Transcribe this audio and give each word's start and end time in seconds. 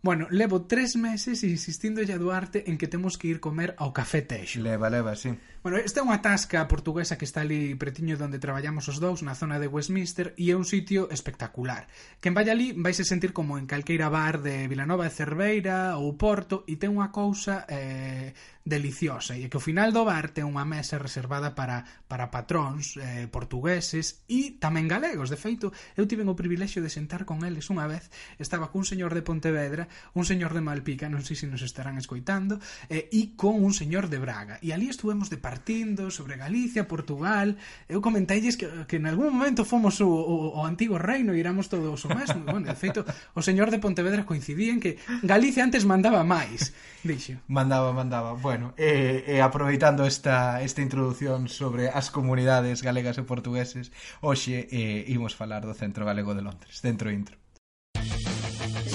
Bueno, 0.00 0.28
levo 0.30 0.62
tres 0.62 0.94
meses 0.94 1.42
insistindo 1.42 2.00
a 2.00 2.18
Duarte 2.18 2.70
en 2.70 2.78
que 2.78 2.86
temos 2.86 3.18
que 3.18 3.26
ir 3.26 3.40
comer 3.40 3.74
ao 3.82 3.90
Café 3.90 4.22
Teixo. 4.22 4.62
Leva, 4.62 4.86
leva, 4.88 5.16
sí. 5.18 5.34
Bueno, 5.58 5.82
esta 5.82 5.98
é 5.98 6.06
unha 6.06 6.22
tasca 6.22 6.70
portuguesa 6.70 7.18
que 7.18 7.26
está 7.26 7.42
ali 7.42 7.74
pretiño 7.74 8.14
onde 8.14 8.38
traballamos 8.38 8.86
os 8.86 9.02
dous, 9.02 9.26
na 9.26 9.34
zona 9.34 9.58
de 9.58 9.66
Westminster, 9.66 10.38
e 10.38 10.54
é 10.54 10.56
un 10.56 10.62
sitio 10.62 11.10
espectacular. 11.10 11.90
Quen 12.22 12.30
vai 12.30 12.46
ali 12.46 12.70
vai 12.78 12.94
se 12.94 13.02
sentir 13.02 13.34
como 13.34 13.58
en 13.58 13.66
calqueira 13.66 14.06
bar 14.06 14.38
de 14.38 14.70
Vilanova 14.70 15.10
de 15.10 15.18
Cerveira 15.18 15.98
ou 15.98 16.14
Porto, 16.14 16.62
e 16.70 16.78
ten 16.78 16.94
unha 16.94 17.10
cousa 17.10 17.66
eh, 17.66 18.38
deliciosa, 18.62 19.34
e 19.34 19.44
é 19.44 19.50
que 19.50 19.58
ao 19.58 19.64
final 19.64 19.90
do 19.90 20.06
bar 20.06 20.30
ten 20.30 20.46
unha 20.46 20.62
mesa 20.62 20.94
reservada 20.94 21.58
para, 21.58 21.82
para 22.06 22.30
patróns 22.30 22.94
eh, 22.94 23.26
portugueses 23.26 24.22
e 24.30 24.62
tamén 24.62 24.86
galegos. 24.86 25.26
De 25.26 25.40
feito, 25.40 25.74
eu 25.98 26.06
tiven 26.06 26.30
o 26.30 26.38
privilexio 26.38 26.78
de 26.86 26.92
sentar 26.92 27.26
con 27.26 27.42
eles 27.42 27.66
unha 27.66 27.90
vez, 27.90 28.14
estaba 28.38 28.70
cun 28.70 28.86
señor 28.86 29.10
de 29.10 29.26
Pontevedra 29.26 29.87
un 30.14 30.24
señor 30.24 30.54
de 30.54 30.62
Malpica, 30.62 31.08
non 31.08 31.24
sei 31.24 31.34
se 31.34 31.50
nos 31.50 31.64
estarán 31.64 31.98
escoitando, 31.98 32.60
eh, 32.88 33.08
e 33.12 33.34
con 33.34 33.60
un 33.60 33.72
señor 33.72 34.08
de 34.08 34.18
Braga. 34.20 34.60
E 34.62 34.72
ali 34.72 34.88
estuvemos 34.88 35.28
departindo 35.28 36.10
sobre 36.12 36.36
Galicia, 36.38 36.88
Portugal, 36.88 37.56
eu 37.88 38.00
comenteilles 38.00 38.56
que, 38.56 38.66
que 38.86 38.96
en 38.96 39.06
algún 39.06 39.32
momento 39.34 39.64
fomos 39.64 40.00
o, 40.00 40.08
o, 40.08 40.58
o 40.58 40.66
antigo 40.66 40.98
reino 40.98 41.34
e 41.34 41.40
éramos 41.40 41.68
todos 41.68 42.04
o 42.04 42.10
mesmo. 42.12 42.44
bueno, 42.44 42.68
de 42.68 42.76
feito, 42.76 43.04
o 43.34 43.40
señor 43.42 43.70
de 43.70 43.78
Pontevedra 43.78 44.26
coincidía 44.28 44.72
en 44.72 44.80
que 44.80 44.98
Galicia 45.22 45.64
antes 45.64 45.84
mandaba 45.84 46.22
máis, 46.24 46.72
dixo. 47.02 47.40
Mandaba, 47.48 47.92
mandaba. 47.92 48.34
Bueno, 48.34 48.74
eh, 48.76 49.24
e 49.26 49.36
aproveitando 49.40 50.04
esta, 50.04 50.62
esta 50.62 50.80
introdución 50.82 51.48
sobre 51.48 51.88
as 51.88 52.10
comunidades 52.10 52.82
galegas 52.82 53.18
e 53.18 53.24
portugueses, 53.24 53.90
hoxe 54.20 54.68
eh, 54.70 55.08
imos 55.08 55.34
falar 55.34 55.64
do 55.64 55.74
Centro 55.74 56.04
Galego 56.04 56.34
de 56.34 56.42
Londres, 56.42 56.80
dentro 56.82 57.10
intro. 57.10 57.36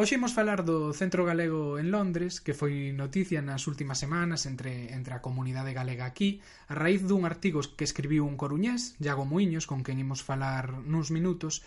Hoxe 0.00 0.16
imos 0.16 0.32
falar 0.32 0.64
do 0.64 0.96
Centro 0.96 1.28
Galego 1.28 1.76
en 1.76 1.92
Londres, 1.92 2.40
que 2.40 2.56
foi 2.56 2.88
noticia 2.88 3.44
nas 3.44 3.68
últimas 3.68 4.00
semanas 4.00 4.48
entre, 4.48 4.88
entre 4.96 5.12
a 5.12 5.20
comunidade 5.20 5.76
galega 5.76 6.08
aquí, 6.08 6.40
a 6.72 6.74
raíz 6.74 7.04
dun 7.04 7.28
artigo 7.28 7.60
que 7.76 7.84
escribiu 7.84 8.24
un 8.24 8.40
coruñés, 8.40 8.96
Iago 8.96 9.28
Moiños, 9.28 9.68
con 9.68 9.84
quen 9.84 10.00
imos 10.00 10.24
falar 10.24 10.72
nuns 10.88 11.12
minutos, 11.12 11.60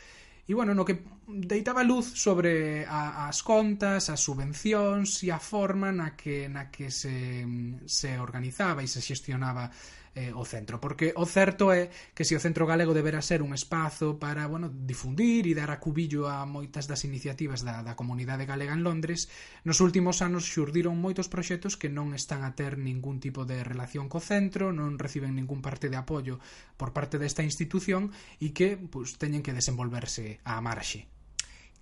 e 0.50 0.58
bueno, 0.58 0.74
no 0.74 0.82
que 0.82 1.06
deitaba 1.30 1.86
luz 1.86 2.10
sobre 2.10 2.90
a, 2.90 3.30
as 3.30 3.46
contas, 3.46 4.10
as 4.10 4.26
subvencións 4.26 5.22
e 5.22 5.30
a 5.30 5.38
forma 5.38 5.94
na 5.94 6.18
que, 6.18 6.50
na 6.50 6.74
que 6.74 6.90
se, 6.90 7.46
se 7.86 8.18
organizaba 8.18 8.82
e 8.82 8.90
se 8.90 8.98
xestionaba 8.98 9.70
eh, 10.16 10.32
o 10.34 10.46
centro, 10.46 10.78
porque 10.78 11.14
o 11.18 11.26
certo 11.26 11.74
é 11.74 11.90
que 12.14 12.22
se 12.22 12.38
o 12.38 12.44
centro 12.44 12.70
galego 12.70 12.94
deberá 12.94 13.22
ser 13.22 13.42
un 13.42 13.54
espazo 13.54 14.22
para, 14.22 14.46
bueno, 14.46 14.70
difundir 14.70 15.50
e 15.50 15.58
dar 15.58 15.74
a 15.74 15.82
cubillo 15.82 16.30
a 16.30 16.46
moitas 16.46 16.86
das 16.86 17.02
iniciativas 17.02 17.66
da, 17.66 17.82
da 17.82 17.98
comunidade 17.98 18.46
galega 18.46 18.78
en 18.78 18.86
Londres, 18.86 19.30
nos 19.66 19.82
últimos 19.82 20.22
anos 20.22 20.46
xurdiron 20.46 21.02
moitos 21.02 21.30
proxectos 21.30 21.78
que 21.78 21.90
non 21.90 22.14
están 22.14 22.46
a 22.46 22.54
ter 22.54 22.78
ningún 22.78 23.18
tipo 23.18 23.46
de 23.46 23.66
relación 23.66 24.06
co 24.06 24.22
centro, 24.22 24.70
non 24.70 25.02
reciben 25.02 25.34
ningún 25.34 25.66
parte 25.66 25.90
de 25.90 25.98
apoio 25.98 26.38
por 26.78 26.94
parte 26.94 27.18
desta 27.18 27.42
institución 27.42 28.14
e 28.38 28.54
que 28.54 28.78
pues, 28.78 29.18
teñen 29.18 29.42
que 29.42 29.56
desenvolverse 29.56 30.42
á 30.46 30.62
marxe. 30.62 31.13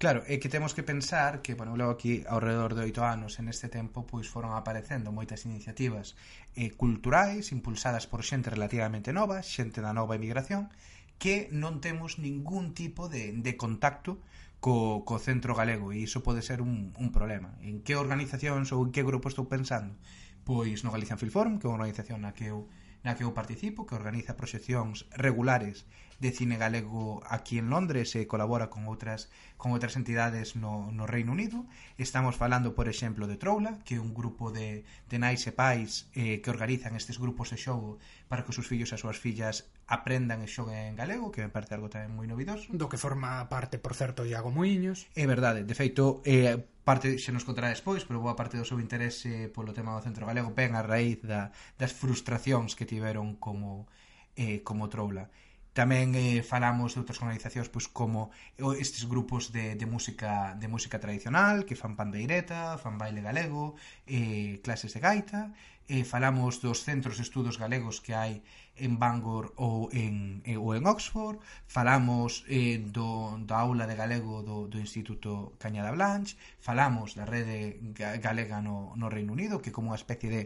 Claro, 0.01 0.25
é 0.25 0.41
que 0.41 0.49
temos 0.49 0.73
que 0.73 0.81
pensar 0.81 1.45
que, 1.45 1.53
bueno, 1.53 1.77
logo 1.77 1.93
aquí 1.93 2.25
ao 2.25 2.41
redor 2.41 2.73
de 2.73 2.81
oito 2.89 3.05
anos 3.05 3.37
en 3.37 3.45
este 3.53 3.69
tempo 3.69 4.01
pois 4.09 4.25
foron 4.25 4.57
aparecendo 4.57 5.13
moitas 5.13 5.45
iniciativas 5.45 6.17
eh, 6.57 6.73
culturais 6.73 7.53
impulsadas 7.53 8.09
por 8.09 8.25
xente 8.25 8.49
relativamente 8.49 9.13
nova, 9.13 9.45
xente 9.45 9.77
da 9.77 9.93
nova 9.93 10.17
emigración, 10.17 10.73
que 11.21 11.53
non 11.53 11.85
temos 11.85 12.17
ningún 12.17 12.73
tipo 12.73 13.13
de, 13.13 13.29
de 13.29 13.53
contacto 13.53 14.17
co, 14.57 15.05
co 15.05 15.21
centro 15.21 15.53
galego 15.53 15.93
e 15.93 16.01
iso 16.01 16.25
pode 16.25 16.41
ser 16.41 16.65
un, 16.65 16.97
un 16.97 17.13
problema. 17.13 17.53
En 17.61 17.85
que 17.85 17.93
organizacións 17.93 18.73
ou 18.73 18.81
en 18.81 18.89
que 18.89 19.05
grupo 19.05 19.29
estou 19.29 19.45
pensando? 19.45 19.93
Pois 20.41 20.81
no 20.81 20.89
Galician 20.89 21.21
Film 21.21 21.29
Forum, 21.29 21.53
que 21.61 21.69
é 21.69 21.69
unha 21.69 21.77
organización 21.77 22.25
na 22.25 22.33
que 22.33 22.49
eu 22.49 22.65
na 23.05 23.13
que 23.13 23.21
eu 23.21 23.37
participo, 23.37 23.85
que 23.85 23.93
organiza 23.93 24.33
proxeccións 24.33 25.05
regulares 25.13 25.85
de 26.21 26.29
cine 26.31 26.57
galego 26.61 27.25
aquí 27.25 27.57
en 27.57 27.73
Londres 27.73 28.13
e 28.13 28.29
colabora 28.29 28.69
con 28.69 28.85
outras 28.85 29.33
con 29.57 29.73
outras 29.73 29.97
entidades 29.97 30.53
no, 30.53 30.93
no 30.93 31.09
Reino 31.09 31.33
Unido. 31.33 31.65
Estamos 31.97 32.37
falando, 32.37 32.77
por 32.77 32.85
exemplo, 32.85 33.25
de 33.25 33.41
Troula, 33.41 33.81
que 33.81 33.97
é 33.97 34.01
un 34.01 34.13
grupo 34.13 34.53
de, 34.53 34.85
de 35.09 35.17
nais 35.17 35.41
e 35.49 35.51
pais 35.51 36.05
eh, 36.13 36.37
que 36.45 36.53
organizan 36.53 36.93
estes 36.93 37.17
grupos 37.17 37.49
de 37.49 37.57
xogo 37.57 37.97
para 38.29 38.45
que 38.45 38.53
os 38.53 38.57
seus 38.61 38.69
fillos 38.69 38.93
e 38.93 38.95
as 38.95 39.01
súas 39.01 39.17
fillas 39.17 39.65
aprendan 39.89 40.45
e 40.45 40.47
xoguen 40.47 40.93
en 40.93 40.95
galego, 40.95 41.33
que 41.33 41.41
me 41.41 41.49
parece 41.49 41.73
algo 41.73 41.89
tamén 41.89 42.13
moi 42.13 42.29
novidoso. 42.29 42.69
Do 42.69 42.85
que 42.85 43.01
forma 43.01 43.49
parte, 43.49 43.81
por 43.81 43.97
certo, 43.97 44.21
Iago 44.21 44.53
Moiños. 44.53 45.09
É 45.17 45.25
verdade, 45.25 45.65
de 45.65 45.73
feito, 45.73 46.21
eh, 46.21 46.53
parte 46.85 47.17
se 47.17 47.33
nos 47.33 47.43
contará 47.49 47.73
despois, 47.73 48.05
pero 48.05 48.21
boa 48.21 48.37
parte 48.37 48.61
do 48.61 48.65
seu 48.65 48.77
interese 48.77 49.49
polo 49.49 49.73
tema 49.73 49.97
do 49.97 50.05
centro 50.05 50.29
galego 50.29 50.53
ven 50.53 50.77
a 50.77 50.85
raíz 50.85 51.17
da, 51.25 51.49
das 51.81 51.97
frustracións 51.97 52.77
que 52.77 52.85
tiveron 52.85 53.41
como 53.41 53.89
eh, 54.37 54.61
como 54.61 54.85
Troula. 54.85 55.33
Tamén 55.71 56.11
eh, 56.19 56.43
falamos 56.43 56.91
de 56.91 56.99
outras 56.99 57.23
organizacións 57.23 57.71
pois 57.71 57.87
como 57.87 58.27
estes 58.75 59.07
grupos 59.07 59.55
de, 59.55 59.79
de 59.79 59.87
música 59.87 60.51
de 60.59 60.67
música 60.67 60.99
tradicional 60.99 61.63
que 61.63 61.79
fan 61.79 61.95
pandeireta, 61.95 62.75
fan 62.75 62.99
baile 62.99 63.23
galego, 63.23 63.79
eh, 64.03 64.59
clases 64.65 64.91
de 64.91 64.99
gaita, 64.99 65.55
eh, 65.87 66.03
falamos 66.03 66.59
dos 66.59 66.83
centros 66.83 67.15
de 67.15 67.23
estudos 67.23 67.55
galegos 67.55 68.03
que 68.03 68.11
hai 68.11 68.43
en 68.75 68.99
Bangor 68.99 69.55
ou 69.55 69.87
en, 69.91 70.43
eh, 70.43 70.59
ou 70.59 70.75
en 70.75 70.83
Oxford, 70.87 71.39
falamos 71.67 72.43
eh, 72.47 72.79
do, 72.79 73.39
da 73.43 73.63
aula 73.63 73.87
de 73.87 73.95
galego 73.95 74.43
do, 74.43 74.67
do 74.71 74.75
Instituto 74.79 75.55
Cañada 75.55 75.91
Blanche, 75.91 76.35
falamos 76.59 77.15
da 77.15 77.23
rede 77.23 77.79
galega 77.95 78.59
no, 78.59 78.95
no 78.99 79.07
Reino 79.07 79.31
Unido, 79.31 79.63
que 79.63 79.71
como 79.75 79.91
unha 79.91 79.99
especie 79.99 80.27
de 80.27 80.41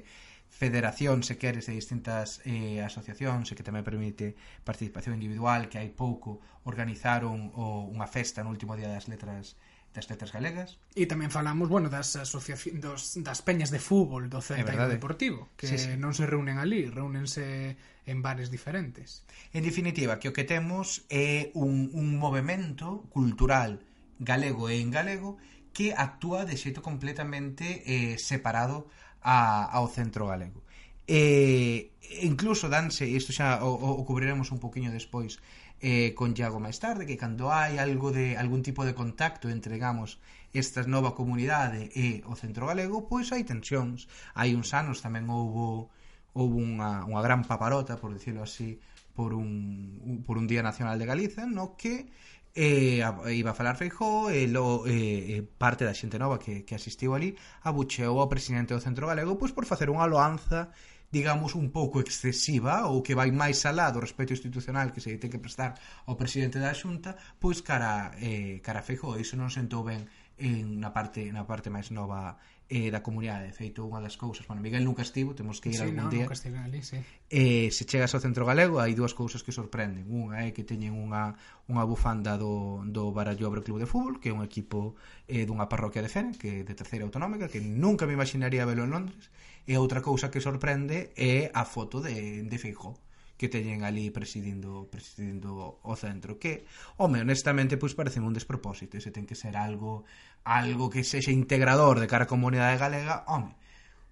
federación 0.50 1.24
se 1.24 1.38
queres, 1.38 1.68
de 1.68 1.74
distintas 1.74 2.42
eh, 2.46 2.80
asociacións 2.80 3.52
e 3.52 3.56
que 3.60 3.66
tamén 3.66 3.84
permite 3.84 4.40
participación 4.64 5.20
individual, 5.20 5.68
que 5.68 5.78
hai 5.78 5.92
pouco 5.92 6.40
organizaron 6.64 7.52
o, 7.54 7.92
unha 7.92 8.08
festa 8.08 8.40
no 8.42 8.52
último 8.56 8.80
día 8.80 8.88
das 8.88 9.12
letras 9.12 9.60
das 9.96 10.12
letras 10.12 10.36
galegas. 10.36 10.76
E 10.92 11.08
tamén 11.08 11.32
falamos, 11.32 11.72
bueno, 11.72 11.88
das 11.88 12.20
asociacións 12.20 12.84
dos, 12.84 13.02
das 13.24 13.40
peñas 13.40 13.72
de 13.72 13.80
fútbol 13.80 14.28
do 14.28 14.44
Celta 14.44 14.76
e 14.76 14.92
Deportivo, 14.92 15.56
que 15.56 15.72
sí, 15.72 15.80
sí. 15.80 15.96
non 15.96 16.12
se 16.12 16.28
reúnen 16.28 16.60
ali, 16.60 16.92
reúnense 16.92 17.80
en 18.04 18.20
bares 18.20 18.52
diferentes. 18.52 19.24
En 19.56 19.64
definitiva, 19.64 20.20
que 20.20 20.28
o 20.30 20.36
que 20.36 20.44
temos 20.44 21.08
é 21.08 21.50
un, 21.56 21.90
un 21.96 22.20
movimento 22.20 23.08
cultural 23.10 23.82
galego 24.20 24.68
e 24.68 24.84
en 24.84 24.92
galego 24.92 25.40
que 25.76 25.92
actúa 25.92 26.48
de 26.48 26.56
xeito 26.56 26.80
completamente 26.80 27.84
eh, 27.84 28.16
separado 28.16 28.88
a, 29.26 29.66
ao 29.74 29.90
centro 29.90 30.30
galego. 30.30 30.62
E 31.10 31.92
incluso 32.22 32.70
danse, 32.70 33.10
isto 33.10 33.34
xa 33.34 33.66
o, 33.66 33.74
o 33.74 34.02
cubriremos 34.06 34.54
un 34.54 34.62
poquinho 34.62 34.94
despois, 34.94 35.42
eh, 35.82 36.14
con 36.14 36.38
Iago 36.38 36.62
máis 36.62 36.78
tarde, 36.78 37.10
que 37.10 37.18
cando 37.18 37.50
hai 37.50 37.82
algo 37.82 38.14
de 38.14 38.38
algún 38.38 38.62
tipo 38.62 38.86
de 38.86 38.94
contacto 38.94 39.50
entre, 39.50 39.76
digamos, 39.76 40.22
esta 40.54 40.86
nova 40.86 41.18
comunidade 41.18 41.92
e 41.98 42.24
o 42.30 42.38
centro 42.38 42.70
galego, 42.70 43.10
pois 43.10 43.34
hai 43.34 43.44
tensións. 43.44 44.08
Hai 44.38 44.54
uns 44.54 44.72
anos 44.78 45.02
tamén 45.02 45.26
houbo 45.28 45.90
houve 46.36 46.60
unha, 46.60 47.08
unha 47.08 47.22
gran 47.24 47.48
paparota, 47.48 47.96
por 47.96 48.12
decirlo 48.12 48.44
así, 48.44 48.78
por 49.16 49.32
un, 49.32 50.22
por 50.28 50.36
un 50.36 50.46
Día 50.52 50.60
Nacional 50.60 51.00
de 51.00 51.08
Galiza, 51.08 51.48
no 51.48 51.80
que 51.80 52.12
Eh, 52.58 53.04
e, 53.04 53.34
iba 53.36 53.52
a 53.52 53.54
falar 53.54 53.76
Feijó 53.76 54.32
e, 54.32 54.48
lo, 54.48 54.88
eh, 54.88 55.36
eh, 55.36 55.44
parte 55.44 55.84
da 55.84 55.92
xente 55.92 56.16
nova 56.16 56.40
que, 56.40 56.64
que 56.64 56.72
asistiu 56.72 57.12
ali 57.12 57.36
abucheou 57.68 58.16
ao 58.24 58.32
presidente 58.32 58.72
do 58.72 58.80
Centro 58.80 59.12
Galego 59.12 59.36
pois 59.36 59.52
por 59.52 59.68
facer 59.68 59.92
unha 59.92 60.08
loanza 60.08 60.72
digamos 61.12 61.52
un 61.60 61.68
pouco 61.76 62.00
excesiva 62.00 62.88
ou 62.88 63.04
que 63.04 63.12
vai 63.12 63.28
máis 63.36 63.68
alá 63.68 63.92
do 63.92 64.00
respeto 64.00 64.32
institucional 64.32 64.96
que 64.96 65.04
se 65.04 65.20
ten 65.20 65.28
que 65.28 65.44
prestar 65.44 65.76
ao 66.08 66.16
presidente 66.16 66.56
da 66.64 66.72
Xunta 66.72 67.20
pois 67.44 67.60
cara, 67.60 68.16
eh, 68.24 68.64
cara 68.64 68.80
Feijó 68.80 69.20
iso 69.20 69.36
non 69.36 69.52
sentou 69.52 69.84
ben 69.84 70.08
en 70.40 70.80
na 70.80 70.96
parte 70.96 71.36
na 71.36 71.44
parte 71.44 71.68
máis 71.68 71.92
nova 71.92 72.40
eh, 72.70 72.90
da 72.90 73.02
comunidade. 73.06 73.48
De 73.48 73.54
feito, 73.54 73.86
unha 73.86 74.02
das 74.02 74.18
cousas, 74.18 74.44
bueno, 74.50 74.62
Miguel 74.62 74.82
nunca 74.82 75.06
estivo, 75.06 75.38
temos 75.38 75.62
que 75.62 75.70
ir 75.70 75.78
sí, 75.78 75.86
algún 75.86 76.10
no, 76.10 76.14
día. 76.14 76.26
Nunca 76.26 76.64
ali, 76.64 76.82
sí. 76.82 76.98
Eh, 77.30 77.70
se 77.70 77.86
chegas 77.86 78.14
ao 78.18 78.22
centro 78.22 78.44
galego, 78.44 78.82
hai 78.82 78.98
dúas 78.98 79.14
cousas 79.14 79.46
que 79.46 79.54
sorprenden. 79.54 80.10
Unha 80.10 80.46
é 80.46 80.50
que 80.50 80.66
teñen 80.66 80.98
unha, 80.98 81.38
unha 81.70 81.84
bufanda 81.86 82.36
do, 82.42 82.82
do 82.90 83.14
Barallobre 83.14 83.62
Club 83.62 83.78
de 83.78 83.90
Fútbol, 83.90 84.18
que 84.18 84.30
é 84.30 84.34
un 84.34 84.42
equipo 84.42 84.98
eh, 85.30 85.46
dunha 85.46 85.70
parroquia 85.70 86.02
de 86.02 86.10
Fene, 86.10 86.34
que 86.34 86.62
é 86.62 86.68
de 86.68 86.74
terceira 86.74 87.06
autonómica, 87.06 87.46
que 87.48 87.62
nunca 87.62 88.10
me 88.10 88.18
imaginaría 88.18 88.66
velo 88.66 88.84
en 88.84 88.92
Londres. 88.92 89.30
E 89.66 89.78
outra 89.78 90.02
cousa 90.02 90.30
que 90.34 90.42
sorprende 90.42 91.14
é 91.14 91.50
a 91.54 91.66
foto 91.66 92.02
de, 92.02 92.46
de 92.46 92.58
Feijó 92.58 93.05
que 93.36 93.52
teñen 93.52 93.84
ali 93.84 94.12
presidindo 94.12 94.88
presidindo 94.88 95.80
o 95.84 95.94
centro 96.00 96.40
que, 96.40 96.64
home, 96.96 97.20
honestamente, 97.20 97.76
pois 97.76 97.94
parece 97.94 98.24
un 98.24 98.32
despropósito, 98.32 99.00
se 99.04 99.12
ten 99.12 99.28
que 99.28 99.36
ser 99.36 99.60
algo 99.60 100.08
algo 100.48 100.88
que 100.88 101.04
sexa 101.04 101.36
integrador 101.36 102.00
de 102.00 102.08
cara 102.08 102.26
a 102.26 102.32
comunidade 102.32 102.80
galega, 102.80 103.28
home, 103.28 103.56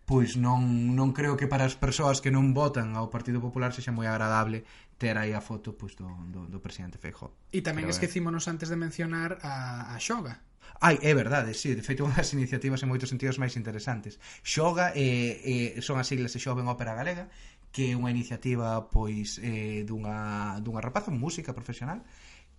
pois 0.03 0.35
non, 0.35 0.91
non 0.91 1.15
creo 1.15 1.39
que 1.39 1.47
para 1.47 1.63
as 1.63 1.79
persoas 1.79 2.19
que 2.19 2.33
non 2.33 2.51
votan 2.51 2.99
ao 2.99 3.07
Partido 3.07 3.39
Popular 3.39 3.71
sexa 3.71 3.95
moi 3.95 4.11
agradable 4.11 4.67
ter 4.99 5.15
aí 5.15 5.31
a 5.31 5.39
foto 5.39 5.71
pois, 5.79 5.95
do, 5.95 6.07
do, 6.27 6.47
do 6.51 6.59
presidente 6.59 6.99
Feijó. 6.99 7.31
E 7.55 7.63
tamén 7.63 7.87
Pero, 7.87 7.95
esquecímonos 7.95 8.51
antes 8.51 8.67
de 8.67 8.75
mencionar 8.75 9.39
a, 9.39 9.95
a 9.95 9.97
Xoga, 10.03 10.43
Ai, 10.81 10.99
é 11.01 11.13
verdade, 11.13 11.53
sí, 11.53 11.75
de 11.75 11.83
feito 11.85 12.03
unhas 12.07 12.27
iniciativas 12.35 12.81
en 12.83 12.91
moitos 12.91 13.07
sentidos 13.07 13.39
máis 13.39 13.55
interesantes. 13.55 14.19
Xoga 14.43 14.91
eh, 14.95 15.77
eh, 15.77 15.81
son 15.85 15.95
as 15.95 16.07
siglas 16.11 16.35
de 16.35 16.43
Xoven 16.43 16.67
Ópera 16.67 16.97
Galega, 16.97 17.31
que 17.73 17.91
é 17.91 17.97
unha 17.97 18.13
iniciativa 18.13 18.85
pois 18.93 19.41
eh, 19.41 19.81
dunha, 19.81 20.61
dunha 20.61 20.79
rapaza, 20.79 21.09
música 21.09 21.57
profesional, 21.57 22.05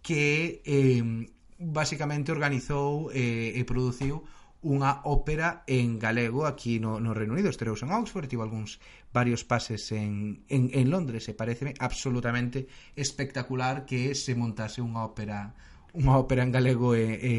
que 0.02 0.60
eh, 0.66 1.30
basicamente 1.56 2.34
organizou 2.34 3.14
eh, 3.14 3.54
e 3.54 3.62
produciu 3.62 4.26
unha 4.64 5.04
ópera 5.04 5.62
en 5.68 6.00
galego 6.00 6.48
aquí 6.48 6.80
no, 6.80 6.98
no 6.98 7.12
Reino 7.12 7.36
Unido. 7.36 7.52
Estereus 7.52 7.84
en 7.84 7.92
Oxford, 7.92 8.26
tivo 8.26 8.42
algúns 8.42 8.80
varios 9.12 9.44
pases 9.44 9.92
en, 9.92 10.42
en, 10.48 10.72
en 10.72 10.90
Londres 10.90 11.28
e 11.30 11.36
pareceme 11.36 11.76
absolutamente 11.78 12.66
espectacular 12.96 13.86
que 13.86 14.16
se 14.18 14.34
montase 14.34 14.82
unha 14.82 15.04
ópera 15.04 15.54
unha 15.94 16.18
ópera 16.18 16.42
en 16.42 16.50
galego 16.50 16.98
e, 16.98 17.06
e, 17.22 17.34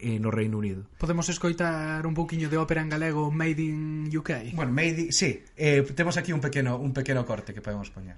e 0.00 0.10
no 0.16 0.32
Reino 0.32 0.56
Unido. 0.56 0.88
Podemos 0.96 1.28
escoitar 1.28 2.08
un 2.08 2.16
pouquiño 2.16 2.48
de 2.48 2.56
ópera 2.56 2.80
en 2.80 2.88
galego 2.88 3.28
Made 3.28 3.60
in 3.60 4.08
UK? 4.08 4.56
Bueno, 4.56 4.72
Made 4.72 5.08
in... 5.08 5.12
Sí, 5.12 5.44
eh, 5.56 5.84
temos 5.92 6.16
aquí 6.16 6.32
un 6.32 6.40
pequeno, 6.40 6.80
un 6.80 6.96
pequeno 6.96 7.28
corte 7.28 7.52
que 7.52 7.60
podemos 7.60 7.92
poñer. 7.92 8.16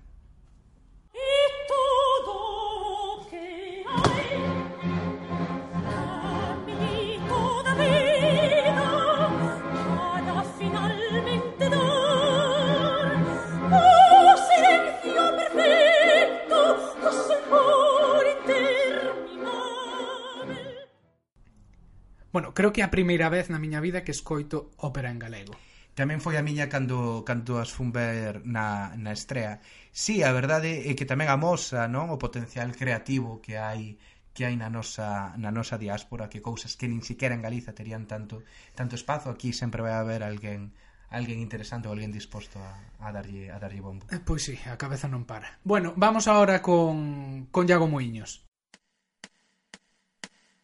Bueno, 22.32 22.56
creo 22.56 22.72
que 22.72 22.80
é 22.80 22.84
a 22.84 22.90
primeira 22.90 23.28
vez 23.28 23.52
na 23.52 23.60
miña 23.60 23.84
vida 23.84 24.02
que 24.02 24.16
escoito 24.16 24.72
ópera 24.80 25.12
en 25.12 25.20
galego. 25.20 25.52
Tamén 25.92 26.24
foi 26.24 26.40
a 26.40 26.46
miña 26.46 26.72
cando, 26.72 27.20
cando 27.28 27.60
as 27.60 27.68
fun 27.68 27.92
ver 27.92 28.40
na, 28.48 28.96
na 28.96 29.12
estrea. 29.12 29.60
Sí, 29.92 30.24
a 30.24 30.32
verdade 30.32 30.88
é 30.88 30.96
que 30.96 31.04
tamén 31.04 31.28
amosa 31.28 31.84
non 31.92 32.08
o 32.08 32.16
potencial 32.16 32.72
creativo 32.72 33.44
que 33.44 33.60
hai 33.60 34.00
que 34.32 34.48
hai 34.48 34.56
na 34.56 34.72
nosa, 34.72 35.36
na 35.36 35.52
nosa 35.52 35.76
diáspora, 35.76 36.32
que 36.32 36.40
cousas 36.40 36.72
que 36.80 36.88
nin 36.88 37.04
siquiera 37.04 37.36
en 37.36 37.44
Galiza 37.44 37.76
terían 37.76 38.08
tanto 38.08 38.40
tanto 38.72 38.96
espazo, 38.96 39.28
aquí 39.28 39.52
sempre 39.52 39.84
vai 39.84 39.92
haber 39.92 40.24
alguén 40.24 40.72
alguén 41.12 41.44
interesante 41.44 41.84
ou 41.84 41.92
alguén 41.92 42.16
disposto 42.16 42.56
a, 42.56 42.72
a 43.04 43.12
darlle 43.12 43.52
a 43.52 43.60
darlle 43.60 43.84
bombo. 43.84 44.08
Eh, 44.08 44.24
pois 44.24 44.40
sí, 44.48 44.56
a 44.64 44.80
cabeza 44.80 45.04
non 45.12 45.28
para. 45.28 45.60
Bueno, 45.60 45.92
vamos 46.00 46.24
agora 46.32 46.64
con 46.64 47.52
con 47.52 47.68
Iago 47.68 47.84
Moiños. 47.84 48.48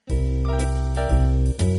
Thank 0.09 1.63
you. 1.63 1.78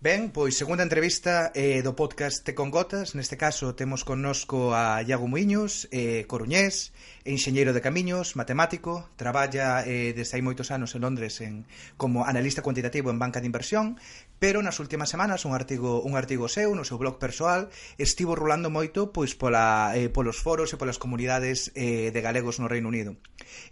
Ben, 0.00 0.30
pois 0.30 0.54
segunda 0.54 0.86
entrevista 0.86 1.50
eh, 1.58 1.82
do 1.82 1.98
podcast 1.98 2.46
Te 2.46 2.54
con 2.54 2.70
Gotas. 2.70 3.18
Neste 3.18 3.34
caso 3.34 3.74
temos 3.74 4.06
connosco 4.06 4.70
a 4.70 5.02
Iago 5.02 5.26
Muiños, 5.26 5.90
eh, 5.90 6.22
coruñés, 6.30 6.94
enxeñeiro 7.26 7.74
de 7.74 7.82
camiños, 7.82 8.38
matemático 8.38 9.10
Traballa 9.18 9.82
eh, 9.82 10.14
desde 10.14 10.38
hai 10.38 10.42
moitos 10.46 10.70
anos 10.70 10.94
en 10.94 11.02
Londres 11.02 11.42
en, 11.42 11.66
como 11.98 12.30
analista 12.30 12.62
cuantitativo 12.62 13.10
en 13.10 13.18
banca 13.18 13.42
de 13.42 13.50
inversión 13.50 13.98
Pero 14.38 14.62
nas 14.62 14.78
últimas 14.78 15.10
semanas 15.10 15.42
un 15.42 15.58
artigo, 15.58 15.98
un 16.06 16.14
artigo 16.14 16.46
seu 16.46 16.78
no 16.78 16.86
seu 16.86 16.94
blog 16.94 17.18
persoal 17.18 17.66
Estivo 17.98 18.38
rulando 18.38 18.70
moito 18.70 19.10
pois 19.10 19.34
pola, 19.34 19.98
eh, 19.98 20.14
polos 20.14 20.38
foros 20.38 20.70
e 20.70 20.78
polas 20.78 21.02
comunidades 21.02 21.74
eh, 21.74 22.14
de 22.14 22.20
galegos 22.22 22.62
no 22.62 22.70
Reino 22.70 22.86
Unido. 22.86 23.18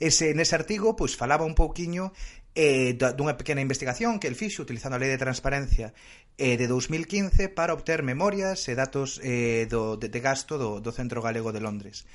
Ese, 0.03 0.35
Nese 0.35 0.59
artigo 0.59 0.99
pois 0.99 1.15
falaba 1.15 1.47
un 1.47 1.55
pouquiño 1.55 2.11
eh, 2.57 2.97
dunha 2.97 3.37
pequena 3.37 3.61
investigación 3.61 4.17
que 4.17 4.27
el 4.27 4.35
fixo 4.35 4.65
utilizando 4.65 4.97
a 4.97 5.03
Lei 5.03 5.13
de 5.13 5.21
Transparencia 5.21 5.93
eh, 6.41 6.57
de 6.57 6.67
2015 6.67 7.53
para 7.53 7.77
obter 7.77 8.01
memorias 8.01 8.65
e 8.67 8.75
datos 8.75 9.21
eh, 9.21 9.69
do, 9.69 10.01
de, 10.01 10.09
de 10.09 10.21
gasto 10.25 10.57
do, 10.57 10.81
do 10.81 10.91
Centro 10.91 11.21
Galego 11.21 11.53
de 11.53 11.61
Londres. 11.61 12.09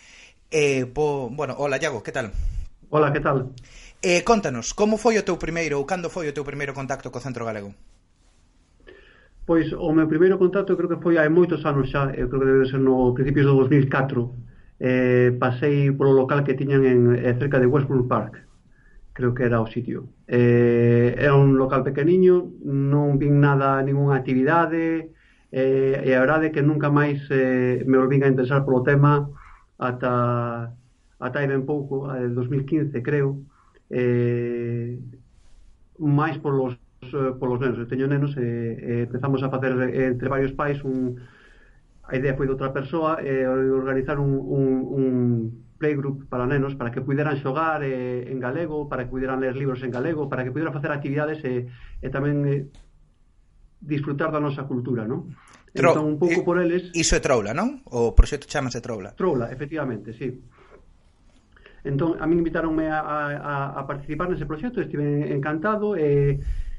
Eh, 0.50 0.84
bo, 0.90 1.30
bueno, 1.30 1.56
hola, 1.62 1.78
Iago, 1.78 2.04
que 2.04 2.12
tal? 2.12 2.34
Hola, 2.90 3.14
que 3.14 3.22
tal? 3.22 3.54
Eh, 4.02 4.26
contanos, 4.26 4.74
como 4.74 4.98
foi 4.98 5.16
o 5.16 5.24
teu 5.24 5.38
primeiro 5.38 5.78
ou 5.78 5.86
cando 5.86 6.10
foi 6.10 6.28
o 6.28 6.36
teu 6.36 6.44
primeiro 6.44 6.74
contacto 6.74 7.14
co 7.14 7.24
Centro 7.24 7.46
Galego? 7.46 7.72
Pois 9.46 9.70
o 9.74 9.94
meu 9.94 10.10
primeiro 10.10 10.42
contacto 10.42 10.76
creo 10.76 10.90
que 10.90 11.02
foi 11.06 11.22
hai 11.22 11.30
moitos 11.30 11.62
anos 11.70 11.90
xa, 11.94 12.10
eu 12.18 12.28
creo 12.30 12.42
que 12.42 12.50
debe 12.50 12.66
ser 12.66 12.82
no 12.82 13.14
principios 13.14 13.46
do 13.46 13.62
2004. 13.62 14.52
Eh, 14.82 15.38
pasei 15.38 15.94
polo 15.94 16.18
local 16.18 16.42
que 16.42 16.58
tiñan 16.58 16.82
en, 16.82 17.00
eh, 17.14 17.38
cerca 17.38 17.62
de 17.62 17.70
Westbrook 17.70 18.10
Park, 18.10 18.42
creo 19.14 19.34
que 19.34 19.44
era 19.44 19.62
o 19.62 19.68
sitio. 19.68 20.10
Eh, 20.28 21.16
era 21.18 21.36
un 21.36 21.58
local 21.58 21.84
pequeniño, 21.84 22.64
non 22.64 23.18
vin 23.18 23.40
nada, 23.40 23.82
ninguna 23.84 24.16
actividade, 24.16 25.12
eh, 25.52 26.02
e 26.06 26.10
a 26.16 26.24
verdade 26.24 26.52
que 26.52 26.64
nunca 26.64 26.90
máis 26.90 27.20
eh, 27.30 27.84
me 27.86 28.00
volvín 28.00 28.24
a 28.24 28.32
interesar 28.32 28.64
polo 28.64 28.84
tema 28.84 29.28
ata 29.78 30.72
ata 31.20 31.38
aí 31.40 31.48
ben 31.48 31.68
pouco, 31.68 32.08
a 32.08 32.18
2015 32.18 33.04
creo, 33.04 33.44
eh, 33.92 34.98
máis 36.00 36.40
polos 36.40 36.80
eh, 37.04 37.34
polos 37.40 37.60
nenos, 37.60 37.78
eu 37.80 37.88
teño 37.92 38.08
nenos 38.08 38.34
e, 38.38 38.48
e 38.80 38.92
empezamos 39.08 39.44
a 39.44 39.52
facer 39.52 39.76
entre 39.92 40.30
varios 40.30 40.54
pais 40.56 40.80
un, 40.88 41.20
a 42.08 42.16
idea 42.16 42.36
foi 42.38 42.46
de 42.48 42.54
outra 42.56 42.72
persoa 42.72 43.20
e 43.22 43.46
organizar 43.48 44.18
un, 44.20 44.32
un, 44.40 44.66
un 45.00 45.06
playgroup 45.82 46.30
para 46.30 46.46
nenos 46.46 46.78
para 46.78 46.94
que 46.94 47.02
puderan 47.02 47.42
xogar 47.42 47.82
eh, 47.82 48.30
en 48.30 48.38
galego, 48.38 48.86
para 48.86 49.10
que 49.10 49.10
puderan 49.10 49.42
ler 49.42 49.58
libros 49.58 49.82
en 49.82 49.90
galego, 49.90 50.30
para 50.30 50.46
que 50.46 50.54
puderan 50.54 50.70
facer 50.70 50.94
actividades 50.94 51.42
e, 51.42 51.66
eh, 51.66 52.06
e 52.06 52.08
tamén 52.14 52.46
eh, 52.46 52.70
disfrutar 53.82 54.30
da 54.30 54.38
nosa 54.38 54.70
cultura, 54.70 55.10
non? 55.10 55.34
Tro 55.74 55.98
entón, 55.98 56.06
un 56.14 56.18
pouco 56.22 56.46
por 56.46 56.62
eles... 56.62 56.94
Iso 56.94 57.18
é 57.18 57.22
Troula, 57.24 57.58
non? 57.58 57.82
O 57.90 58.14
proxecto 58.14 58.46
chamase 58.46 58.78
Troula. 58.78 59.18
Troula, 59.18 59.50
efectivamente, 59.50 60.14
sí. 60.14 60.30
Entón, 61.82 62.22
a 62.22 62.30
mí 62.30 62.38
invitaronme 62.38 62.94
a, 62.94 63.02
a, 63.02 63.56
a 63.74 63.82
participar 63.90 64.30
nese 64.30 64.46
proxecto, 64.46 64.86
estive 64.86 65.34
encantado, 65.34 65.98
e 65.98 66.38
eh, 66.38 66.71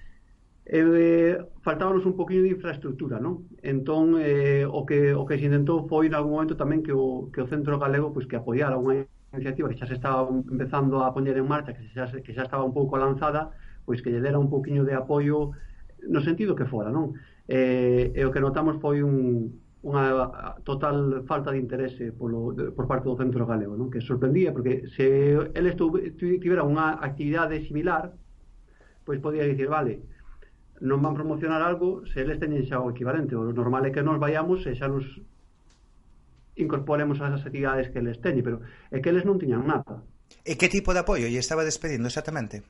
Eh, 0.64 0.78
eh, 0.78 1.45
faltábanos 1.62 2.07
un 2.07 2.14
poquinho 2.14 2.42
de 2.42 2.54
infraestructura, 2.54 3.19
non? 3.19 3.50
Entón, 3.66 4.14
eh, 4.23 4.62
o 4.62 4.87
que 4.87 5.11
o 5.11 5.26
que 5.26 5.38
se 5.38 5.47
intentou 5.50 5.90
foi 5.90 6.07
en 6.07 6.14
algún 6.14 6.38
momento 6.38 6.54
tamén 6.54 6.87
que 6.87 6.95
o, 6.95 7.35
que 7.35 7.42
o 7.42 7.50
Centro 7.50 7.83
Galego 7.83 8.14
pois, 8.14 8.31
que 8.31 8.38
apoiara 8.38 8.78
unha 8.78 9.02
iniciativa 9.35 9.66
que 9.66 9.78
xa 9.81 9.90
se 9.90 9.99
estaba 9.99 10.23
empezando 10.31 11.02
a 11.02 11.11
poñer 11.11 11.35
en 11.35 11.50
marcha, 11.50 11.75
que 11.75 11.83
xa, 11.90 12.07
que 12.07 12.31
xa 12.31 12.47
estaba 12.47 12.62
un 12.62 12.71
pouco 12.71 12.95
lanzada, 12.95 13.50
pois 13.83 13.99
que 14.07 14.14
lle 14.14 14.23
dera 14.23 14.38
un 14.38 14.47
poquinho 14.54 14.87
de 14.87 14.95
apoio 14.95 15.50
no 16.07 16.23
sentido 16.23 16.54
que 16.54 16.71
fora, 16.71 16.95
non? 16.95 17.19
Eh, 17.50 18.14
e 18.14 18.23
o 18.23 18.31
que 18.31 18.38
notamos 18.38 18.78
foi 18.78 19.02
un, 19.02 19.50
unha 19.83 20.54
total 20.62 21.26
falta 21.26 21.50
de 21.50 21.59
interese 21.59 22.07
eh, 22.07 22.14
polo, 22.14 22.54
por 22.54 22.87
parte 22.87 23.11
do 23.11 23.19
centro 23.19 23.42
galego, 23.50 23.75
non? 23.75 23.90
que 23.90 23.99
sorprendía, 23.99 24.54
porque 24.54 24.87
se 24.95 25.35
eles 25.59 25.75
tivera 26.14 26.62
unha 26.62 27.02
actividade 27.02 27.66
similar, 27.66 28.14
pois 29.02 29.19
podía 29.19 29.42
dicir, 29.42 29.66
vale, 29.66 30.07
non 30.83 30.99
van 30.99 31.15
promocionar 31.15 31.62
algo 31.62 32.03
se 32.11 32.27
eles 32.27 32.43
teñen 32.43 32.67
xa 32.67 32.83
o 32.83 32.91
equivalente. 32.91 33.39
O 33.39 33.55
normal 33.55 33.87
é 33.87 33.95
que 33.95 34.03
nos 34.03 34.19
vayamos 34.19 34.67
e 34.67 34.75
xa 34.75 34.91
nos 34.91 35.07
incorporemos 36.59 37.23
as 37.23 37.39
actividades 37.39 37.95
que 37.95 38.03
eles 38.03 38.19
teñen, 38.19 38.43
pero 38.43 38.59
é 38.91 38.99
que 38.99 39.15
eles 39.15 39.23
non 39.23 39.39
tiñan 39.39 39.62
nada. 39.62 40.03
E 40.43 40.59
que 40.59 40.67
tipo 40.67 40.91
de 40.91 41.07
apoio 41.07 41.31
lle 41.31 41.39
estaba 41.39 41.62
despedindo 41.62 42.11
exactamente? 42.11 42.67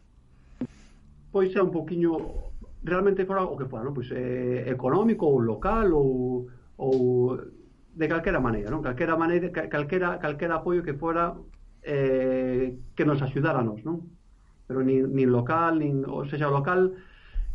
Pois 1.33 1.49
é 1.57 1.61
un 1.65 1.73
poquinho 1.73 2.53
realmente 2.85 3.25
fora 3.25 3.49
o 3.49 3.57
que 3.57 3.65
fora, 3.65 3.89
non? 3.89 3.97
Pois 3.97 4.13
eh, 4.13 4.69
económico 4.69 5.25
ou 5.25 5.41
local 5.41 5.97
ou, 5.97 6.45
ou 6.77 6.93
de 7.97 8.07
calquera 8.13 8.45
maneira, 8.45 8.69
non? 8.69 8.85
Calquera 8.85 9.17
maneira, 9.17 9.49
calquera, 9.49 10.21
calquera 10.21 10.61
apoio 10.61 10.85
que 10.85 10.93
fora 11.01 11.33
eh, 11.81 12.77
que 12.93 13.09
nos 13.09 13.25
axudara 13.25 13.65
non? 13.65 13.81
Pero 14.69 14.85
nin, 14.85 15.09
nin 15.17 15.33
local, 15.33 15.81
nin, 15.81 16.05
ou 16.05 16.29
seja, 16.29 16.53
local 16.53 16.93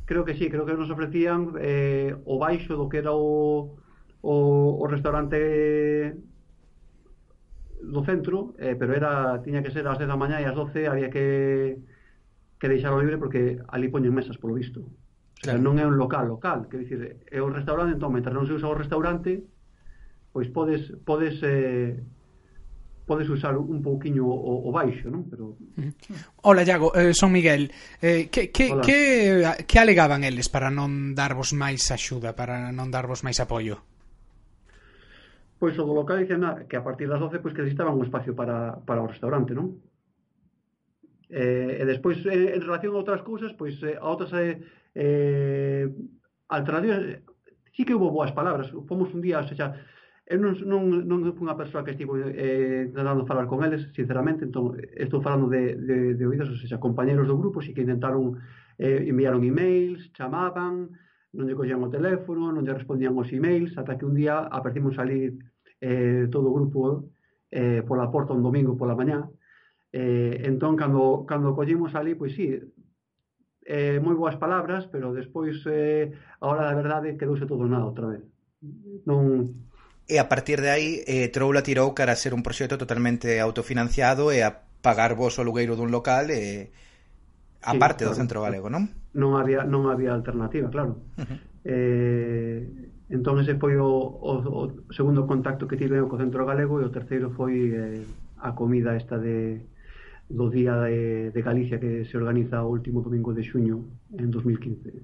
creo 0.08 0.24
que 0.24 0.34
sí, 0.40 0.50
creo 0.50 0.66
que 0.66 0.74
nos 0.74 0.90
ofrecían 0.90 1.54
eh, 1.60 2.16
o 2.24 2.40
baixo 2.40 2.80
do 2.80 2.88
que 2.88 3.04
era 3.04 3.12
o, 3.12 3.76
o, 4.24 4.36
o 4.80 4.84
restaurante 4.88 6.16
do 7.84 8.02
centro, 8.08 8.56
eh, 8.58 8.74
pero 8.80 8.96
era 8.96 9.44
tiña 9.44 9.62
que 9.62 9.70
ser 9.70 9.86
ás 9.86 10.00
10 10.00 10.08
da 10.08 10.16
mañá 10.16 10.40
e 10.40 10.48
ás 10.48 10.56
12 10.56 10.88
había 10.88 11.12
que 11.12 11.78
que 12.58 12.72
deixarlo 12.72 13.04
libre 13.04 13.22
porque 13.22 13.62
ali 13.70 13.92
poñen 13.92 14.16
mesas 14.16 14.40
polo 14.40 14.58
visto. 14.58 14.82
Claro. 15.44 15.44
O 15.44 15.46
sea, 15.46 15.58
non 15.62 15.76
é 15.78 15.86
un 15.86 16.00
local 16.00 16.26
local, 16.26 16.66
que 16.72 16.82
dicir, 16.82 17.22
é 17.30 17.40
un 17.44 17.54
restaurante, 17.54 17.94
entón, 17.94 18.16
mentre 18.16 18.34
non 18.34 18.50
se 18.50 18.58
usa 18.58 18.72
o 18.72 18.80
restaurante, 18.80 19.46
pois 20.34 20.50
podes 20.50 20.90
podes 21.04 21.38
eh, 21.44 22.02
podes 23.08 23.30
usar 23.32 23.56
un 23.58 23.82
pouquiño 23.82 24.28
o, 24.28 24.68
o 24.68 24.70
baixo, 24.70 25.08
non? 25.08 25.24
Pero 25.32 25.56
mm. 25.56 26.44
Hola, 26.44 26.68
Iago, 26.68 26.92
eh, 26.92 27.16
son 27.16 27.32
Miguel. 27.32 27.72
Eh, 28.04 28.28
que, 28.28 28.52
que, 28.52 28.76
Hola. 28.76 28.84
que, 28.84 29.64
que 29.64 29.80
alegaban 29.80 30.28
eles 30.28 30.52
para 30.52 30.68
non 30.68 31.16
darvos 31.16 31.56
máis 31.56 31.88
axuda, 31.88 32.36
para 32.36 32.76
non 32.76 32.92
darvos 32.92 33.24
máis 33.24 33.40
apoio? 33.40 33.80
Pois 35.58 35.74
o 35.80 35.88
do 35.88 35.96
local 35.96 36.22
dicen 36.22 36.44
que 36.68 36.76
a 36.78 36.84
partir 36.84 37.08
das 37.08 37.24
12 37.24 37.40
pois 37.40 37.56
que 37.56 37.64
necesitaban 37.64 37.96
un 37.96 38.04
espacio 38.04 38.36
para, 38.36 38.78
para 38.84 39.02
o 39.02 39.10
restaurante, 39.10 39.56
non? 39.56 39.80
Eh, 41.32 41.82
e 41.82 41.84
despois 41.88 42.20
eh, 42.28 42.60
en 42.60 42.62
relación 42.62 42.92
a 42.94 43.02
outras 43.02 43.24
cousas, 43.24 43.56
pois 43.56 43.80
eh, 43.88 43.96
a 43.96 44.06
outras 44.06 44.36
eh, 44.36 44.60
eh 44.94 45.88
alternativas, 46.52 47.00
eh, 47.04 47.24
sí 47.72 47.88
que 47.88 47.96
houve 47.96 48.12
boas 48.12 48.36
palabras. 48.36 48.68
Fomos 48.86 49.10
un 49.16 49.24
día, 49.24 49.42
xa, 49.48 49.80
eu 50.28 50.38
non, 50.44 50.52
non, 50.68 50.84
non 51.08 51.32
fui 51.32 51.48
unha 51.48 51.56
persoa 51.56 51.88
que 51.88 51.96
estivo 51.96 52.20
eh, 52.20 52.92
tratando 52.92 53.24
de 53.24 53.30
falar 53.32 53.48
con 53.48 53.64
eles, 53.64 53.88
sinceramente, 53.96 54.44
entón, 54.44 54.76
estou 54.92 55.24
falando 55.24 55.48
de, 55.48 55.80
de, 55.80 55.98
de 56.20 56.24
oídos, 56.28 56.52
ou 56.52 56.60
seja, 56.60 56.84
compañeros 56.84 57.32
do 57.32 57.40
grupo, 57.40 57.64
si 57.64 57.72
que 57.72 57.88
intentaron, 57.88 58.36
eh, 58.76 59.08
enviaron 59.08 59.48
emails, 59.48 60.12
chamaban, 60.12 60.92
non 61.32 61.48
lle 61.48 61.56
collían 61.56 61.80
o 61.80 61.88
teléfono, 61.88 62.52
non 62.52 62.68
lle 62.68 62.76
respondían 62.76 63.16
os 63.16 63.32
emails, 63.32 63.80
ata 63.80 63.96
que 63.96 64.04
un 64.04 64.20
día 64.20 64.52
apercimos 64.52 65.00
salir 65.00 65.40
eh, 65.80 66.28
todo 66.28 66.52
o 66.52 66.56
grupo 66.60 67.08
eh, 67.48 67.80
pola 67.88 68.12
porta 68.12 68.36
un 68.36 68.44
domingo 68.44 68.76
pola 68.76 69.00
mañá, 69.00 69.24
eh, 69.96 70.44
entón, 70.44 70.76
cando, 70.76 71.24
cando 71.24 71.56
collimos 71.56 71.96
ali, 71.96 72.20
pois 72.20 72.36
sí, 72.36 72.52
eh, 73.64 74.00
moi 74.04 74.16
boas 74.20 74.36
palabras, 74.36 74.92
pero 74.92 75.16
despois, 75.16 75.56
eh, 75.72 76.12
a 76.44 76.52
hora 76.52 76.68
da 76.68 76.76
verdade, 76.76 77.16
quedouse 77.16 77.48
todo 77.48 77.64
nada 77.64 77.88
outra 77.88 78.12
vez. 78.12 78.24
Non, 79.08 79.67
E 80.08 80.24
a 80.24 80.32
partir 80.32 80.64
de 80.64 80.72
aí 80.72 81.04
eh, 81.04 81.28
Troula 81.28 81.60
tirou 81.60 81.92
cara 81.92 82.16
a 82.16 82.20
ser 82.20 82.32
un 82.32 82.40
proxecto 82.40 82.80
totalmente 82.80 83.44
autofinanciado 83.44 84.32
e 84.32 84.40
a 84.40 84.56
pagar 84.80 85.20
vos 85.20 85.36
o 85.36 85.44
alugueiro 85.44 85.76
dun 85.76 85.92
local 85.92 86.32
e 86.32 86.72
a 87.60 87.76
sí, 87.76 87.80
parte 87.80 88.08
claro. 88.08 88.16
do 88.16 88.20
centro 88.24 88.40
galego, 88.40 88.72
non? 88.72 88.88
Non 89.12 89.36
había 89.36 89.68
non 89.68 89.92
había 89.92 90.16
alternativa, 90.16 90.72
claro. 90.72 91.04
Uh 91.20 91.28
-huh. 91.28 91.38
Eh, 91.68 92.64
entón 93.12 93.44
ese 93.44 93.60
foi 93.60 93.76
o, 93.76 93.92
o, 93.92 94.32
o 94.48 94.94
segundo 94.96 95.28
contacto 95.28 95.68
que 95.68 95.76
tive 95.76 96.00
co 96.08 96.16
centro 96.16 96.48
galego 96.48 96.80
e 96.80 96.88
o 96.88 96.94
terceiro 96.96 97.36
foi 97.36 97.76
eh, 97.76 98.08
a 98.40 98.56
comida 98.56 98.96
esta 98.96 99.20
de 99.20 99.68
do 100.32 100.48
Día 100.48 100.76
de, 100.88 101.32
de 101.32 101.42
Galicia 101.42 101.80
que 101.80 102.04
se 102.08 102.16
organiza 102.16 102.64
o 102.64 102.72
último 102.72 103.04
domingo 103.04 103.36
de 103.36 103.44
xuño 103.44 103.84
en 104.16 104.32
2015. 104.32 105.04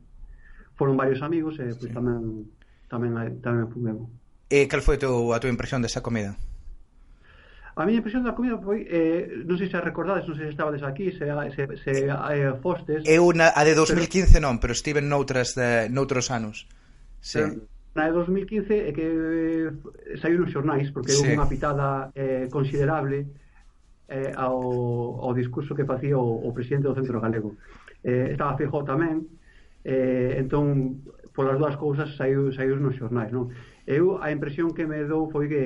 Foron 0.75 0.95
varios 0.95 1.19
amigos 1.19 1.60
e 1.60 1.67
eh, 1.67 1.75
pois 1.75 1.91
sí. 1.91 1.95
tamén 1.95 2.48
tamén 2.88 3.43
tamén 3.43 3.67
fumemos. 3.67 4.07
E 4.50 4.67
cal 4.67 4.81
foi 4.81 4.97
teu, 4.97 5.31
a 5.31 5.39
tua 5.39 5.51
impresión 5.51 5.81
desa 5.81 6.01
comida? 6.01 6.35
A 7.75 7.85
miña 7.85 8.05
impresión 8.05 8.21
da 8.21 8.38
comida 8.38 8.62
foi, 8.62 8.85
eh, 8.85 9.41
non 9.50 9.57
sei 9.57 9.65
se 9.65 9.81
recordades, 9.81 10.29
non 10.29 10.38
sei 10.38 10.45
se 10.45 10.53
estabades 10.53 10.85
aquí, 10.85 11.09
se, 11.09 11.25
se, 11.57 11.63
se 11.81 11.93
eh, 12.05 12.53
fostes... 12.62 13.01
Eu 13.09 13.33
na, 13.33 13.50
a 13.50 13.65
de 13.65 13.73
2015 13.73 14.38
pero... 14.38 14.45
non, 14.45 14.62
pero 14.62 14.77
estive 14.77 15.01
noutras 15.01 15.57
de, 15.57 15.89
noutros 15.89 16.29
anos. 16.29 16.69
Sí. 17.17 17.41
Pero, 17.41 17.65
na 17.97 18.09
de 18.09 18.13
2015 18.13 18.69
é 18.69 18.91
que 18.93 19.05
eh, 19.09 20.17
saiu 20.21 20.38
nos 20.38 20.53
xornais, 20.53 20.93
porque 20.93 21.17
sí. 21.17 21.25
houve 21.25 21.33
unha 21.33 21.50
pitada 21.50 22.13
eh, 22.13 22.45
considerable 22.53 23.25
eh, 24.05 24.29
ao, 24.38 25.25
ao 25.25 25.33
discurso 25.33 25.73
que 25.73 25.81
facía 25.81 26.13
o, 26.13 26.45
o 26.45 26.53
presidente 26.53 26.85
do 26.85 26.93
Centro 26.93 27.17
Galego. 27.17 27.57
Eh, 28.05 28.38
estaba 28.38 28.53
Feijó 28.53 28.85
tamén, 28.85 29.25
eh, 29.81 30.38
entón, 30.38 31.01
polas 31.33 31.57
dúas 31.57 31.73
cousas 31.81 32.13
saiu, 32.13 32.53
saiu 32.53 32.77
nos 32.77 32.93
xornais, 32.93 33.33
non? 33.33 33.50
Eu 33.85 34.17
a 34.23 34.31
impresión 34.31 34.71
que 34.71 34.87
me 34.87 35.03
dou 35.03 35.27
foi 35.27 35.47
que 35.51 35.63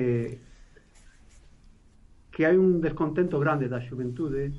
que 2.34 2.46
hai 2.46 2.54
un 2.54 2.78
descontento 2.78 3.38
grande 3.42 3.66
da 3.66 3.82
xuventude 3.82 4.54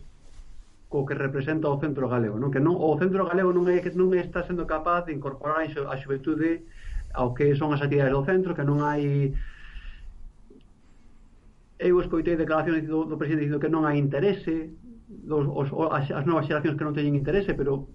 co 0.91 1.05
que 1.05 1.15
representa 1.15 1.71
o 1.71 1.79
centro 1.79 2.09
galego, 2.09 2.35
non? 2.35 2.51
Que 2.51 2.59
non 2.59 2.75
o 2.75 2.97
centro 2.99 3.23
galego 3.29 3.55
non 3.55 3.67
é 3.71 3.79
que 3.79 3.93
non 3.95 4.11
está 4.15 4.43
sendo 4.43 4.67
capaz 4.67 5.07
de 5.07 5.15
incorporar 5.15 5.63
a 5.63 5.95
xuventude 5.95 6.65
ao 7.15 7.31
que 7.31 7.55
son 7.55 7.71
as 7.71 7.79
actividades 7.79 8.15
do 8.15 8.27
centro, 8.27 8.51
que 8.57 8.67
non 8.67 8.83
hai 8.83 9.31
eu 11.79 11.95
escoitei 12.03 12.35
declaracións 12.35 12.83
do, 12.83 13.07
do 13.07 13.15
presidente 13.15 13.47
dicindo 13.47 13.63
que 13.63 13.71
non 13.71 13.87
hai 13.87 13.95
interese 13.95 14.75
dos, 15.07 15.47
os, 15.47 15.71
as, 15.95 16.11
as 16.11 16.25
novas 16.27 16.43
xeracións 16.43 16.75
que 16.75 16.83
non 16.83 16.91
teñen 16.91 17.15
interese 17.15 17.55
pero 17.55 17.87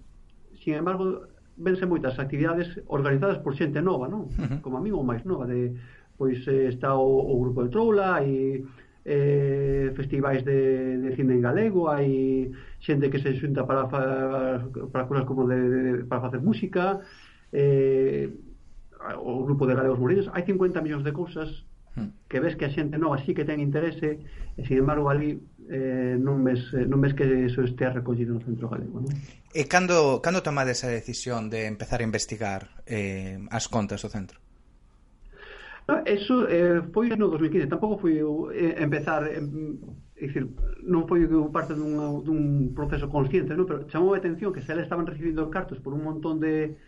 sin 0.57 0.81
embargo 0.81 1.29
vense 1.57 1.87
moitas 1.87 2.19
actividades 2.19 2.69
organizadas 2.87 3.39
por 3.39 3.55
xente 3.55 3.81
nova, 3.81 4.09
non? 4.09 4.27
Uh 4.27 4.35
-huh. 4.35 4.61
Como 4.61 4.79
a 4.79 4.83
mí 4.83 4.91
ou 4.91 5.07
máis 5.07 5.23
nova 5.25 5.47
de 5.47 5.75
pois 6.19 6.39
eh, 6.47 6.71
está 6.71 6.95
o, 6.95 7.07
o 7.07 7.35
grupo 7.43 7.63
de 7.63 7.71
Troula 7.71 8.23
e 8.23 8.63
eh, 9.05 9.93
festivais 9.95 10.45
de, 10.45 10.99
de 10.99 11.11
cine 11.15 11.35
en 11.35 11.43
galego, 11.43 11.91
hai 11.91 12.51
xente 12.81 13.11
que 13.11 13.21
se 13.21 13.37
xunta 13.37 13.67
para 13.69 13.87
fa, 13.91 14.03
para 14.91 15.07
cousas 15.07 15.27
como 15.27 15.45
de, 15.47 15.59
de, 15.59 15.81
para 16.09 16.25
facer 16.25 16.41
música, 16.41 17.01
eh, 17.53 18.31
o 19.21 19.45
grupo 19.45 19.67
de 19.67 19.77
galegos 19.77 20.01
moridos, 20.01 20.31
hai 20.33 20.43
50 20.47 20.81
millóns 20.81 21.05
de 21.05 21.13
cousas 21.13 21.51
que 22.29 22.41
ves 22.41 22.57
que 22.57 22.65
a 22.65 22.75
xente 22.75 22.99
nova 22.99 23.23
sí 23.23 23.39
que 23.39 23.47
ten 23.47 23.63
interese 23.63 24.19
e 24.59 24.61
sin 24.67 24.83
embargo 24.83 25.07
ali 25.07 25.39
eh, 25.71 26.17
non 26.21 26.45
ves, 26.45 26.73
eh, 26.77 26.85
non 26.85 27.01
ves 27.01 27.17
que 27.17 27.25
eso 27.47 27.65
estea 27.65 27.93
recollido 27.93 28.37
no 28.37 28.43
centro 28.45 28.69
galego 28.69 29.01
non? 29.01 29.13
E 29.55 29.65
cando, 29.71 30.21
cando 30.21 30.43
tomades 30.45 30.83
a 30.85 30.91
decisión 30.91 31.49
de 31.49 31.71
empezar 31.71 32.03
a 32.03 32.09
investigar 32.09 32.83
eh, 32.85 33.41
as 33.49 33.71
contas 33.71 34.03
do 34.05 34.11
centro? 34.13 34.41
No, 35.87 36.01
eso 36.05 36.49
eh, 36.49 36.81
foi 36.93 37.13
no 37.13 37.29
2015 37.29 37.69
tampouco 37.69 38.01
foi 38.01 38.21
eh, 38.21 38.81
empezar 38.81 39.29
eh, 39.29 39.41
é 40.17 40.27
dicir, 40.27 40.47
non 40.87 41.11
foi 41.11 41.27
parte 41.51 41.75
dunha, 41.75 42.23
dun 42.23 42.71
proceso 42.71 43.11
consciente, 43.11 43.53
non? 43.59 43.67
pero 43.67 43.85
chamou 43.91 44.15
a 44.15 44.21
atención 44.23 44.55
que 44.55 44.63
se 44.63 44.71
eles 44.73 44.87
estaban 44.87 45.05
recibindo 45.05 45.51
cartos 45.51 45.83
por 45.83 45.93
un 45.93 46.07
montón 46.07 46.39
de, 46.39 46.79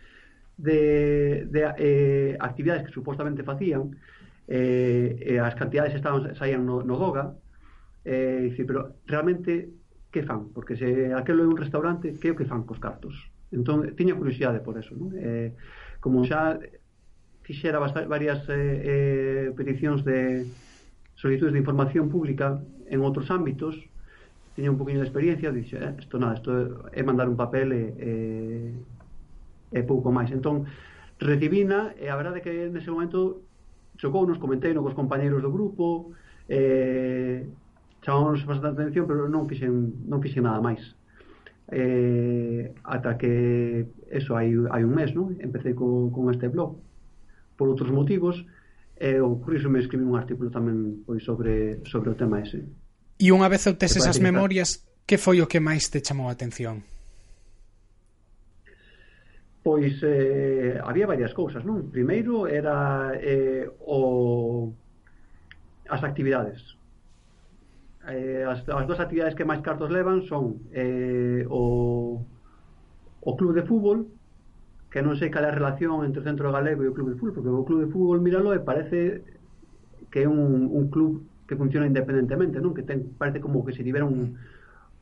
de, 0.55 1.45
de 1.51 1.61
eh, 1.77 2.31
actividades 2.39 2.87
que 2.87 2.95
supostamente 2.95 3.43
facían, 3.43 3.99
eh, 4.47 5.19
eh, 5.19 5.39
as 5.43 5.53
cantidades 5.59 5.91
estaban, 5.93 6.33
saían 6.39 6.63
no, 6.63 6.81
no 6.81 6.95
DOGA, 6.95 7.35
Eh, 8.07 8.39
dicir, 8.47 8.65
pero 8.65 8.95
realmente 9.05 9.67
que 10.11 10.23
fan? 10.23 10.47
Porque 10.55 10.79
se 10.79 11.11
aquelo 11.11 11.43
é 11.43 11.47
un 11.47 11.59
restaurante, 11.59 12.15
que 12.15 12.29
é 12.29 12.31
o 12.31 12.39
que 12.39 12.47
fan 12.47 12.63
cos 12.63 12.79
cartos? 12.79 13.11
Entón, 13.51 13.83
tiña 13.99 14.15
curiosidade 14.15 14.63
por 14.63 14.79
eso, 14.79 14.95
non? 14.95 15.11
Eh, 15.11 15.51
como 15.99 16.23
xa 16.23 16.55
fixera 17.43 17.83
varias 17.83 18.47
eh, 18.47 18.55
eh, 18.55 19.45
peticións 19.51 20.07
de 20.07 20.47
solicitudes 21.19 21.51
de 21.51 21.59
información 21.59 22.07
pública 22.07 22.63
en 22.87 23.03
outros 23.03 23.27
ámbitos, 23.27 23.75
tiña 24.55 24.71
un 24.71 24.79
poquinho 24.79 25.03
de 25.03 25.07
experiencia, 25.11 25.51
dixe, 25.51 25.75
eh, 25.75 25.91
isto 25.99 26.15
nada, 26.15 26.39
isto 26.39 26.87
é 26.95 27.03
mandar 27.03 27.27
un 27.27 27.35
papel 27.35 27.75
e, 27.75 27.83
e, 27.99 28.11
e 29.75 29.79
pouco 29.83 30.15
máis. 30.15 30.31
Entón, 30.31 30.63
recibina, 31.19 31.91
e 31.99 32.07
a 32.07 32.15
verdade 32.15 32.39
que 32.39 32.71
nese 32.71 32.87
momento 32.87 33.43
chocou, 33.99 34.23
nos 34.23 34.39
comentei 34.39 34.71
no 34.71 34.79
cos 34.79 34.95
compañeiros 34.95 35.43
do 35.43 35.51
grupo, 35.51 36.15
eh, 36.47 37.43
chamámonos 38.07 38.45
bastante 38.45 38.81
atención, 38.81 39.03
pero 39.03 39.27
non 39.27 39.51
fixen, 39.51 40.07
non 40.07 40.23
fixen 40.23 40.47
nada 40.47 40.63
máis. 40.63 40.79
Eh, 41.67 42.71
ata 42.87 43.19
que 43.19 43.91
eso 44.07 44.39
hai, 44.39 44.55
hai 44.71 44.87
un 44.87 44.95
mes, 44.95 45.11
non? 45.11 45.35
Empecé 45.43 45.75
co, 45.75 46.07
con 46.15 46.31
este 46.31 46.47
blog 46.47 46.79
por 47.59 47.67
outros 47.67 47.91
motivos 47.91 48.47
e 48.95 49.19
eh, 49.19 49.19
ocurriu 49.19 49.67
me 49.67 49.83
escribir 49.83 50.07
un 50.07 50.15
artículo 50.15 50.47
tamén 50.47 51.03
pois 51.03 51.27
sobre 51.27 51.83
sobre 51.83 52.15
o 52.15 52.15
tema 52.15 52.39
ese. 52.39 52.63
E 53.19 53.27
unha 53.35 53.51
vez 53.51 53.67
obtes 53.67 53.99
esas 53.99 54.23
memorias, 54.23 54.87
que 55.03 55.19
foi 55.19 55.43
o 55.43 55.51
que 55.51 55.59
máis 55.59 55.91
te 55.91 55.99
chamou 55.99 56.31
a 56.31 56.33
atención? 56.39 56.87
Pois 59.67 59.99
eh, 60.07 60.79
había 60.79 61.11
varias 61.11 61.35
cousas, 61.35 61.67
non? 61.67 61.91
Primeiro 61.91 62.47
era 62.47 63.11
eh, 63.19 63.67
o 63.83 64.71
as 65.91 65.99
actividades 66.07 66.76
eh, 68.07 68.45
as, 68.47 68.63
as 68.63 68.85
dúas 68.87 68.99
actividades 68.99 69.35
que 69.35 69.43
máis 69.43 69.59
cartos 69.59 69.91
levan 69.91 70.23
son 70.23 70.63
eh, 70.71 71.43
o, 71.51 72.23
o 73.21 73.31
club 73.35 73.51
de 73.51 73.67
fútbol 73.67 74.07
que 74.87 75.03
non 75.03 75.19
sei 75.19 75.27
cal 75.27 75.43
é 75.43 75.51
a 75.51 75.57
relación 75.57 75.99
entre 76.07 76.23
o 76.23 76.27
centro 76.27 76.47
galego 76.47 76.81
e 76.83 76.89
o 76.89 76.95
club 76.95 77.11
de 77.11 77.19
fútbol 77.19 77.35
porque 77.35 77.51
o 77.51 77.67
club 77.67 77.79
de 77.83 77.91
fútbol 77.91 78.23
míralo 78.23 78.55
e 78.55 78.63
parece 78.63 79.27
que 80.07 80.23
é 80.23 80.27
un, 80.27 80.71
un 80.71 80.87
club 80.87 81.27
que 81.43 81.59
funciona 81.59 81.83
independentemente 81.83 82.63
non 82.63 82.71
que 82.71 82.87
ten, 82.87 83.11
parece 83.19 83.43
como 83.43 83.67
que 83.67 83.75
se 83.75 83.83
tivera 83.83 84.07
un, 84.07 84.39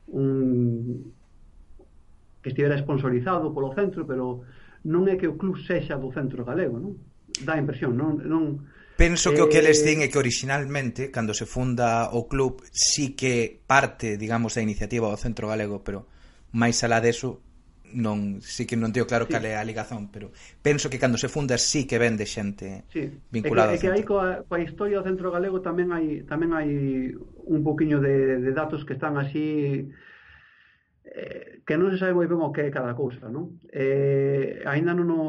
un 0.09 1.13
que 2.41 2.49
estivera 2.49 2.77
sponsorizado 2.81 3.53
polo 3.53 3.73
centro 3.77 4.09
pero 4.09 4.41
non 4.89 5.05
é 5.05 5.13
que 5.13 5.29
o 5.29 5.37
club 5.37 5.61
sexa 5.61 6.01
do 6.01 6.09
centro 6.09 6.41
galego 6.41 6.81
non? 6.81 6.97
dá 7.45 7.53
impresión 7.61 7.93
non, 7.93 8.17
non 8.25 8.65
Penso 8.95 9.35
que 9.35 9.43
o 9.43 9.51
que 9.51 9.59
eles 9.59 9.83
eh, 9.83 9.91
din 9.91 9.99
é 9.99 10.07
que 10.07 10.15
originalmente, 10.15 11.11
cando 11.11 11.35
se 11.35 11.43
funda 11.43 12.15
o 12.15 12.31
club, 12.31 12.63
sí 12.71 13.11
que 13.11 13.59
parte, 13.67 14.15
digamos, 14.15 14.55
da 14.55 14.63
iniciativa 14.63 15.11
do 15.11 15.19
Centro 15.19 15.51
Galego, 15.51 15.83
pero 15.83 16.07
máis 16.55 16.79
alá 16.79 17.03
deso, 17.03 17.43
non, 17.91 18.39
sí 18.39 18.63
que 18.63 18.79
non 18.79 18.95
teño 18.95 19.03
claro 19.03 19.27
sí. 19.27 19.35
cal 19.35 19.43
é 19.43 19.59
a 19.59 19.67
ligazón, 19.67 20.07
pero 20.11 20.31
penso 20.63 20.87
que 20.87 20.99
cando 20.99 21.19
se 21.19 21.27
funda 21.27 21.59
sí 21.59 21.83
que 21.83 21.99
vende 21.99 22.23
xente 22.23 22.87
sí. 22.91 23.11
vinculada. 23.31 23.75
É 23.75 23.79
que, 23.79 23.87
é 23.87 23.91
que 23.91 23.95
aí 23.99 24.03
coa, 24.07 24.43
coa 24.47 24.63
historia 24.63 24.99
do 24.99 25.07
Centro 25.07 25.31
Galego 25.31 25.59
tamén 25.59 25.91
hai 25.91 26.23
tamén 26.23 26.55
hai 26.55 26.69
un 27.15 27.61
poquiño 27.67 27.99
de, 27.99 28.39
de 28.39 28.51
datos 28.55 28.83
que 28.87 28.95
están 28.95 29.19
así 29.19 29.91
eh, 31.03 31.61
que 31.67 31.75
non 31.79 31.91
se 31.91 31.99
sabe 31.99 32.15
moi 32.15 32.27
ben 32.27 32.41
o 32.41 32.51
que 32.51 32.67
é 32.67 32.73
cada 32.73 32.95
cousa, 32.95 33.31
non? 33.31 33.59
Eh, 33.71 34.63
ainda 34.67 34.91
non 34.91 35.07
o, 35.11 35.23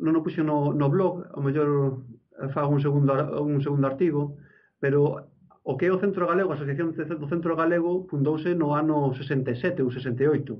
non 0.00 0.16
o 0.16 0.24
puxo 0.24 0.40
no, 0.40 0.72
no 0.72 0.88
blog, 0.88 1.28
o 1.36 1.40
mellor 1.44 2.00
fago 2.48 2.72
un 2.72 2.80
segundo, 2.80 3.12
un 3.40 3.60
segundo 3.60 3.86
artigo, 3.86 4.40
pero 4.80 5.28
o 5.62 5.76
que 5.76 5.86
é 5.86 5.92
o 5.92 6.00
Centro 6.00 6.24
Galego, 6.26 6.50
a 6.50 6.56
Asociación 6.56 6.96
do 6.96 7.28
Centro 7.28 7.52
Galego 7.54 8.08
fundouse 8.08 8.56
no 8.56 8.72
ano 8.72 9.12
67 9.12 9.84
ou 9.84 9.92
68. 9.92 10.56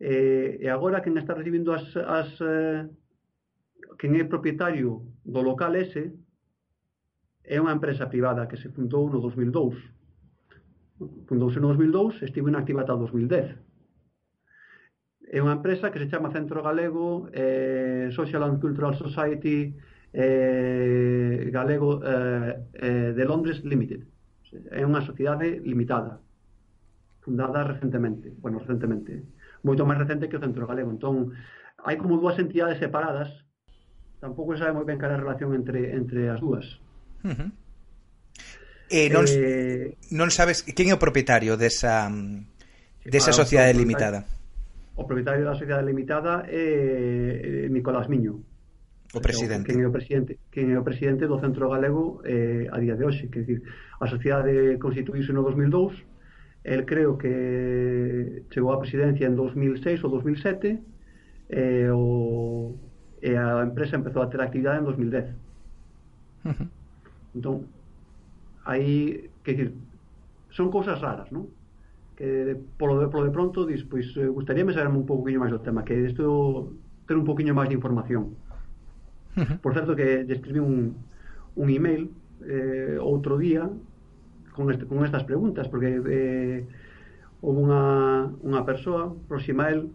E, 0.00 0.58
e 0.64 0.66
agora 0.72 1.04
quen 1.04 1.14
está 1.20 1.36
recibindo 1.36 1.70
as, 1.76 1.84
as 1.94 2.28
eh, 2.40 2.88
quen 4.00 4.16
é 4.16 4.24
propietario 4.24 5.04
do 5.22 5.40
local 5.44 5.76
ese 5.76 6.16
é 7.44 7.60
unha 7.60 7.76
empresa 7.76 8.08
privada 8.08 8.48
que 8.48 8.56
se 8.56 8.72
fundou 8.72 9.12
no 9.12 9.20
2002. 9.20 9.76
Fundouse 11.28 11.58
no 11.60 11.68
2002, 11.74 12.22
estivo 12.26 12.48
inactiva 12.48 12.82
ata 12.82 12.96
2010. 12.96 13.54
É 15.30 15.38
unha 15.38 15.60
empresa 15.60 15.92
que 15.92 16.00
se 16.00 16.08
chama 16.08 16.32
Centro 16.32 16.64
Galego 16.64 17.28
eh, 17.30 18.08
Social 18.10 18.42
and 18.48 18.58
Cultural 18.58 18.96
Society 18.96 19.74
eh, 20.12 21.48
Galego 21.50 22.00
eh, 22.04 22.60
eh, 22.74 23.12
de 23.16 23.24
Londres 23.24 23.64
Limited. 23.64 24.04
É 24.68 24.84
unha 24.84 25.00
sociedade 25.00 25.64
limitada, 25.64 26.20
fundada 27.24 27.64
recentemente, 27.64 28.36
bueno, 28.36 28.60
recentemente, 28.60 29.24
moito 29.64 29.88
máis 29.88 30.04
recente 30.04 30.28
que 30.28 30.36
o 30.36 30.44
Centro 30.44 30.68
Galego. 30.68 30.92
Entón, 30.92 31.32
hai 31.80 31.96
como 31.96 32.20
dúas 32.20 32.36
entidades 32.36 32.76
separadas, 32.76 33.32
tampouco 34.20 34.52
sabe 34.60 34.76
moi 34.76 34.84
ben 34.84 35.00
cara 35.00 35.16
a 35.16 35.22
relación 35.24 35.56
entre, 35.56 35.96
entre 35.96 36.28
as 36.28 36.38
dúas. 36.44 36.68
Uh 37.24 37.32
-huh. 37.32 37.50
Eh, 38.92 39.08
non, 39.08 39.24
eh, 39.24 39.96
non 40.12 40.28
sabes 40.28 40.60
quen 40.60 40.92
é 40.92 40.94
o 40.94 41.00
propietario 41.00 41.56
desa 41.56 42.12
mm, 42.12 43.08
desa 43.08 43.32
sociedade 43.32 43.72
limitada. 43.72 44.28
O 45.00 45.08
propietario 45.08 45.48
da 45.48 45.56
sociedade 45.56 45.88
limitada 45.88 46.44
é 46.44 47.64
eh, 47.64 47.72
Nicolás 47.72 48.12
Miño. 48.12 48.51
O 49.14 49.20
presidente. 49.20 49.68
Quen 49.68 49.84
é 49.84 49.86
o 49.86 49.92
presidente, 49.92 50.40
quen 50.48 50.72
é 50.72 50.78
o 50.80 50.84
presidente 50.84 51.28
do 51.28 51.36
Centro 51.36 51.68
Galego 51.68 52.24
eh, 52.24 52.64
a 52.72 52.80
día 52.80 52.96
de 52.96 53.04
hoxe, 53.04 53.28
que 53.28 53.44
decir, 53.44 53.60
a 54.00 54.08
sociedade 54.08 54.80
constituíse 54.80 55.36
no 55.36 55.44
2002, 55.44 55.92
el 56.64 56.88
creo 56.88 57.20
que 57.20 58.48
chegou 58.48 58.72
á 58.72 58.80
presidencia 58.80 59.28
en 59.28 59.36
2006 59.36 60.00
ou 60.00 60.16
2007, 60.16 60.64
e, 60.72 60.80
eh, 61.52 61.92
o, 61.92 62.72
e 63.20 63.36
a 63.36 63.60
empresa 63.68 64.00
empezou 64.00 64.24
a 64.24 64.32
ter 64.32 64.40
actividade 64.40 64.80
en 64.80 64.88
2010. 64.88 65.28
Uh 66.48 66.56
-huh. 66.56 66.68
Entón, 67.36 67.56
aí, 68.64 69.28
que 69.44 69.52
decir, 69.52 69.76
son 70.48 70.72
cousas 70.72 70.96
raras, 71.04 71.28
non? 71.28 71.52
Que 72.16 72.56
polo 72.80 72.96
de, 72.96 73.12
polo 73.12 73.28
de 73.28 73.32
pronto, 73.36 73.68
dis, 73.68 73.84
pois, 73.84 74.08
eh, 74.16 74.24
gustaríame 74.24 74.72
saber 74.72 74.88
un 74.88 75.04
pouquinho 75.04 75.36
máis 75.36 75.52
do 75.52 75.60
tema, 75.60 75.84
que 75.84 76.00
isto 76.00 76.72
ter 77.04 77.20
un 77.20 77.28
pouquinho 77.28 77.52
máis 77.52 77.68
de 77.68 77.76
información 77.76 78.40
Por 79.62 79.72
certo 79.72 79.96
que 79.96 80.24
lle 80.28 80.34
escribí 80.36 80.60
un, 80.60 80.96
un 81.56 81.66
email 81.70 82.12
eh, 82.44 83.00
outro 83.00 83.40
día 83.40 83.64
con, 84.52 84.68
este, 84.68 84.84
con 84.84 85.04
estas 85.04 85.24
preguntas, 85.24 85.68
porque 85.68 86.00
eh, 86.04 86.66
houve 87.40 87.58
unha, 87.64 88.28
unha 88.44 88.60
persoa 88.62 89.10
próxima 89.26 89.66
a 89.66 89.72
él 89.72 89.88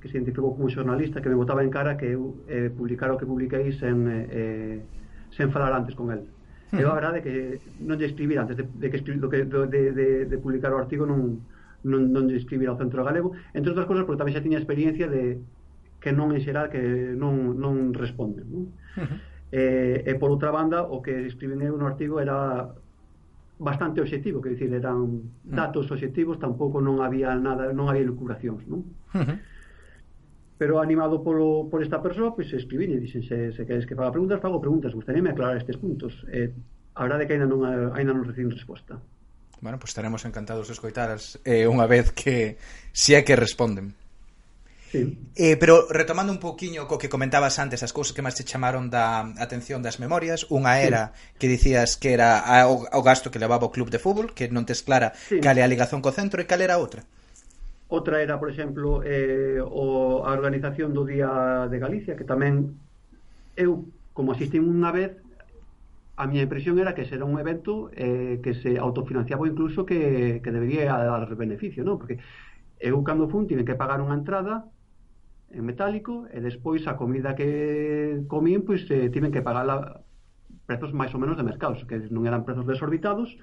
que 0.00 0.08
se 0.08 0.18
identificou 0.18 0.54
como 0.54 0.70
xornalista 0.70 1.22
que 1.22 1.30
me 1.30 1.38
botaba 1.38 1.62
en 1.62 1.70
cara 1.70 1.98
que 1.98 2.14
eu 2.14 2.38
eh, 2.46 2.70
publicar 2.70 3.10
o 3.10 3.18
que 3.18 3.26
publiquei 3.26 3.70
sen, 3.74 4.06
eh, 4.08 4.82
sen 5.30 5.50
falar 5.50 5.74
antes 5.74 5.94
con 5.94 6.10
él. 6.10 6.26
Uh 6.26 6.78
-huh. 6.78 6.82
Eu 6.82 6.88
a 6.90 6.98
verdade 6.98 7.22
que 7.22 7.62
non 7.82 7.98
lle 7.98 8.06
escribir 8.06 8.38
antes 8.38 8.56
de, 8.58 8.64
de 8.66 8.86
que, 8.90 8.98
escribir, 8.98 9.20
do 9.22 9.30
que 9.30 9.46
do, 9.46 9.66
de, 9.66 9.90
de, 9.92 10.08
de 10.26 10.36
publicar 10.38 10.70
o 10.74 10.78
artigo 10.78 11.06
non, 11.06 11.42
non, 11.86 12.10
non 12.10 12.26
lle 12.26 12.38
escribir 12.38 12.66
ao 12.70 12.78
Centro 12.78 13.02
Galego, 13.06 13.34
entre 13.54 13.70
outras 13.70 13.86
cosas 13.86 14.02
porque 14.06 14.18
tamén 14.18 14.34
xa 14.34 14.42
tiña 14.42 14.58
experiencia 14.58 15.06
de 15.06 15.38
que 16.06 16.14
non 16.14 16.30
en 16.30 16.38
xeral 16.38 16.70
que 16.70 16.78
non, 17.18 17.58
non 17.58 17.90
responden 17.90 18.46
non? 18.46 18.64
Uh 18.94 19.02
eh, 19.50 20.06
-huh. 20.06 20.06
e, 20.06 20.10
e 20.10 20.12
por 20.14 20.30
outra 20.30 20.54
banda 20.54 20.86
o 20.86 21.02
que 21.02 21.26
escriben 21.26 21.66
eu 21.66 21.74
no 21.74 21.90
artigo 21.90 22.22
era 22.22 22.70
bastante 23.58 24.00
obxectivo, 24.00 24.40
que 24.42 24.50
dicir, 24.50 24.72
eran 24.72 25.32
mm. 25.44 25.56
datos 25.56 25.90
obxectivos, 25.90 26.38
tampouco 26.38 26.80
non 26.80 27.00
había 27.00 27.32
nada, 27.40 27.72
non 27.72 27.88
había 27.88 28.04
lucuracións, 28.04 28.68
non? 28.68 28.84
Uh 29.16 29.24
-huh. 29.24 29.36
Pero 30.56 30.80
animado 30.80 31.20
polo, 31.20 31.68
por 31.68 31.80
esta 31.80 32.00
persoa, 32.00 32.32
pois 32.36 32.48
pues, 32.48 32.60
escribín 32.60 32.92
e 32.96 33.00
dixen, 33.00 33.24
se, 33.24 33.52
se 33.52 33.62
queres 33.64 33.84
que 33.88 33.96
faga 33.96 34.12
preguntas, 34.12 34.40
fago 34.40 34.60
preguntas, 34.60 34.92
gustaríame 34.92 35.32
aclarar 35.32 35.56
estes 35.56 35.76
puntos. 35.76 36.24
Eh, 36.32 36.52
a 36.96 37.00
verdade 37.04 37.24
que 37.28 37.36
ainda 37.36 37.48
non, 37.48 37.64
ainda 37.96 38.12
non 38.12 38.24
recibín 38.24 38.52
resposta. 38.52 39.00
Bueno, 39.60 39.80
pois 39.80 39.88
pues 39.88 39.96
estaremos 39.96 40.24
encantados 40.28 40.68
de 40.68 40.76
escoitaras 40.76 41.40
eh, 41.44 41.64
unha 41.64 41.88
vez 41.88 42.12
que 42.12 42.60
si 42.92 43.16
é 43.16 43.24
que 43.24 43.36
responden. 43.36 43.96
Sí. 44.96 45.18
Eh, 45.36 45.56
pero 45.60 45.84
retomando 45.92 46.32
un 46.32 46.40
poquinho 46.40 46.88
co 46.88 46.96
que 46.96 47.12
comentabas 47.12 47.60
antes, 47.60 47.84
as 47.84 47.92
cousas 47.92 48.16
que 48.16 48.24
máis 48.24 48.32
te 48.32 48.48
chamaron 48.48 48.88
da 48.88 49.36
atención 49.36 49.84
das 49.84 50.00
memorias, 50.00 50.48
unha 50.48 50.80
era 50.80 51.12
sí. 51.12 51.36
que 51.36 51.46
dicías 51.52 52.00
que 52.00 52.16
era 52.16 52.40
a, 52.40 52.64
o, 52.72 52.88
o 52.88 53.00
gasto 53.04 53.28
que 53.28 53.42
levaba 53.42 53.68
o 53.68 53.74
club 53.74 53.92
de 53.92 54.00
fútbol, 54.00 54.32
que 54.32 54.48
non 54.48 54.64
tes 54.64 54.80
clara 54.80 55.12
sí. 55.14 55.44
cal 55.44 55.60
é 55.60 55.62
a 55.62 55.68
ligazón 55.68 56.00
co 56.00 56.14
centro 56.14 56.40
e 56.40 56.48
cal 56.48 56.64
era 56.64 56.80
outra. 56.80 57.04
Outra 57.86 58.18
era, 58.18 58.40
por 58.40 58.50
exemplo, 58.50 59.04
eh, 59.04 59.62
o, 59.62 60.26
a 60.26 60.32
organización 60.34 60.90
do 60.90 61.06
Día 61.06 61.70
de 61.70 61.78
Galicia, 61.78 62.16
que 62.18 62.26
tamén 62.26 62.74
eu, 63.54 63.86
como 64.16 64.32
asistín 64.32 64.66
unha 64.66 64.90
vez, 64.90 65.20
a 66.16 66.24
miña 66.26 66.48
impresión 66.48 66.80
era 66.80 66.96
que 66.96 67.04
será 67.04 67.28
un 67.28 67.36
evento 67.36 67.92
eh, 67.92 68.40
que 68.40 68.56
se 68.56 68.80
autofinanciaba 68.80 69.46
incluso 69.46 69.84
que, 69.84 70.40
que 70.42 70.50
debería 70.50 70.96
dar 70.96 71.28
beneficio, 71.36 71.84
non? 71.84 72.00
Porque 72.00 72.18
eu 72.80 72.96
cando 73.04 73.28
fun 73.28 73.44
tive 73.44 73.64
que 73.64 73.76
pagar 73.76 74.00
unha 74.00 74.16
entrada 74.16 74.64
en 75.50 75.62
metálico 75.62 76.26
e 76.34 76.42
despois 76.42 76.82
a 76.90 76.98
comida 76.98 77.38
que 77.38 78.22
comín 78.26 78.66
pois 78.66 78.82
eh, 78.90 79.10
tiven 79.10 79.30
que 79.30 79.44
pagarla 79.46 80.02
prezos 80.66 80.90
máis 80.90 81.14
ou 81.14 81.22
menos 81.22 81.38
de 81.38 81.46
mercado, 81.46 81.78
que 81.86 82.10
non 82.10 82.26
eran 82.26 82.42
prezos 82.42 82.66
desorbitados, 82.66 83.38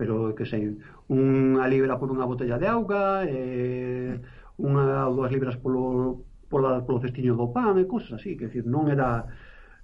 pero 0.00 0.32
que 0.32 0.48
sei, 0.48 0.80
unha 1.12 1.68
libra 1.68 2.00
por 2.00 2.08
unha 2.08 2.24
botella 2.24 2.56
de 2.56 2.66
auga, 2.66 3.28
eh, 3.28 4.16
unha 4.56 5.06
ou 5.06 5.20
dúas 5.20 5.30
libras 5.30 5.60
polo, 5.60 6.24
polo, 6.48 6.80
polo 6.88 7.04
cestiño 7.04 7.36
do 7.36 7.52
pan 7.52 7.76
e 7.76 7.84
cousas 7.84 8.16
así, 8.16 8.34
que 8.40 8.48
decir, 8.48 8.64
non 8.64 8.88
era 8.88 9.28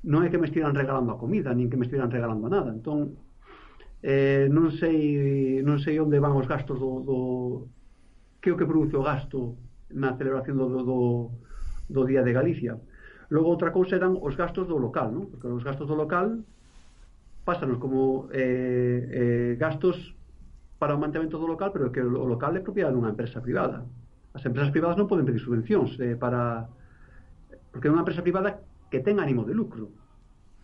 non 0.08 0.24
é 0.24 0.32
que 0.32 0.40
me 0.40 0.48
estiran 0.48 0.72
regalando 0.72 1.12
a 1.12 1.20
comida, 1.20 1.52
nin 1.52 1.68
que 1.68 1.76
me 1.76 1.84
estiran 1.84 2.08
regalando 2.08 2.46
nada. 2.48 2.70
Entón, 2.70 3.18
eh, 4.00 4.46
non 4.48 4.70
sei 4.72 5.60
non 5.66 5.82
sei 5.82 5.98
onde 5.98 6.22
van 6.22 6.38
os 6.38 6.46
gastos 6.46 6.78
do, 6.78 7.02
do 7.02 7.18
que 8.40 8.54
o 8.54 8.56
que 8.56 8.68
produce 8.68 8.94
o 8.94 9.02
gasto 9.02 9.58
na 9.90 10.14
celebración 10.14 10.56
do, 10.56 10.70
do, 10.70 10.80
do 10.86 10.98
do 11.88 12.04
Día 12.04 12.22
de 12.22 12.32
Galicia. 12.36 12.76
Logo, 13.28 13.48
outra 13.52 13.72
cousa 13.72 13.96
eran 13.96 14.16
os 14.16 14.36
gastos 14.36 14.68
do 14.68 14.80
local, 14.80 15.12
non? 15.12 15.28
Porque 15.28 15.48
os 15.48 15.64
gastos 15.64 15.88
do 15.88 15.96
local 15.96 16.44
pásanos 17.48 17.80
como 17.80 18.28
eh, 18.28 19.08
eh, 19.08 19.52
gastos 19.56 20.12
para 20.78 20.92
o 20.92 21.00
mantemento 21.00 21.40
do 21.40 21.48
local, 21.48 21.72
pero 21.72 21.88
que 21.88 22.04
o 22.04 22.28
local 22.28 22.52
é 22.56 22.60
propiedade 22.60 22.92
dunha 22.92 23.12
empresa 23.12 23.40
privada. 23.40 23.88
As 24.36 24.44
empresas 24.44 24.68
privadas 24.68 25.00
non 25.00 25.08
poden 25.08 25.24
pedir 25.24 25.40
subvencións 25.40 25.96
eh, 25.96 26.12
para... 26.14 26.68
Porque 27.72 27.88
é 27.88 27.92
unha 27.92 28.04
empresa 28.04 28.20
privada 28.20 28.60
que 28.92 29.00
ten 29.00 29.16
ánimo 29.16 29.48
de 29.48 29.56
lucro. 29.56 29.88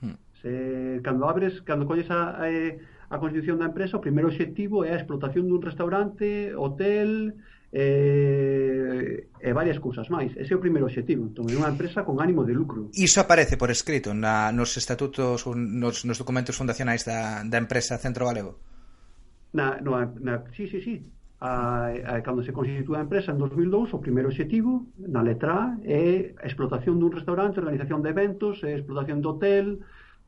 Hmm. 0.04 0.20
Se, 0.44 1.00
cando 1.00 1.24
abres, 1.24 1.64
cando 1.64 1.88
colles 1.88 2.12
a, 2.12 2.37
a, 2.37 2.52
eh, 2.52 2.76
a 3.08 3.16
constitución 3.16 3.58
da 3.58 3.72
empresa, 3.72 3.96
o 3.96 4.04
primeiro 4.04 4.28
obxectivo 4.28 4.84
é 4.84 4.92
a 4.92 5.00
explotación 5.00 5.48
dun 5.48 5.64
restaurante, 5.64 6.52
hotel, 6.52 7.32
eh, 7.74 9.26
e 9.42 9.50
varias 9.52 9.82
cousas 9.82 10.06
máis. 10.06 10.30
Ese 10.38 10.54
é 10.54 10.56
o 10.56 10.62
primeiro 10.62 10.87
obxectivo, 10.87 11.26
entón, 11.26 11.50
é 11.50 11.58
unha 11.58 11.74
empresa 11.74 12.06
con 12.06 12.22
ánimo 12.22 12.46
de 12.46 12.54
lucro. 12.54 12.94
Iso 12.94 13.18
aparece 13.18 13.58
por 13.58 13.74
escrito 13.74 14.14
na, 14.14 14.54
nos 14.54 14.78
estatutos, 14.78 15.42
nos, 15.50 16.06
nos 16.06 16.16
documentos 16.16 16.54
fundacionais 16.54 17.02
da, 17.02 17.42
da 17.42 17.58
empresa 17.58 17.98
Centro 17.98 18.30
Galego? 18.30 18.62
Na, 19.50 19.82
no, 19.82 19.98
na, 20.22 20.46
sí, 20.54 20.70
sí, 20.70 20.78
sí. 20.87 21.02
A, 21.42 21.90
a, 21.90 22.22
cando 22.22 22.46
se 22.46 22.54
constitúa 22.54 23.02
a 23.02 23.04
empresa 23.04 23.34
en 23.34 23.42
2002, 23.42 23.90
o 23.90 23.98
primeiro 23.98 24.30
obxectivo 24.30 24.87
na 24.96 25.26
letra 25.26 25.74
A 25.74 25.82
é 25.82 26.30
a 26.38 26.46
explotación 26.46 27.02
dun 27.02 27.10
restaurante, 27.10 27.58
organización 27.58 28.06
de 28.06 28.14
eventos, 28.14 28.62
explotación 28.62 29.18
de 29.18 29.28
hotel, 29.28 29.66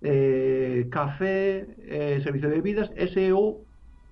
eh, 0.02 0.90
café, 0.90 1.62
eh, 1.78 2.18
servicio 2.26 2.50
de 2.50 2.58
bebidas, 2.58 2.90
ese 2.98 3.30
é 3.30 3.32
o 3.32 3.62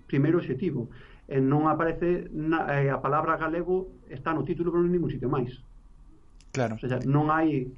primeiro 0.06 0.38
obxectivo 0.38 0.86
e 1.28 1.40
non 1.40 1.66
aparece 1.66 2.28
na, 2.32 2.68
eh, 2.76 2.92
a 2.92 3.00
palabra 3.00 3.40
galego 3.40 4.04
está 4.12 4.36
no 4.36 4.44
título 4.44 4.68
pero 4.68 4.84
non 4.84 4.92
en 4.92 5.00
ningún 5.00 5.12
sitio 5.12 5.32
máis. 5.32 5.52
Claro. 6.52 6.76
O 6.76 6.86
sea, 6.86 7.00
non 7.08 7.32
hai 7.32 7.68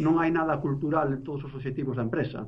non 0.00 0.18
hai 0.20 0.32
nada 0.32 0.58
cultural 0.60 1.12
en 1.12 1.20
todos 1.22 1.44
os 1.46 1.52
objetivos 1.54 1.96
da 1.96 2.04
empresa. 2.04 2.44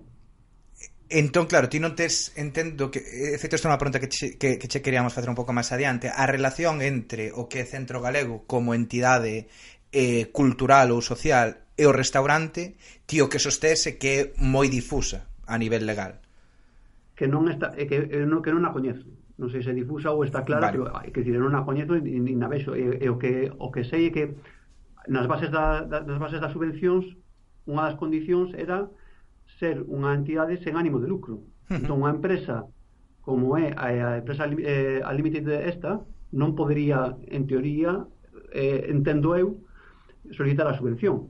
Entón, 1.09 1.49
claro, 1.49 1.73
ti 1.73 1.81
non 1.81 1.97
tes, 1.97 2.37
entendo 2.37 2.93
que, 2.93 3.01
eh, 3.01 3.33
de 3.33 3.41
feito, 3.41 3.57
esta 3.57 3.65
é 3.69 3.73
unha 3.73 3.81
pregunta 3.81 3.97
que 3.97 4.13
che, 4.13 4.37
que, 4.37 4.61
que 4.61 4.69
che 4.69 4.85
queríamos 4.85 5.17
facer 5.17 5.33
un 5.33 5.39
pouco 5.39 5.57
máis 5.57 5.73
adiante, 5.73 6.13
a 6.13 6.29
relación 6.29 6.85
entre 6.85 7.33
o 7.33 7.49
que 7.49 7.65
é 7.65 7.67
Centro 7.69 8.05
Galego 8.05 8.45
como 8.45 8.77
entidade 8.77 9.49
eh, 9.89 10.29
cultural 10.37 10.93
ou 10.93 11.01
social 11.01 11.65
e 11.81 11.89
o 11.89 11.97
restaurante, 11.97 12.77
ti 13.09 13.25
o 13.25 13.33
que 13.33 13.41
sostese 13.41 13.97
que 13.97 14.11
é 14.13 14.23
moi 14.37 14.69
difusa 14.69 15.25
a 15.49 15.57
nivel 15.57 15.89
legal. 15.89 16.21
Que 17.17 17.25
non 17.25 17.49
está, 17.49 17.73
é 17.73 17.89
que, 17.89 17.97
eh, 17.97 18.21
é, 18.21 18.29
non 18.29 18.45
que 18.45 18.53
non 18.53 18.69
a 18.69 18.77
coñezo 18.77 19.09
non 19.39 19.49
sei 19.55 19.63
se 19.63 19.71
difusa 19.71 20.11
ou 20.11 20.27
está 20.27 20.43
clara, 20.43 20.69
vale. 20.69 20.75
pero 20.75 20.85
hai 20.99 21.15
que 21.15 21.23
dicir, 21.23 21.39
non 21.39 21.55
a 21.55 21.63
coñezo 21.63 21.95
nin 21.95 22.39
a 22.43 22.51
vexo, 22.51 22.75
e, 22.75 22.99
e 22.99 23.07
o 23.07 23.17
que 23.17 23.55
o 23.55 23.71
que 23.71 23.87
sei 23.87 24.11
é 24.11 24.15
que 24.15 24.25
nas 25.07 25.31
bases 25.31 25.55
da, 25.55 25.87
da 25.87 26.03
nas 26.03 26.19
bases 26.19 26.43
das 26.43 26.51
subvencións 26.51 27.07
unha 27.71 27.87
das 27.87 27.97
condicións 27.97 28.51
era 28.59 28.91
ser 29.63 29.87
unha 29.87 30.13
entidade 30.19 30.59
sen 30.59 30.75
ánimo 30.75 30.99
de 30.99 31.09
lucro. 31.09 31.35
Uh 31.39 31.47
-huh. 31.47 31.79
Entón, 31.79 32.03
unha 32.03 32.13
empresa 32.19 32.67
como 33.23 33.55
é 33.61 33.71
a, 33.77 33.87
a 33.89 34.19
empresa 34.21 34.49
eh, 34.49 35.01
a 35.05 35.13
límite 35.15 35.45
esta, 35.69 36.03
non 36.33 36.57
podería, 36.59 37.15
en 37.29 37.47
teoría, 37.47 38.09
eh, 38.53 38.89
entendo 38.89 39.37
eu, 39.37 39.61
solicitar 40.33 40.67
a 40.67 40.77
subvención. 40.77 41.29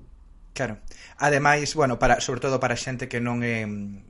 Claro. 0.59 0.79
Ademais, 1.19 1.77
bueno, 1.77 2.01
para, 2.01 2.21
sobre 2.21 2.41
todo 2.41 2.59
para 2.59 2.75
xente 2.75 3.07
que 3.07 3.23
non 3.23 3.47
é 3.47 3.63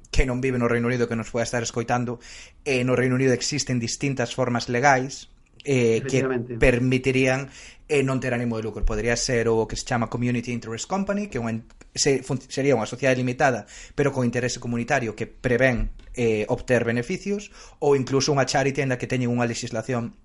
que 0.09 0.25
non 0.25 0.41
vive 0.41 0.57
no 0.57 0.65
Reino 0.65 0.89
Unido 0.89 1.05
que 1.05 1.13
nos 1.13 1.29
pode 1.29 1.45
estar 1.45 1.61
escoitando, 1.61 2.25
eh, 2.65 2.89
no 2.89 2.97
Reino 2.97 3.21
Unido 3.21 3.37
existen 3.37 3.77
distintas 3.77 4.33
formas 4.33 4.73
legais 4.73 5.29
eh, 5.69 6.01
que 6.09 6.25
permitirían 6.57 7.53
eh, 7.85 8.01
non 8.01 8.17
ter 8.17 8.33
ánimo 8.33 8.57
de 8.57 8.65
lucro. 8.65 8.81
Podría 8.89 9.13
ser 9.21 9.53
o 9.53 9.69
que 9.69 9.77
se 9.77 9.85
chama 9.85 10.09
Community 10.09 10.49
Interest 10.49 10.89
Company, 10.89 11.29
que 11.29 11.37
un, 11.37 11.69
se, 11.93 12.25
fun, 12.25 12.41
sería 12.41 12.73
unha 12.73 12.89
sociedade 12.89 13.21
limitada, 13.21 13.69
pero 13.93 14.09
con 14.09 14.25
interese 14.25 14.57
comunitario 14.57 15.13
que 15.13 15.29
prevén 15.29 15.93
eh, 16.17 16.49
obter 16.49 16.89
beneficios, 16.89 17.53
ou 17.77 17.93
incluso 17.93 18.33
unha 18.33 18.49
charity 18.49 18.81
en 18.81 18.97
que 18.97 19.05
teñen 19.05 19.29
unha 19.29 19.45
legislación 19.45 20.17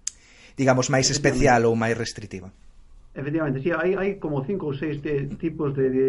digamos 0.56 0.88
máis 0.88 1.12
especial 1.12 1.68
ou 1.68 1.76
máis 1.76 2.00
restritiva. 2.00 2.48
Efectivamente, 3.16 3.62
sí, 3.62 3.70
hai, 3.70 3.94
hai 3.94 4.18
como 4.18 4.42
cinco 4.42 4.66
ou 4.66 4.74
seis 4.74 4.98
de, 5.06 5.30
tipos 5.38 5.70
de, 5.78 5.86
de 5.94 6.08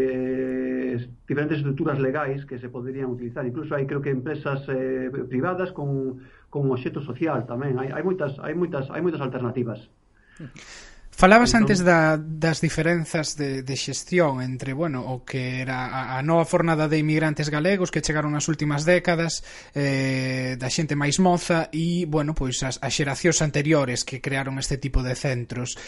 diferentes 1.29 1.61
estruturas 1.61 2.01
legais 2.01 2.49
que 2.49 2.57
se 2.57 2.73
poderían 2.73 3.13
utilizar. 3.13 3.45
Incluso 3.45 3.77
hai, 3.77 3.85
creo 3.85 4.01
que, 4.01 4.09
empresas 4.09 4.65
eh, 4.73 5.13
privadas 5.29 5.69
con, 5.77 6.25
con 6.49 6.65
obxeto 6.73 7.05
social 7.05 7.45
tamén. 7.45 7.77
Hai, 7.77 7.93
hai, 7.93 8.01
moitas, 8.01 8.41
hai, 8.41 8.57
moitas, 8.57 8.89
hai 8.89 9.05
moitas 9.05 9.21
alternativas. 9.21 9.85
Mm. 10.41 10.49
Falabas 11.17 11.55
entón... 11.55 11.71
antes 11.71 11.87
da, 11.87 12.19
das 12.19 12.59
diferenzas 12.59 13.39
de, 13.39 13.63
de 13.63 13.77
xestión 13.79 14.43
entre, 14.43 14.75
bueno, 14.75 15.07
o 15.07 15.23
que 15.23 15.63
era 15.63 15.87
a, 15.87 16.19
a 16.19 16.23
nova 16.27 16.43
fornada 16.43 16.91
de 16.91 16.99
imigrantes 16.99 17.55
galegos 17.55 17.95
que 17.95 18.03
chegaron 18.03 18.35
nas 18.35 18.51
últimas 18.51 18.83
décadas 18.83 19.47
eh, 19.79 20.59
da 20.59 20.67
xente 20.67 20.99
máis 20.99 21.23
moza 21.23 21.71
e, 21.71 22.03
bueno, 22.11 22.35
pois 22.35 22.67
as, 22.67 22.83
as 22.83 22.91
xeracións 22.91 23.47
anteriores 23.47 24.03
que 24.03 24.19
crearon 24.19 24.59
este 24.59 24.75
tipo 24.75 25.07
de 25.07 25.15
centros. 25.15 25.79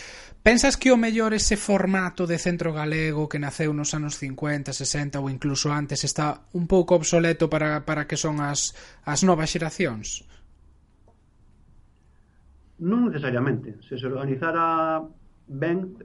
Pensas 0.47 0.79
que 0.79 0.95
o 0.95 0.97
mellor 0.97 1.35
ese 1.35 1.59
formato 1.59 2.23
de 2.31 2.39
centro 2.39 2.71
galego 2.71 3.27
que 3.27 3.43
naceu 3.43 3.75
nos 3.75 3.99
anos 3.99 4.15
50, 4.23 4.71
60 4.71 5.19
ou 5.19 5.27
incluso 5.27 5.75
antes 5.75 6.07
está 6.07 6.47
un 6.55 6.71
pouco 6.71 6.95
obsoleto 6.95 7.51
para, 7.51 7.83
para 7.83 8.07
que 8.07 8.15
son 8.15 8.39
as, 8.39 8.79
as 9.03 9.27
novas 9.27 9.51
xeracións? 9.51 10.23
Non 12.79 13.09
necesariamente. 13.09 13.81
Se 13.89 13.97
se 13.97 14.07
organizara 14.07 15.01
ben, 15.49 15.97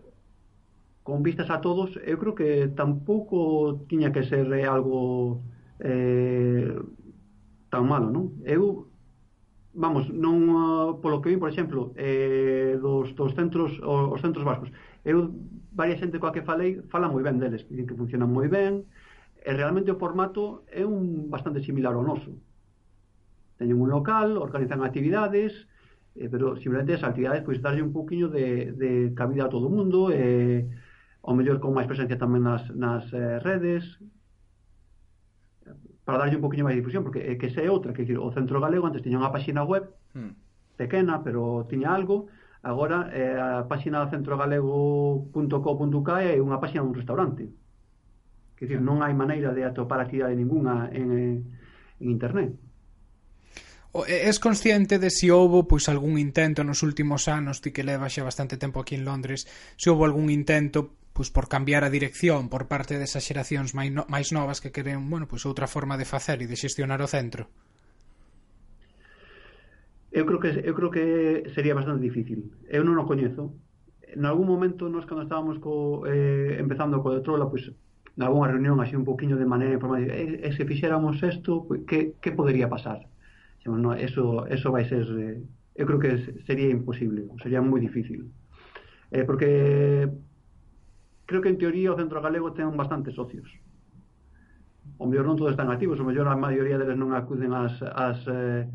con 1.03 1.23
vistas 1.23 1.49
a 1.49 1.59
todos, 1.59 1.99
eu 2.05 2.17
creo 2.21 2.35
que 2.35 2.71
tampouco 2.71 3.83
tiña 3.91 4.13
que 4.13 4.23
ser 4.23 4.47
algo 4.63 5.41
eh, 5.83 6.71
tan 7.67 7.83
malo, 7.87 8.07
non? 8.07 8.39
Eu, 8.47 8.87
vamos, 9.73 10.07
non, 10.13 10.37
ah, 10.55 10.89
polo 11.03 11.19
que 11.19 11.33
vi, 11.33 11.37
por 11.41 11.49
exemplo, 11.51 11.91
eh, 11.99 12.77
dos, 12.79 13.11
dos 13.19 13.33
centros, 13.33 13.75
os 13.83 14.21
centros 14.21 14.45
vascos, 14.45 14.71
eu, 15.03 15.33
varia 15.73 15.97
xente 15.97 16.19
coa 16.23 16.31
que 16.31 16.45
falei, 16.45 16.79
fala 16.87 17.11
moi 17.11 17.23
ben 17.25 17.41
deles, 17.41 17.67
dicen 17.67 17.87
que 17.87 17.97
funcionan 17.97 18.29
moi 18.29 18.47
ben, 18.47 18.87
e 19.41 19.49
realmente 19.51 19.89
o 19.89 19.97
formato 19.97 20.63
é 20.69 20.85
un 20.85 21.27
bastante 21.33 21.65
similar 21.65 21.97
ao 21.97 22.05
noso. 22.05 22.31
Teñen 23.57 23.81
un 23.81 23.89
local, 23.89 24.37
organizan 24.37 24.85
actividades, 24.85 25.67
eh, 26.15 26.29
pero 26.29 26.55
simplemente 26.59 26.95
as 26.95 27.03
actividades 27.03 27.43
pois 27.43 27.61
darlle 27.61 27.83
un 27.83 27.93
poquinho 27.93 28.27
de, 28.27 28.73
de 28.73 29.13
cabida 29.15 29.45
a 29.47 29.53
todo 29.53 29.65
eh, 29.65 29.69
o 29.69 29.71
mundo 29.71 30.11
e 30.11 30.17
eh, 30.17 30.69
ao 31.21 31.37
mellor 31.37 31.61
con 31.61 31.77
máis 31.77 31.87
presencia 31.87 32.17
tamén 32.17 32.43
nas, 32.43 32.65
nas 32.73 33.05
eh, 33.13 33.37
redes 33.39 33.85
para 36.03 36.17
darlle 36.17 36.35
un 36.35 36.43
poquinho 36.43 36.65
máis 36.65 36.75
difusión 36.75 37.05
porque 37.05 37.21
eh, 37.23 37.37
que 37.37 37.53
se 37.53 37.63
é 37.63 37.69
outra, 37.69 37.93
que 37.93 38.03
o 38.17 38.33
Centro 38.33 38.59
Galego 38.59 38.89
antes 38.89 39.05
tiña 39.05 39.21
unha 39.21 39.31
páxina 39.31 39.63
web 39.63 39.87
hmm. 40.17 40.33
pequena 40.75 41.23
pero 41.23 41.63
tiña 41.69 41.93
algo 41.93 42.27
agora 42.61 43.09
eh, 43.13 43.37
a 43.37 43.65
páxina 43.69 44.09
centrogalego.co.uk 44.09 46.09
é 46.21 46.41
unha 46.41 46.59
páxina 46.61 46.85
dun 46.85 46.93
restaurante. 46.93 47.49
Que 48.53 48.69
dicir, 48.69 48.77
non 48.81 49.01
hai 49.01 49.17
maneira 49.17 49.49
de 49.57 49.65
atopar 49.65 49.97
actividade 49.97 50.37
ninguna 50.37 50.85
en, 50.93 51.41
en 51.97 52.05
internet. 52.05 52.53
Es 54.07 54.39
consciente 54.39 54.99
de 54.99 55.09
se 55.09 55.27
si 55.27 55.29
houbo 55.29 55.67
pois 55.67 55.91
algún 55.91 56.15
intento 56.15 56.63
nos 56.63 56.79
últimos 56.79 57.27
anos, 57.27 57.59
ti 57.59 57.75
que 57.75 57.83
leva 57.83 58.07
xa 58.07 58.23
bastante 58.23 58.55
tempo 58.55 58.79
aquí 58.79 58.95
en 58.95 59.03
Londres, 59.03 59.43
se 59.75 59.91
houbo 59.91 60.07
algún 60.07 60.31
intento 60.31 60.95
pois 61.11 61.27
por 61.27 61.51
cambiar 61.51 61.83
a 61.83 61.91
dirección 61.91 62.47
por 62.47 62.71
parte 62.71 62.95
desas 62.95 63.27
xeracións 63.27 63.75
máis, 63.75 63.91
no, 63.91 64.07
máis 64.07 64.31
novas 64.31 64.63
que 64.63 64.71
queren, 64.71 65.11
bueno, 65.11 65.27
pois 65.27 65.43
outra 65.43 65.67
forma 65.67 65.99
de 65.99 66.07
facer 66.07 66.39
e 66.39 66.47
de 66.47 66.55
xestionar 66.55 67.03
o 67.03 67.11
centro? 67.11 67.51
Eu 70.15 70.23
creo 70.23 70.39
que 70.39 70.51
eu 70.63 70.71
creo 70.71 70.87
que 70.87 71.05
sería 71.51 71.75
bastante 71.75 71.99
difícil. 71.99 72.47
Eu 72.71 72.87
non 72.87 72.95
o 72.95 73.03
coñezo. 73.03 73.51
En 74.07 74.23
algún 74.23 74.47
momento 74.47 74.87
nós 74.87 75.03
cando 75.03 75.27
estábamos 75.27 75.59
co, 75.59 76.07
eh, 76.07 76.63
empezando 76.63 77.03
co 77.03 77.11
de 77.11 77.19
Trola, 77.27 77.51
pois 77.51 77.67
na 78.15 78.31
algunha 78.31 78.55
reunión 78.55 78.79
así 78.79 78.95
un 78.95 79.03
poquinho 79.03 79.35
de 79.35 79.43
maneira 79.43 79.75
informal, 79.75 80.07
e, 80.07 80.47
e 80.47 80.49
se 80.55 80.63
fixéramos 80.63 81.19
isto, 81.19 81.67
pois, 81.67 81.83
que, 81.83 82.15
que 82.23 82.31
podería 82.31 82.71
pasar? 82.71 83.10
Dixemos, 83.61 83.79
no, 83.79 83.93
eso, 83.93 84.47
eso 84.47 84.71
vai 84.71 84.89
ser, 84.89 85.05
eh, 85.21 85.37
eu 85.77 85.85
creo 85.85 86.01
que 86.01 86.41
sería 86.49 86.73
imposible, 86.73 87.29
sería 87.45 87.61
moi 87.61 87.77
difícil. 87.77 88.33
Eh, 89.13 89.21
porque 89.21 90.09
creo 91.29 91.45
que 91.45 91.53
en 91.53 91.61
teoría 91.61 91.93
o 91.93 91.99
centro 92.01 92.25
galego 92.25 92.57
ten 92.57 92.73
bastantes 92.73 93.13
socios. 93.13 93.45
O 94.97 95.05
mellor 95.05 95.29
non 95.29 95.37
todos 95.37 95.53
están 95.53 95.69
activos, 95.69 96.01
o 96.01 96.07
mellor 96.09 96.25
a 96.25 96.33
maioría 96.33 96.81
deles 96.81 96.97
non 96.97 97.13
acuden 97.13 97.53
ás 97.53 97.77
as, 97.85 98.25
eh, 98.25 98.65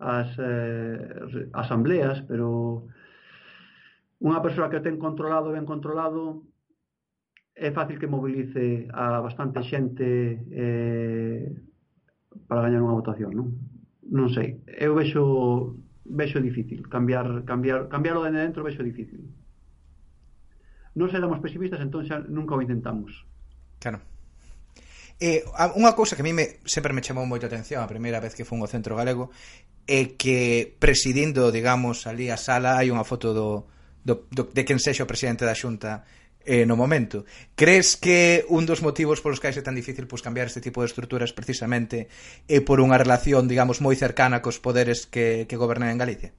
as 0.00 0.32
eh, 0.40 1.52
asambleas, 1.52 2.24
pero 2.24 2.88
unha 4.24 4.40
persoa 4.40 4.72
que 4.72 4.80
o 4.80 4.84
ten 4.84 4.96
controlado, 4.96 5.52
ben 5.52 5.68
controlado, 5.68 6.40
é 7.52 7.68
fácil 7.68 8.00
que 8.00 8.08
mobilice 8.08 8.88
a 8.96 9.20
bastante 9.20 9.60
xente 9.60 10.40
eh, 10.56 11.52
para 12.48 12.64
gañar 12.64 12.80
unha 12.80 12.96
votación, 12.96 13.36
non? 13.36 13.75
non 14.10 14.30
sei, 14.30 14.62
eu 14.66 14.94
vexo 14.94 15.74
vexo 16.06 16.38
difícil 16.38 16.86
cambiar 16.86 17.42
cambiar 17.42 17.90
cambiarlo 17.90 18.22
de 18.22 18.30
dentro 18.30 18.62
vexo 18.62 18.82
difícil. 18.86 19.26
Non 20.96 21.12
seramos 21.12 21.42
pesimistas, 21.42 21.82
entón 21.82 22.06
xa 22.06 22.22
nunca 22.24 22.56
o 22.56 22.62
intentamos. 22.62 23.26
Claro. 23.82 24.00
Eh, 25.16 25.44
unha 25.76 25.96
cousa 25.96 26.12
que 26.12 26.20
a 26.20 26.28
mí 26.28 26.36
me, 26.36 26.60
sempre 26.68 26.92
me 26.92 27.00
chamou 27.00 27.24
moito 27.24 27.44
a 27.44 27.50
atención 27.50 27.80
a 27.80 27.88
primeira 27.88 28.20
vez 28.20 28.36
que 28.36 28.44
fun 28.44 28.60
ao 28.60 28.68
Centro 28.68 28.96
Galego 28.96 29.32
é 29.88 30.12
que 30.18 30.76
presidindo, 30.76 31.48
digamos, 31.48 32.04
ali 32.04 32.28
a 32.28 32.36
sala 32.36 32.76
hai 32.76 32.92
unha 32.92 33.06
foto 33.06 33.32
do, 33.32 33.48
do, 34.04 34.28
do 34.28 34.42
de 34.52 34.62
quen 34.68 34.76
sexa 34.76 35.06
o 35.06 35.10
presidente 35.10 35.48
da 35.48 35.56
Xunta 35.56 36.04
eh, 36.46 36.64
no 36.64 36.78
momento. 36.78 37.26
Crees 37.58 37.98
que 37.98 38.46
un 38.48 38.64
dos 38.64 38.80
motivos 38.80 39.20
polos 39.20 39.42
que 39.42 39.50
é 39.50 39.66
tan 39.66 39.74
difícil 39.74 40.06
pois, 40.06 40.22
cambiar 40.22 40.46
este 40.46 40.62
tipo 40.62 40.80
de 40.80 40.88
estruturas 40.88 41.34
precisamente 41.34 42.06
é 42.46 42.62
por 42.62 42.78
unha 42.78 42.96
relación, 42.96 43.50
digamos, 43.50 43.82
moi 43.82 43.98
cercana 43.98 44.40
cos 44.40 44.62
poderes 44.62 45.10
que, 45.10 45.44
que 45.50 45.58
gobernan 45.58 45.90
en 45.90 45.98
Galicia? 45.98 46.30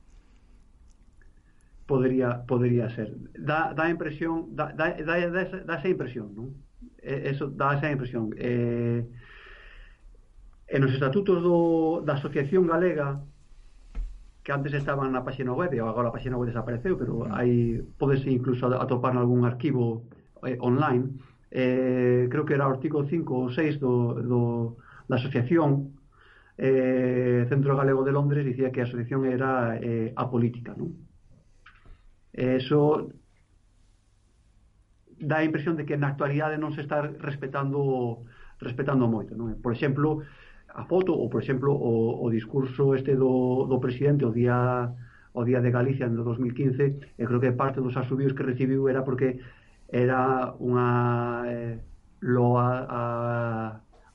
Podería, 1.85 2.43
podería 2.47 2.87
ser. 2.95 3.15
Dá, 3.35 3.75
dá 3.75 3.91
impresión, 3.91 4.55
dá, 4.55 4.71
dá, 4.71 4.95
dá, 4.95 5.15
esa, 5.19 5.63
da 5.63 5.75
esa 5.79 5.87
impresión, 5.91 6.31
non? 6.31 6.55
Eso 7.03 7.47
dá 7.47 7.75
esa 7.75 7.91
impresión. 7.91 8.31
Eh, 8.35 9.03
en 10.67 10.81
os 10.83 10.91
estatutos 10.91 11.39
do, 11.39 12.03
da 12.03 12.19
Asociación 12.19 12.67
Galega 12.67 13.23
que 14.47 14.53
antes 14.53 14.71
estaban 14.71 15.11
na 15.11 15.27
página 15.27 15.51
web 15.51 15.75
e 15.75 15.83
agora 15.83 16.07
a 16.07 16.15
página 16.15 16.39
web 16.39 16.47
desapareceu, 16.47 16.95
pero 16.95 17.27
mm. 17.27 17.35
aí 17.35 17.83
podese 17.99 18.31
incluso 18.31 18.71
atopar 18.79 19.11
algún 19.19 19.43
arquivo 19.43 20.07
eh, 20.47 20.55
online. 20.63 21.19
Eh, 21.51 22.31
creo 22.31 22.47
que 22.47 22.55
era 22.55 22.63
o 22.63 22.71
artigo 22.71 23.03
5 23.03 23.27
ou 23.27 23.51
6 23.51 23.75
do, 23.75 24.15
do, 24.23 24.41
da 25.03 25.19
asociación 25.19 25.99
eh, 26.55 27.43
Centro 27.51 27.75
Galego 27.75 28.07
de 28.07 28.15
Londres 28.15 28.47
dicía 28.47 28.71
que 28.71 28.79
a 28.79 28.87
asociación 28.87 29.27
era 29.27 29.75
eh, 29.83 30.15
apolítica, 30.15 30.71
non? 30.79 30.95
Eh, 32.31 32.63
eso 32.63 33.11
dá 35.19 35.43
a 35.43 35.47
impresión 35.47 35.75
de 35.75 35.83
que 35.83 35.99
na 35.99 36.15
actualidade 36.15 36.55
non 36.55 36.71
se 36.71 36.87
está 36.87 37.03
respetando 37.03 38.23
respetando 38.63 39.11
moito, 39.11 39.35
non? 39.35 39.59
Por 39.59 39.75
exemplo, 39.75 40.23
a 40.77 40.85
foto 40.85 41.11
ou, 41.17 41.27
por 41.29 41.41
exemplo, 41.41 41.73
o, 41.73 42.21
o 42.21 42.27
discurso 42.29 42.93
este 42.93 43.17
do, 43.17 43.65
do 43.65 43.81
presidente 43.81 44.23
o 44.25 44.31
día 44.31 44.93
o 45.37 45.45
día 45.45 45.61
de 45.61 45.69
Galicia 45.69 46.09
no 46.09 46.25
2015, 46.25 47.13
e 47.13 47.23
creo 47.25 47.37
que 47.41 47.53
parte 47.53 47.77
dos 47.77 47.93
asubios 47.93 48.33
que 48.33 48.41
recibiu 48.41 48.89
era 48.89 49.05
porque 49.05 49.37
era 49.85 50.53
unha 50.57 51.45
eh, 51.45 51.77
loa 52.25 52.69
a, 52.89 53.03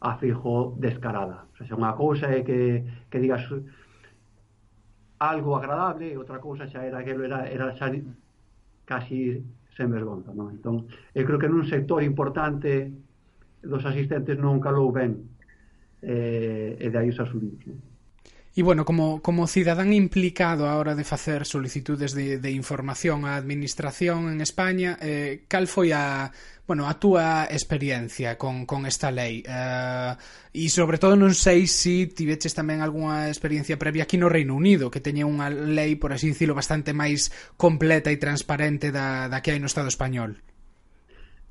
a 0.03 0.11
Fijo 0.18 0.75
descarada. 0.83 1.46
O 1.55 1.62
sea, 1.62 1.79
unha 1.79 1.94
cousa 1.94 2.27
é 2.27 2.42
que, 2.42 2.83
que 3.07 3.22
digas 3.22 3.46
algo 5.22 5.55
agradable 5.55 6.11
e 6.11 6.18
outra 6.18 6.42
cousa 6.42 6.66
xa 6.66 6.83
era 6.83 7.07
que 7.07 7.14
era, 7.14 7.46
era 7.46 7.70
xa 7.79 7.87
casi 8.83 9.46
sen 9.79 9.88
vergonza. 9.94 10.35
Non? 10.35 10.51
Entón, 10.51 10.90
eu 11.14 11.22
creo 11.22 11.38
que 11.38 11.46
nun 11.46 11.62
sector 11.70 12.03
importante 12.03 12.90
dos 13.62 13.87
asistentes 13.87 14.35
non 14.42 14.59
calou 14.59 14.90
ben 14.90 15.32
eh, 16.02 16.76
e 16.78 16.86
de 16.90 16.98
aí 16.98 17.08
os 17.08 17.18
asudidos. 17.18 17.62
Non? 17.66 17.92
E 18.52 18.60
bueno, 18.60 18.84
como, 18.84 19.24
como 19.24 19.48
cidadán 19.48 19.96
implicado 19.96 20.68
á 20.68 20.76
hora 20.76 20.92
de 20.92 21.08
facer 21.08 21.48
solicitudes 21.48 22.12
de, 22.12 22.36
de 22.36 22.50
información 22.52 23.24
á 23.24 23.40
administración 23.40 24.28
en 24.28 24.44
España, 24.44 25.00
eh, 25.00 25.48
cal 25.48 25.64
foi 25.64 25.96
a, 25.96 26.28
bueno, 26.68 26.84
a 26.84 27.00
túa 27.00 27.48
experiencia 27.48 28.36
con, 28.36 28.68
con 28.68 28.84
esta 28.84 29.08
lei? 29.08 29.40
Eh, 29.40 30.12
e 30.52 30.68
sobre 30.68 31.00
todo 31.00 31.16
non 31.16 31.32
sei 31.32 31.64
se 31.64 32.04
si 32.04 32.12
tiveches 32.12 32.52
tamén 32.52 32.84
algunha 32.84 33.32
experiencia 33.32 33.80
previa 33.80 34.04
aquí 34.04 34.20
no 34.20 34.28
Reino 34.28 34.52
Unido, 34.52 34.92
que 34.92 35.00
teña 35.00 35.24
unha 35.24 35.48
lei, 35.48 35.96
por 35.96 36.12
así 36.12 36.28
dicilo, 36.28 36.52
bastante 36.52 36.92
máis 36.92 37.32
completa 37.56 38.12
e 38.12 38.20
transparente 38.20 38.92
da, 38.92 39.32
da 39.32 39.40
que 39.40 39.56
hai 39.56 39.64
no 39.64 39.72
Estado 39.72 39.88
español. 39.88 40.44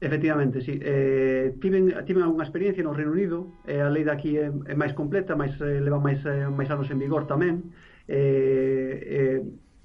Efectivamente, 0.03 0.61
sí. 0.61 0.79
Eh, 0.81 1.53
tiven, 1.61 1.93
tiven 2.05 2.23
algunha 2.23 2.43
experiencia 2.43 2.81
no 2.83 2.91
Reino 2.91 3.11
Unido, 3.11 3.53
eh, 3.67 3.81
a 3.81 3.89
lei 3.89 4.03
daqui 4.03 4.33
é, 4.35 4.49
é 4.49 4.73
máis 4.73 4.97
completa, 4.97 5.37
máis, 5.37 5.53
eh, 5.61 5.77
leva 5.77 6.01
máis, 6.01 6.17
eh, 6.25 6.49
máis 6.49 6.73
anos 6.73 6.89
en 6.89 6.97
vigor 6.97 7.29
tamén. 7.29 7.69
Eh, 8.09 9.37
eh, 9.37 9.39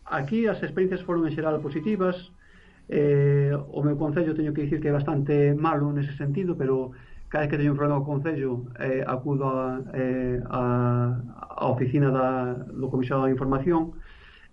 aquí 0.08 0.48
as 0.48 0.56
experiencias 0.64 1.04
foron 1.04 1.28
en 1.28 1.36
xeral 1.36 1.60
positivas, 1.60 2.16
eh, 2.88 3.52
o 3.52 3.84
meu 3.84 4.00
concello 4.00 4.32
teño 4.32 4.56
que 4.56 4.64
dicir 4.64 4.80
que 4.80 4.88
é 4.88 4.96
bastante 4.96 5.52
malo 5.52 5.92
nese 5.92 6.16
sentido, 6.16 6.56
pero 6.56 6.96
cada 7.28 7.44
vez 7.44 7.52
que 7.52 7.60
teño 7.60 7.76
un 7.76 7.80
problema 7.80 8.00
co 8.00 8.08
concello 8.08 8.72
eh, 8.80 9.04
acudo 9.04 9.52
a, 9.52 9.84
eh, 9.92 10.40
a, 10.48 11.12
a 11.60 11.64
oficina 11.68 12.08
da, 12.08 12.56
do 12.56 12.88
comisado 12.88 13.28
de 13.28 13.36
información 13.36 13.92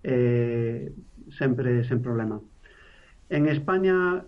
eh, 0.04 0.92
sempre 1.32 1.88
sen 1.88 2.04
problema. 2.04 2.44
En 3.32 3.48
España 3.48 4.28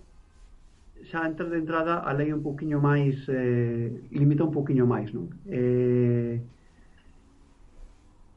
xa 1.09 1.27
entra 1.27 1.45
de 1.49 1.57
entrada 1.57 1.99
a 1.99 2.11
lei 2.13 2.33
un 2.33 2.41
poquinho 2.41 2.79
máis 2.81 3.15
eh, 3.29 3.91
limita 4.11 4.43
un 4.43 4.53
poquinho 4.53 4.85
máis, 4.87 5.13
non? 5.13 5.29
Eh, 5.47 6.41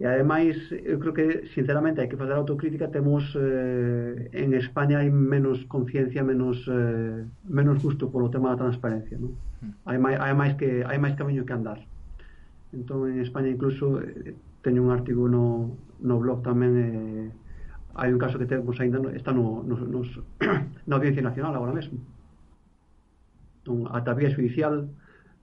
e 0.00 0.06
ademais, 0.06 0.54
eu 0.70 0.96
creo 1.02 1.12
que 1.12 1.26
sinceramente 1.54 2.00
hai 2.00 2.06
que 2.06 2.16
fazer 2.16 2.36
autocrítica, 2.38 2.86
temos 2.86 3.34
eh, 3.34 4.30
en 4.30 4.54
España 4.54 5.02
hai 5.02 5.10
menos 5.10 5.64
conciencia, 5.66 6.22
menos 6.22 6.62
eh, 6.70 7.26
menos 7.48 7.82
gusto 7.82 8.06
polo 8.12 8.30
tema 8.30 8.54
da 8.54 8.62
transparencia, 8.62 9.18
non? 9.18 9.34
Hmm. 9.58 9.72
Hai 9.88 9.98
máis, 9.98 10.16
hai 10.22 10.34
máis 10.38 10.52
que 10.54 10.86
hai 10.86 10.98
máis 11.02 11.18
camiño 11.18 11.42
que 11.42 11.54
andar. 11.56 11.82
Entón 12.70 13.10
en 13.10 13.18
España 13.26 13.48
incluso 13.50 13.98
eh, 13.98 14.36
teño 14.62 14.86
un 14.86 14.92
artigo 14.94 15.26
no, 15.26 15.74
no 15.98 16.14
blog 16.22 16.46
tamén 16.46 16.72
eh, 16.78 17.26
hai 17.98 18.14
un 18.14 18.20
caso 18.22 18.38
que 18.38 18.46
temos 18.46 18.78
aínda 18.78 19.02
está 19.18 19.34
no, 19.34 19.66
no, 19.66 19.74
nos, 19.82 20.06
na 20.88 20.94
Audiencia 20.94 21.26
Nacional 21.26 21.56
agora 21.58 21.74
mesmo 21.74 21.98
entón 23.68 23.84
ata 23.92 24.16
vía 24.16 24.32
judicial 24.32 24.88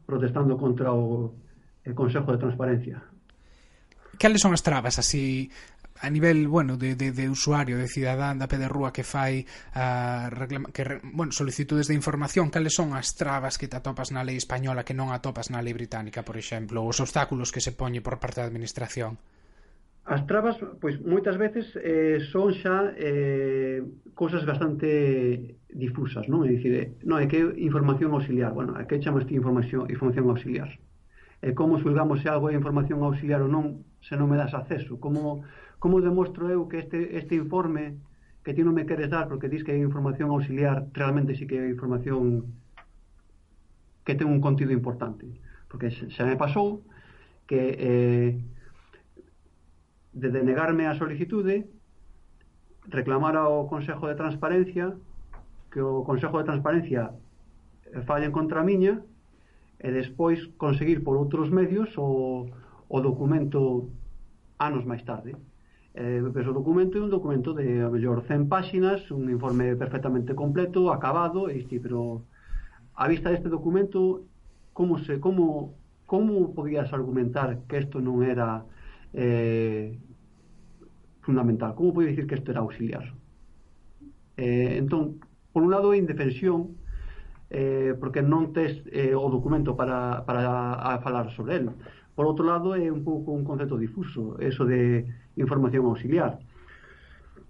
protestando 0.06 0.58
contra 0.58 0.92
o 0.92 1.34
eh, 1.86 1.94
Consejo 1.94 2.32
de 2.34 2.38
Transparencia. 2.42 2.98
Cales 4.18 4.42
son 4.42 4.54
as 4.58 4.66
trabas 4.66 4.98
así 4.98 5.52
a 6.02 6.10
nivel, 6.10 6.48
bueno, 6.48 6.76
de, 6.76 6.96
de, 6.96 7.12
de 7.12 7.30
usuario, 7.30 7.78
de 7.78 7.88
cidadán 7.88 8.36
da 8.42 8.52
pederrúa 8.52 8.92
que 8.92 9.08
fai 9.08 9.48
uh, 9.78 10.28
reclama, 10.28 10.74
que, 10.76 11.00
bueno, 11.16 11.32
solicitudes 11.32 11.88
de 11.88 11.96
información, 11.96 12.52
cales 12.52 12.76
son 12.76 12.92
as 12.98 13.16
trabas 13.16 13.56
que 13.56 13.70
te 13.70 13.78
atopas 13.78 14.12
na 14.12 14.26
lei 14.26 14.36
española 14.36 14.84
que 14.84 14.98
non 14.98 15.14
atopas 15.14 15.54
na 15.54 15.64
lei 15.64 15.72
británica, 15.72 16.26
por 16.26 16.36
exemplo, 16.36 16.84
os 16.84 17.00
obstáculos 17.00 17.54
que 17.54 17.64
se 17.64 17.72
poñe 17.72 18.04
por 18.04 18.20
parte 18.20 18.44
da 18.44 18.48
administración? 18.50 19.22
As 20.06 20.22
trabas, 20.28 20.56
pois, 20.80 21.02
moitas 21.02 21.34
veces 21.34 21.66
eh, 21.82 22.22
son 22.30 22.54
xa 22.54 22.94
eh, 22.94 23.82
cousas 24.14 24.46
bastante 24.46 25.58
difusas, 25.74 26.30
non? 26.30 26.46
É 26.46 26.54
dicir, 26.54 26.74
eh, 26.78 26.88
non, 27.10 27.18
é 27.18 27.26
que 27.26 27.42
información 27.58 28.14
auxiliar, 28.14 28.54
bueno, 28.54 28.78
é 28.78 28.86
que 28.86 29.02
chamas 29.02 29.26
ti 29.26 29.34
información, 29.34 29.90
información 29.90 30.30
auxiliar. 30.30 30.70
E 31.42 31.58
como 31.58 31.82
xulgamos 31.82 32.22
se 32.22 32.30
algo 32.30 32.54
é 32.54 32.54
información 32.54 33.02
auxiliar 33.02 33.42
ou 33.42 33.50
non, 33.50 33.82
se 33.98 34.14
non 34.14 34.30
me 34.30 34.38
das 34.38 34.54
acceso? 34.54 35.02
Como, 35.02 35.42
como 35.82 35.98
demostro 36.06 36.54
eu 36.54 36.70
que 36.70 36.86
este, 36.86 37.18
este 37.18 37.34
informe 37.34 37.98
que 38.46 38.54
ti 38.54 38.62
non 38.62 38.78
me 38.78 38.86
queres 38.86 39.10
dar 39.10 39.26
porque 39.26 39.50
dis 39.50 39.66
que 39.66 39.74
é 39.74 39.80
información 39.82 40.30
auxiliar, 40.30 40.86
realmente 40.94 41.34
sí 41.34 41.50
que 41.50 41.58
é 41.58 41.66
información 41.66 42.54
que 44.06 44.14
ten 44.14 44.30
un 44.30 44.38
contido 44.38 44.70
importante? 44.70 45.42
Porque 45.66 45.90
xa 45.90 46.30
me 46.30 46.38
pasou 46.38 46.86
que 47.50 47.74
eh, 47.74 48.30
de 50.16 50.32
denegarme 50.32 50.88
a 50.88 50.96
solicitude 50.96 51.68
reclamar 52.88 53.36
ao 53.36 53.68
Consejo 53.68 54.08
de 54.08 54.16
Transparencia 54.16 54.96
que 55.72 55.84
o 55.84 56.08
Consejo 56.08 56.40
de 56.40 56.48
Transparencia 56.48 57.12
fallen 58.08 58.32
contra 58.32 58.64
a 58.64 58.68
miña 58.68 59.04
e 59.84 59.92
despois 59.92 60.40
conseguir 60.56 61.04
por 61.04 61.20
outros 61.20 61.52
medios 61.52 61.92
o, 62.00 62.48
o 62.88 62.98
documento 63.04 63.92
anos 64.56 64.88
máis 64.88 65.04
tarde. 65.04 65.36
Eh, 65.96 66.24
o 66.24 66.56
documento 66.56 66.96
é 66.96 67.04
un 67.04 67.12
documento 67.12 67.52
de 67.52 67.84
a 67.84 67.92
mellor 67.92 68.24
100 68.24 68.48
páxinas, 68.48 69.04
un 69.12 69.28
informe 69.28 69.76
perfectamente 69.76 70.32
completo, 70.32 70.92
acabado, 70.92 71.52
e 71.52 71.60
isti, 71.60 71.80
pero 71.80 72.24
a 72.96 73.08
vista 73.12 73.32
deste 73.32 73.52
documento 73.52 74.24
como 74.72 75.00
se 75.04 75.20
como 75.20 75.76
como 76.06 76.54
podías 76.54 76.94
argumentar 76.94 77.66
que 77.68 77.80
isto 77.84 78.00
non 78.00 78.24
era 78.24 78.64
eh, 79.16 79.95
fundamental. 81.26 81.74
Como 81.74 81.92
pode 81.92 82.14
dicir 82.14 82.30
que 82.30 82.38
isto 82.38 82.54
era 82.54 82.62
auxiliar? 82.62 83.10
Eh, 84.38 84.78
entón, 84.78 85.20
por 85.52 85.64
un 85.66 85.72
lado, 85.74 85.98
indefensión, 85.98 86.78
eh, 87.50 87.98
porque 88.00 88.22
non 88.22 88.54
tes 88.54 88.86
eh, 88.94 89.18
o 89.18 89.26
documento 89.34 89.74
para, 89.74 90.24
para 90.30 90.78
a 90.78 91.02
falar 91.02 91.34
sobre 91.34 91.58
el. 91.58 91.74
Por 92.16 92.30
outro 92.30 92.48
lado, 92.48 92.76
é 92.76 92.88
un 92.88 93.04
pouco 93.04 93.36
un 93.36 93.44
concepto 93.44 93.76
difuso, 93.76 94.40
eso 94.40 94.64
de 94.64 95.04
información 95.36 95.86
auxiliar. 95.90 96.40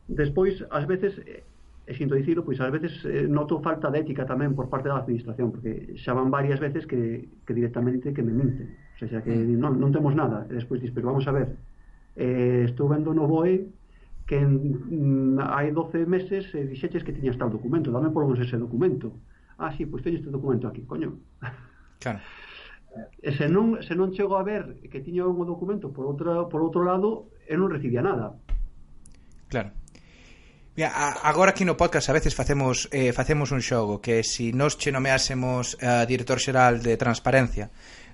Despois, 0.08 0.62
ás 0.70 0.86
veces, 0.86 1.18
e 1.22 1.94
sinto 1.94 2.18
dicilo, 2.18 2.42
pois 2.46 2.58
ás 2.62 2.74
veces 2.74 2.94
eh, 3.06 3.26
noto 3.30 3.62
falta 3.62 3.90
de 3.90 4.02
ética 4.02 4.26
tamén 4.26 4.58
por 4.58 4.70
parte 4.70 4.90
da 4.90 5.02
administración, 5.02 5.54
porque 5.54 5.98
xa 5.98 6.14
van 6.18 6.34
varias 6.34 6.58
veces 6.58 6.86
que, 6.86 7.30
que 7.46 7.54
directamente 7.54 8.14
que 8.14 8.26
me 8.26 8.34
minten. 8.34 8.74
O 9.02 9.10
sea, 9.10 9.22
que 9.22 9.34
mm. 9.34 9.58
non, 9.58 9.78
non 9.78 9.94
temos 9.94 10.14
nada. 10.14 10.46
E 10.50 10.54
despois 10.58 10.82
dis, 10.82 10.94
pero 10.94 11.10
vamos 11.14 11.26
a 11.30 11.34
ver, 11.34 11.58
eh, 12.16 12.64
estou 12.66 12.88
vendo 12.88 13.14
no 13.14 13.28
BOE 13.28 13.68
que 14.26 14.42
en, 14.42 15.38
mm, 15.38 15.40
hai 15.40 15.70
12 15.70 16.10
meses 16.10 16.50
eh, 16.58 16.66
dixeches 16.66 17.06
que 17.06 17.14
tiñas 17.14 17.38
tal 17.38 17.54
documento, 17.54 17.94
dame 17.94 18.10
por 18.10 18.26
vos 18.26 18.40
ese 18.42 18.58
documento. 18.58 19.14
Ah, 19.58 19.72
sí, 19.78 19.86
pois 19.86 20.02
teño 20.02 20.18
este 20.18 20.34
documento 20.34 20.68
aquí, 20.68 20.82
coño. 20.84 21.16
Claro. 22.00 22.20
E 23.22 23.32
se 23.36 23.52
non, 23.52 23.84
se 23.84 23.94
non 23.94 24.16
chego 24.16 24.40
a 24.40 24.44
ver 24.44 24.80
que 24.88 25.04
tiña 25.04 25.28
un 25.28 25.46
documento 25.46 25.92
por, 25.92 26.08
outra, 26.08 26.48
por 26.48 26.64
outro 26.64 26.82
lado, 26.82 27.32
eu 27.46 27.60
non 27.60 27.70
recibía 27.70 28.00
nada. 28.02 28.40
Claro. 29.52 29.76
Mira, 30.76 30.92
agora 31.24 31.52
aquí 31.52 31.64
no 31.64 31.80
podcast 31.80 32.12
a 32.12 32.14
veces 32.14 32.36
facemos 32.36 32.92
eh, 32.92 33.16
facemos 33.16 33.56
un 33.56 33.64
xogo 33.64 34.04
que 34.04 34.24
se 34.28 34.52
si 34.52 34.52
nos 34.52 34.76
che 34.76 34.92
nomeásemos 34.92 35.80
eh, 35.80 36.04
director 36.04 36.36
xeral 36.36 36.84
de 36.84 37.00
transparencia 37.00 37.72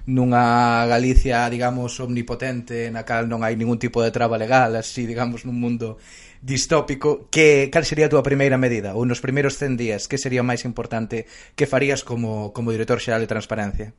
nunha 0.10 0.86
Galicia, 0.90 1.46
digamos, 1.50 2.00
omnipotente 2.02 2.90
na 2.90 3.06
cal 3.06 3.30
non 3.30 3.46
hai 3.46 3.54
ningún 3.54 3.78
tipo 3.78 4.02
de 4.02 4.10
traba 4.10 4.40
legal, 4.40 4.74
así, 4.74 5.06
digamos, 5.06 5.46
nun 5.46 5.58
mundo 5.58 6.02
distópico, 6.42 7.30
que 7.30 7.70
cal 7.70 7.86
sería 7.86 8.10
a 8.10 8.14
túa 8.14 8.26
primeira 8.26 8.58
medida? 8.58 8.98
Ou 8.98 9.06
nos 9.06 9.22
primeiros 9.22 9.62
100 9.62 9.78
días, 9.78 10.02
que 10.10 10.18
sería 10.18 10.42
o 10.42 10.48
máis 10.48 10.66
importante 10.66 11.30
que 11.54 11.70
farías 11.70 12.02
como, 12.02 12.50
como 12.50 12.74
director 12.74 12.98
xeral 12.98 13.22
de 13.22 13.30
Transparencia? 13.30 13.94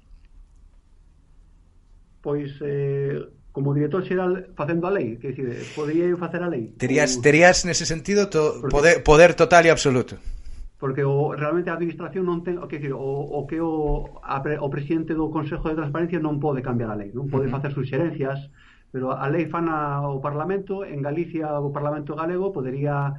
Pois, 2.23 2.51
eh, 2.63 3.19
como 3.55 3.75
director 3.75 4.03
xeral 4.03 4.51
facendo 4.59 4.89
a 4.89 4.93
lei, 4.95 5.23
que 5.23 5.31
dicir, 5.31 5.55
podría 5.79 6.11
eu 6.11 6.19
facer 6.19 6.43
a 6.43 6.51
lei? 6.51 6.75
Terías, 6.75 7.23
terías 7.23 7.63
nese 7.63 7.87
sentido 7.87 8.27
to, 8.27 8.67
poder, 8.67 9.07
poder 9.07 9.39
total 9.39 9.67
e 9.67 9.71
absoluto 9.71 10.19
porque 10.83 11.05
o, 11.05 11.31
realmente 11.39 11.71
a 11.71 11.79
administración 11.79 12.27
non 12.27 12.43
ten, 12.43 12.59
o 12.59 12.67
que 12.67 12.83
decir, 12.83 12.91
o, 12.91 12.99
o 12.99 13.47
que 13.47 13.63
o, 13.63 14.19
a, 14.19 14.43
o 14.43 14.67
presidente 14.67 15.15
do 15.15 15.31
Consejo 15.31 15.71
de 15.71 15.79
Transparencia 15.79 16.19
non 16.19 16.43
pode 16.43 16.59
cambiar 16.59 16.91
a 16.91 16.99
lei, 16.99 17.15
non 17.15 17.31
pode 17.31 17.47
uh 17.47 17.55
-huh. 17.55 17.55
facer 17.55 17.71
suxerencias, 17.71 18.51
pero 18.91 19.15
a 19.15 19.31
lei 19.31 19.47
fana 19.47 20.03
o 20.11 20.19
Parlamento, 20.19 20.83
en 20.83 20.99
Galicia 20.99 21.55
o 21.63 21.71
Parlamento 21.71 22.19
galego 22.19 22.51
podería 22.51 23.15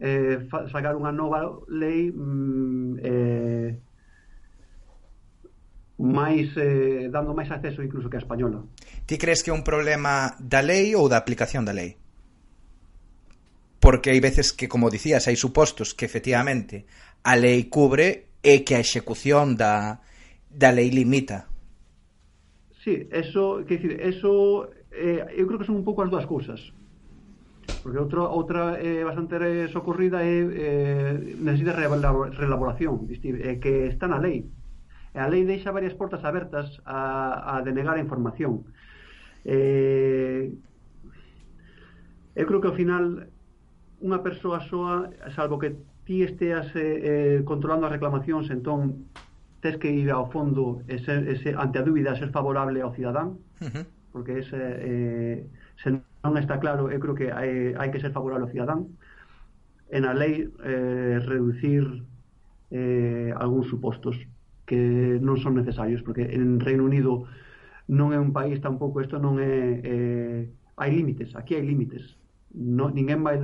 eh, 0.00 0.48
sacar 0.72 0.96
unha 0.96 1.12
nova 1.12 1.44
lei 1.68 2.08
mm, 2.08 2.96
eh, 3.04 3.68
máis 6.00 6.56
eh, 6.56 7.12
dando 7.12 7.36
máis 7.36 7.52
acceso 7.52 7.84
incluso 7.84 8.08
que 8.08 8.16
a 8.16 8.24
española. 8.24 8.64
Ti 9.04 9.20
crees 9.20 9.44
que 9.44 9.52
é 9.52 9.54
un 9.54 9.60
problema 9.60 10.40
da 10.40 10.64
lei 10.64 10.96
ou 10.96 11.04
da 11.12 11.20
aplicación 11.20 11.68
da 11.68 11.76
lei? 11.76 12.00
porque 13.84 14.08
hai 14.08 14.20
veces 14.24 14.56
que, 14.56 14.64
como 14.64 14.88
dicías, 14.88 15.28
hai 15.28 15.36
supostos 15.36 15.92
que 15.92 16.08
efectivamente 16.08 16.88
a 17.20 17.36
lei 17.36 17.68
cubre 17.68 18.32
e 18.40 18.64
que 18.64 18.80
a 18.80 18.80
execución 18.80 19.60
da, 19.60 20.00
da 20.48 20.72
lei 20.72 20.88
limita. 20.88 21.52
Sí, 22.80 23.04
eso, 23.12 23.60
que 23.68 23.76
decir, 23.76 24.00
eso 24.00 24.72
eh, 24.88 25.36
eu 25.36 25.44
creo 25.44 25.60
que 25.60 25.68
son 25.68 25.76
un 25.76 25.84
pouco 25.84 26.00
as 26.00 26.08
dúas 26.08 26.24
cousas. 26.24 26.72
Porque 27.84 28.00
outra 28.00 28.24
outra 28.24 28.80
eh, 28.80 29.04
bastante 29.04 29.68
socorrida 29.68 30.24
é 30.24 30.32
eh, 30.32 31.36
necesita 31.44 31.76
relaboración, 31.76 33.04
é 33.04 33.20
eh, 33.20 33.56
que 33.60 33.92
está 33.92 34.08
na 34.08 34.16
lei. 34.16 34.48
E 35.12 35.20
a 35.20 35.28
lei 35.28 35.44
deixa 35.44 35.76
varias 35.76 35.92
portas 35.92 36.24
abertas 36.24 36.80
a, 36.88 37.52
a 37.52 37.60
denegar 37.60 38.00
a 38.00 38.04
información. 38.04 38.64
Eh, 39.44 40.56
eu 42.32 42.44
creo 42.48 42.64
que 42.64 42.72
ao 42.72 42.80
final 42.80 43.28
unha 44.04 44.20
persoa 44.20 44.60
soa, 44.68 45.08
salvo 45.32 45.56
que 45.56 45.80
ti 46.04 46.20
esteas 46.20 46.68
eh, 46.76 47.40
eh, 47.40 47.40
controlando 47.48 47.88
as 47.88 47.96
reclamacións, 47.96 48.52
entón 48.52 49.08
tes 49.64 49.80
que 49.80 49.88
ir 49.88 50.12
ao 50.12 50.28
fondo 50.28 50.84
e 50.84 51.00
ser, 51.00 51.24
e 51.24 51.40
ser, 51.40 51.56
ante 51.56 51.80
a 51.80 51.86
dúbida 51.88 52.12
ser 52.20 52.28
favorable 52.28 52.84
ao 52.84 52.92
cidadán, 52.92 53.40
uh 53.64 53.72
-huh. 53.72 53.84
porque 54.12 54.44
ese, 54.44 54.60
eh, 54.60 55.48
se 55.80 55.88
non 56.20 56.36
está 56.36 56.60
claro, 56.60 56.92
eu 56.92 57.00
creo 57.00 57.16
que 57.16 57.32
hai, 57.32 57.72
hai 57.80 57.88
que 57.88 58.00
ser 58.04 58.12
favorable 58.12 58.44
ao 58.44 58.52
cidadán. 58.52 58.92
En 59.88 60.04
a 60.04 60.12
lei, 60.12 60.52
eh, 60.60 61.16
reducir 61.24 62.04
eh, 62.68 63.32
algúns 63.40 63.72
supostos 63.72 64.20
que 64.68 65.16
non 65.24 65.40
son 65.40 65.56
necesarios, 65.56 66.04
porque 66.04 66.28
en 66.28 66.60
Reino 66.60 66.84
Unido 66.84 67.24
non 67.88 68.12
é 68.12 68.20
un 68.20 68.36
país 68.36 68.60
tampouco, 68.60 69.00
isto 69.00 69.16
non 69.16 69.40
é... 69.40 69.80
Eh, 69.80 70.40
hai 70.76 70.90
límites, 70.92 71.32
aquí 71.36 71.56
hai 71.56 71.64
límites. 71.64 72.20
No, 72.52 72.92
ninguén 72.92 73.24
vai 73.24 73.40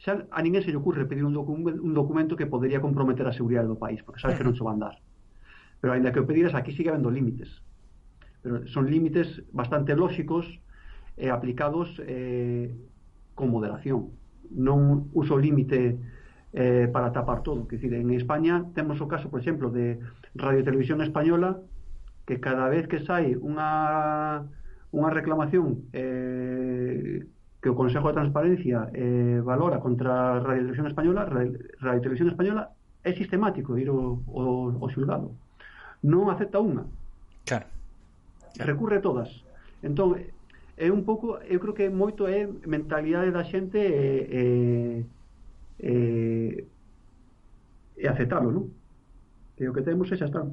xa 0.00 0.24
a 0.32 0.40
ninguén 0.40 0.64
se 0.64 0.72
lle 0.72 0.80
ocurre 0.80 1.04
pedir 1.04 1.28
un, 1.28 1.36
docu 1.36 1.52
un 1.52 1.92
documento 1.92 2.32
que 2.32 2.48
podería 2.48 2.80
comprometer 2.80 3.28
a 3.28 3.36
seguridade 3.36 3.68
do 3.68 3.76
país, 3.76 4.00
porque 4.00 4.20
sabes 4.20 4.40
que 4.40 4.46
non 4.48 4.56
se 4.56 4.64
van 4.64 4.80
dar. 4.80 4.96
Pero 5.80 5.92
aínda 5.92 6.08
que 6.12 6.24
o 6.24 6.28
pediras, 6.28 6.56
aquí 6.56 6.72
sigue 6.72 6.88
habendo 6.88 7.12
límites. 7.12 7.60
Pero 8.40 8.64
son 8.64 8.88
límites 8.88 9.44
bastante 9.52 9.92
lóxicos 9.92 10.48
e 11.20 11.28
eh, 11.28 11.30
aplicados 11.30 12.00
eh, 12.08 12.72
con 13.36 13.52
moderación. 13.52 14.16
Non 14.48 15.12
uso 15.12 15.36
límite 15.36 16.00
eh, 16.56 16.88
para 16.88 17.12
tapar 17.12 17.44
todo. 17.44 17.68
Que 17.68 17.76
decir, 17.76 17.92
en 17.92 18.08
España 18.16 18.64
temos 18.72 19.04
o 19.04 19.08
caso, 19.08 19.28
por 19.28 19.44
exemplo, 19.44 19.68
de 19.68 20.00
Radio 20.32 20.64
Televisión 20.64 21.04
Española 21.04 21.60
que 22.24 22.40
cada 22.40 22.72
vez 22.72 22.88
que 22.88 23.04
sai 23.04 23.36
unha 23.36 24.48
unha 24.90 25.10
reclamación 25.10 25.86
eh, 25.92 27.26
que 27.60 27.68
o 27.68 27.76
Consejo 27.76 28.08
de 28.08 28.14
Transparencia 28.14 28.88
eh, 28.96 29.40
valora 29.44 29.80
contra 29.80 30.36
a 30.36 30.40
Radio 30.40 30.64
Televisión 30.64 30.88
Española, 30.88 31.28
Radio, 31.28 32.00
Televisión 32.00 32.28
Española 32.28 32.72
é 33.04 33.12
sistemático 33.12 33.76
ir 33.76 33.92
o, 33.92 34.24
o, 34.26 34.72
o 34.80 34.86
xulgado. 34.88 35.36
Non 36.00 36.32
acepta 36.32 36.56
unha. 36.56 36.88
Claro. 37.44 37.68
claro. 38.56 38.64
Recurre 38.64 39.04
todas. 39.04 39.28
Entón, 39.84 40.16
é 40.80 40.88
un 40.88 41.04
pouco, 41.04 41.36
eu 41.44 41.60
creo 41.60 41.76
que 41.76 41.92
moito 41.92 42.24
é 42.24 42.48
mentalidade 42.64 43.28
da 43.28 43.44
xente 43.44 43.76
e, 43.76 44.08
e, 44.32 44.42
e, 45.84 45.94
e 48.00 48.04
aceptalo, 48.08 48.48
non? 48.48 48.72
Que 49.52 49.68
o 49.68 49.76
que 49.76 49.84
temos 49.84 50.08
é 50.08 50.16
xa 50.16 50.32
está. 50.32 50.48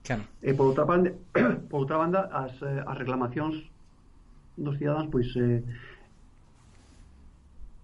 Claro. 0.00 0.24
E 0.40 0.56
por 0.56 0.72
outra 0.72 0.88
banda, 0.88 1.12
por 1.68 1.84
outra 1.84 2.00
banda 2.00 2.32
as, 2.32 2.56
as 2.64 2.96
reclamacións 2.96 3.68
dos 4.56 4.80
cidadáns 4.80 5.12
pois 5.12 5.28
eh, 5.36 5.60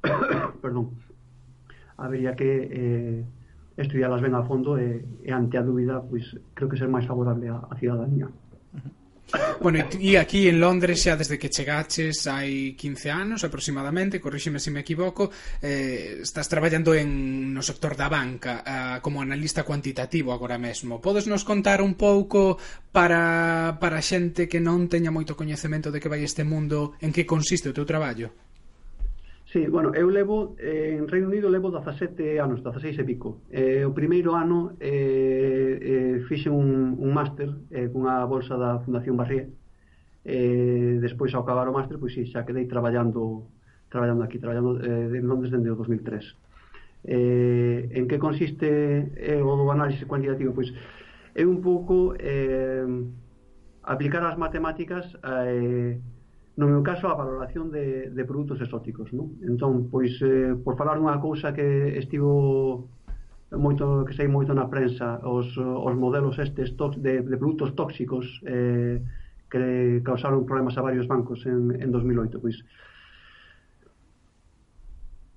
perdón, 0.63 0.91
habería 1.97 2.35
que 2.35 2.69
eh, 2.71 3.25
estudiarlas 3.77 4.21
ben 4.21 4.35
a 4.35 4.43
fondo 4.43 4.77
e, 4.79 5.01
e 5.23 5.31
ante 5.31 5.57
a 5.57 5.63
dúbida, 5.63 6.03
pois 6.03 6.27
creo 6.55 6.69
que 6.69 6.77
ser 6.77 6.91
máis 6.91 7.07
favorable 7.07 7.49
a, 7.49 7.63
a 7.71 7.75
cidadanía. 7.79 8.29
Bueno, 9.63 9.79
e 9.97 10.19
aquí 10.19 10.45
en 10.51 10.61
Londres 10.61 11.01
xa 11.01 11.17
desde 11.17 11.41
que 11.41 11.49
chegaches 11.49 12.29
hai 12.29 12.77
15 12.77 13.09
anos 13.09 13.41
aproximadamente, 13.47 14.21
corríxeme 14.21 14.61
se 14.61 14.69
me 14.69 14.85
equivoco, 14.85 15.33
eh, 15.63 16.21
estás 16.21 16.53
traballando 16.53 16.93
en 16.93 17.55
no 17.55 17.65
sector 17.65 17.97
da 17.97 18.13
banca 18.13 18.61
eh, 18.61 18.99
como 19.01 19.25
analista 19.25 19.65
cuantitativo 19.65 20.37
agora 20.37 20.61
mesmo. 20.61 21.01
Podes 21.01 21.25
nos 21.31 21.49
contar 21.49 21.81
un 21.81 21.97
pouco 21.97 22.61
para, 22.93 23.79
para 23.81 24.05
xente 24.05 24.51
que 24.51 24.61
non 24.61 24.91
teña 24.91 25.15
moito 25.15 25.33
coñecemento 25.39 25.89
de 25.89 26.03
que 26.03 26.13
vai 26.13 26.21
este 26.21 26.45
mundo, 26.45 26.99
en 27.01 27.15
que 27.15 27.25
consiste 27.25 27.73
o 27.73 27.77
teu 27.77 27.89
traballo? 27.89 28.52
Sí, 29.53 29.67
bueno, 29.67 29.93
eu 29.95 30.09
levo 30.09 30.57
eh, 30.59 30.97
en 30.97 31.07
Reino 31.09 31.29
Unido 31.29 31.51
levo 31.51 31.69
17 31.69 32.41
anos, 32.41 32.65
16 32.65 32.99
e 33.01 33.05
pico. 33.05 33.45
Eh, 33.53 33.85
o 33.85 33.93
primeiro 33.93 34.33
ano 34.33 34.81
eh, 34.81 35.77
eh, 35.77 36.17
fixe 36.25 36.49
un, 36.49 36.97
un 36.97 37.13
máster 37.13 37.53
eh, 37.69 37.93
cunha 37.93 38.25
bolsa 38.25 38.57
da 38.57 38.81
Fundación 38.81 39.13
Barrié. 39.13 39.53
Eh, 40.25 40.97
despois 41.05 41.37
ao 41.37 41.45
acabar 41.45 41.69
o 41.69 41.77
máster, 41.77 42.01
pois 42.01 42.17
si, 42.17 42.25
xa 42.33 42.49
quedei 42.49 42.65
traballando 42.65 43.53
traballando 43.93 44.25
aquí, 44.25 44.41
traballando 44.41 44.81
eh, 44.81 45.21
en 45.21 45.29
Londres 45.29 45.53
dende 45.53 45.69
o 45.69 45.77
2003. 45.77 46.33
Eh, 47.05 47.93
en 47.93 48.09
que 48.09 48.17
consiste 48.17 49.13
eh, 49.21 49.45
o 49.45 49.69
análise 49.69 50.09
cuantitativo? 50.09 50.57
Pois 50.57 50.73
é 51.37 51.45
un 51.45 51.61
pouco 51.61 52.17
eh, 52.17 52.89
aplicar 53.85 54.25
as 54.25 54.41
matemáticas 54.41 55.13
a 55.21 55.45
eh, 55.45 56.01
no 56.57 56.69
meu 56.69 56.83
caso 56.83 57.09
a 57.09 57.15
valoración 57.15 57.71
de, 57.71 58.11
de 58.11 58.23
produtos 58.25 58.61
exóticos 58.61 59.09
non? 59.17 59.41
entón, 59.41 59.89
pois, 59.89 60.13
eh, 60.21 60.53
por 60.61 60.77
falar 60.77 61.01
unha 61.01 61.17
cousa 61.17 61.57
que 61.57 61.97
estivo 61.97 62.89
moito 63.53 64.05
que 64.05 64.13
sei 64.13 64.29
moito 64.29 64.53
na 64.53 64.69
prensa 64.69 65.21
os, 65.25 65.57
os 65.57 65.95
modelos 65.97 66.37
estes 66.37 66.77
tox, 66.77 67.01
de, 67.01 67.25
de 67.25 67.37
produtos 67.41 67.73
tóxicos 67.73 68.41
eh, 68.45 69.01
que 69.49 70.01
causaron 70.05 70.45
problemas 70.45 70.77
a 70.77 70.85
varios 70.85 71.09
bancos 71.09 71.45
en, 71.49 71.73
en 71.81 71.89
2008 71.89 72.37
pois 72.41 72.57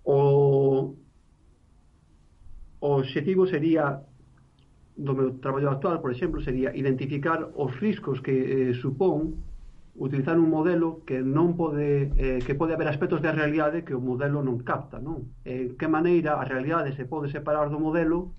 o 0.04 0.96
o 2.86 3.02
objetivo 3.02 3.48
sería 3.48 4.04
do 4.96 5.14
meu 5.18 5.30
traballo 5.44 5.70
actual, 5.72 6.00
por 6.00 6.12
exemplo, 6.12 6.40
sería 6.40 6.76
identificar 6.76 7.50
os 7.56 7.72
riscos 7.82 8.22
que 8.22 8.32
eh, 8.70 8.74
supón 8.80 9.42
utilizar 9.96 10.38
un 10.38 10.50
modelo 10.50 11.04
que 11.08 11.24
non 11.24 11.56
pode 11.56 12.12
eh, 12.20 12.40
que 12.44 12.54
pode 12.54 12.76
haber 12.76 12.92
aspectos 12.92 13.24
da 13.24 13.32
realidade 13.32 13.88
que 13.88 13.96
o 13.96 14.04
modelo 14.04 14.44
non 14.44 14.60
capta, 14.60 15.00
non? 15.00 15.32
En 15.48 15.80
que 15.80 15.88
maneira 15.88 16.36
a 16.36 16.44
realidade 16.44 16.92
se 17.00 17.08
pode 17.08 17.32
separar 17.32 17.72
do 17.72 17.80
modelo 17.80 18.36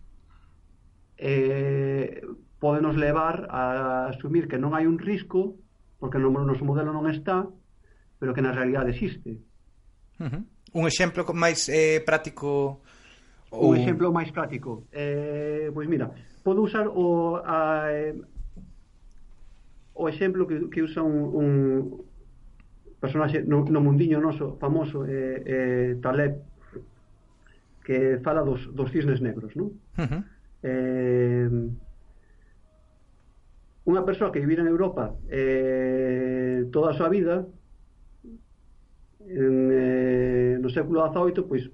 eh, 1.16 2.20
pode 2.60 2.84
nos 2.84 2.96
levar 2.96 3.48
a 3.48 4.12
asumir 4.12 4.48
que 4.52 4.60
non 4.60 4.76
hai 4.76 4.84
un 4.84 5.00
risco 5.00 5.56
porque 5.96 6.20
no 6.20 6.28
noso 6.28 6.64
modelo 6.64 6.92
non 6.92 7.08
está 7.08 7.48
pero 8.20 8.36
que 8.36 8.44
na 8.44 8.52
realidade 8.52 8.92
existe 8.92 9.40
uh 10.20 10.28
-huh. 10.28 10.42
Un 10.76 10.84
exemplo 10.84 11.24
máis 11.32 11.72
eh, 11.72 12.04
práctico 12.04 12.84
ou... 13.48 13.72
Un 13.72 13.80
exemplo 13.80 14.12
máis 14.12 14.28
práctico 14.28 14.84
eh, 14.92 15.72
Pois 15.72 15.88
mira, 15.88 16.12
podo 16.44 16.68
usar 16.68 16.84
o, 16.92 17.40
a, 17.40 17.88
eh, 17.88 18.12
o 19.96 20.08
exemplo 20.08 20.46
que, 20.46 20.68
que 20.68 20.82
usa 20.82 21.02
un, 21.02 21.24
un 21.32 21.48
personaxe 23.00 23.42
no, 23.44 23.64
no 23.64 23.80
mundiño 23.80 24.20
noso 24.20 24.56
famoso 24.60 25.08
eh, 25.08 25.42
eh, 25.44 25.90
Taleb 26.04 26.44
que 27.84 28.20
fala 28.20 28.42
dos, 28.44 28.68
dos 28.76 28.92
cisnes 28.92 29.24
negros 29.24 29.56
non? 29.56 29.72
Uh 29.96 30.04
-huh. 30.04 30.22
eh, 30.62 31.48
unha 33.86 34.02
persoa 34.04 34.34
que 34.34 34.42
vivira 34.42 34.60
en 34.60 34.68
Europa 34.68 35.14
eh, 35.32 36.68
toda 36.74 36.92
a 36.92 36.98
súa 36.98 37.08
vida 37.08 37.46
en, 39.24 39.54
eh, 39.72 40.54
no 40.60 40.68
século 40.68 41.06
XVIII 41.08 41.46
pois 41.48 41.72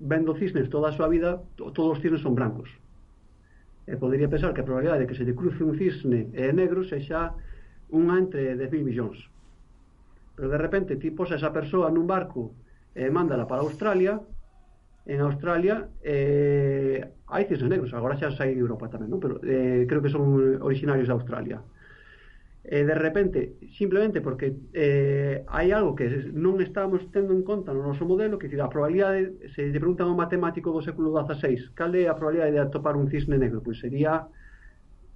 vendo 0.00 0.34
cisnes 0.34 0.66
toda 0.72 0.90
a 0.90 0.96
súa 0.96 1.06
vida 1.06 1.38
todos 1.54 1.92
os 1.94 2.00
cisnes 2.02 2.24
son 2.24 2.34
brancos 2.34 2.72
e 3.88 3.96
podería 3.96 4.28
pensar 4.28 4.52
que 4.52 4.60
a 4.60 4.68
probabilidade 4.68 5.00
de 5.02 5.08
que 5.08 5.16
se 5.16 5.24
lle 5.24 5.32
cruce 5.32 5.64
un 5.64 5.72
cisne 5.80 6.28
e 6.36 6.52
negro 6.52 6.84
sexa 6.84 7.32
unha 7.88 8.20
entre 8.20 8.52
10.000 8.52 8.84
millóns. 8.84 9.16
Pero 10.36 10.52
de 10.52 10.60
repente 10.60 11.00
ti 11.00 11.08
posa 11.08 11.40
esa 11.40 11.48
persoa 11.56 11.88
nun 11.88 12.04
barco 12.04 12.52
e 12.92 13.08
mándala 13.08 13.48
para 13.48 13.64
Australia, 13.64 14.20
en 15.08 15.24
Australia 15.24 15.88
eh, 16.04 17.00
hai 17.32 17.48
cisnes 17.48 17.72
negros, 17.72 17.96
agora 17.96 18.20
xa 18.20 18.28
sai 18.28 18.52
de 18.52 18.60
Europa 18.60 18.92
tamén, 18.92 19.08
non? 19.08 19.20
pero 19.24 19.40
eh, 19.40 19.88
creo 19.88 20.04
que 20.04 20.12
son 20.12 20.60
originarios 20.60 21.08
de 21.08 21.16
Australia 21.16 21.64
eh, 22.70 22.84
de 22.84 22.94
repente, 22.94 23.56
simplemente 23.78 24.20
porque 24.20 24.52
eh, 24.74 25.42
hai 25.48 25.72
algo 25.72 25.96
que 25.96 26.28
non 26.36 26.60
estamos 26.60 27.00
tendo 27.08 27.32
en 27.32 27.40
conta 27.40 27.72
no 27.72 27.80
noso 27.80 28.04
modelo, 28.04 28.36
que 28.36 28.44
dicir, 28.44 28.60
a 28.60 28.68
probabilidade, 28.68 29.40
se 29.56 29.72
lle 29.72 29.80
preguntan 29.80 30.04
a 30.04 30.12
un 30.12 30.20
matemático 30.20 30.68
do 30.68 30.84
século 30.84 31.08
XVI, 31.16 31.72
cal 31.72 31.96
é 31.96 32.12
a 32.12 32.12
probabilidade 32.12 32.52
de 32.52 32.60
atopar 32.60 32.92
un 33.00 33.08
cisne 33.08 33.40
negro? 33.40 33.64
Pois 33.64 33.80
sería 33.80 34.28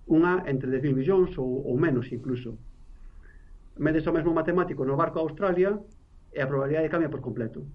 unha 0.09 0.49
entre 0.49 0.73
10.000 0.73 0.97
millóns 0.97 1.37
ou, 1.37 1.61
ou 1.69 1.77
menos 1.77 2.09
incluso. 2.09 2.57
Medes 3.77 4.09
o 4.09 4.17
mesmo 4.17 4.33
matemático 4.33 4.89
no 4.89 4.97
barco 4.97 5.21
a 5.21 5.25
Australia 5.29 5.77
e 6.33 6.41
a 6.41 6.49
probabilidade 6.49 6.89
cambia 6.89 7.13
por 7.13 7.21
completo. 7.21 7.69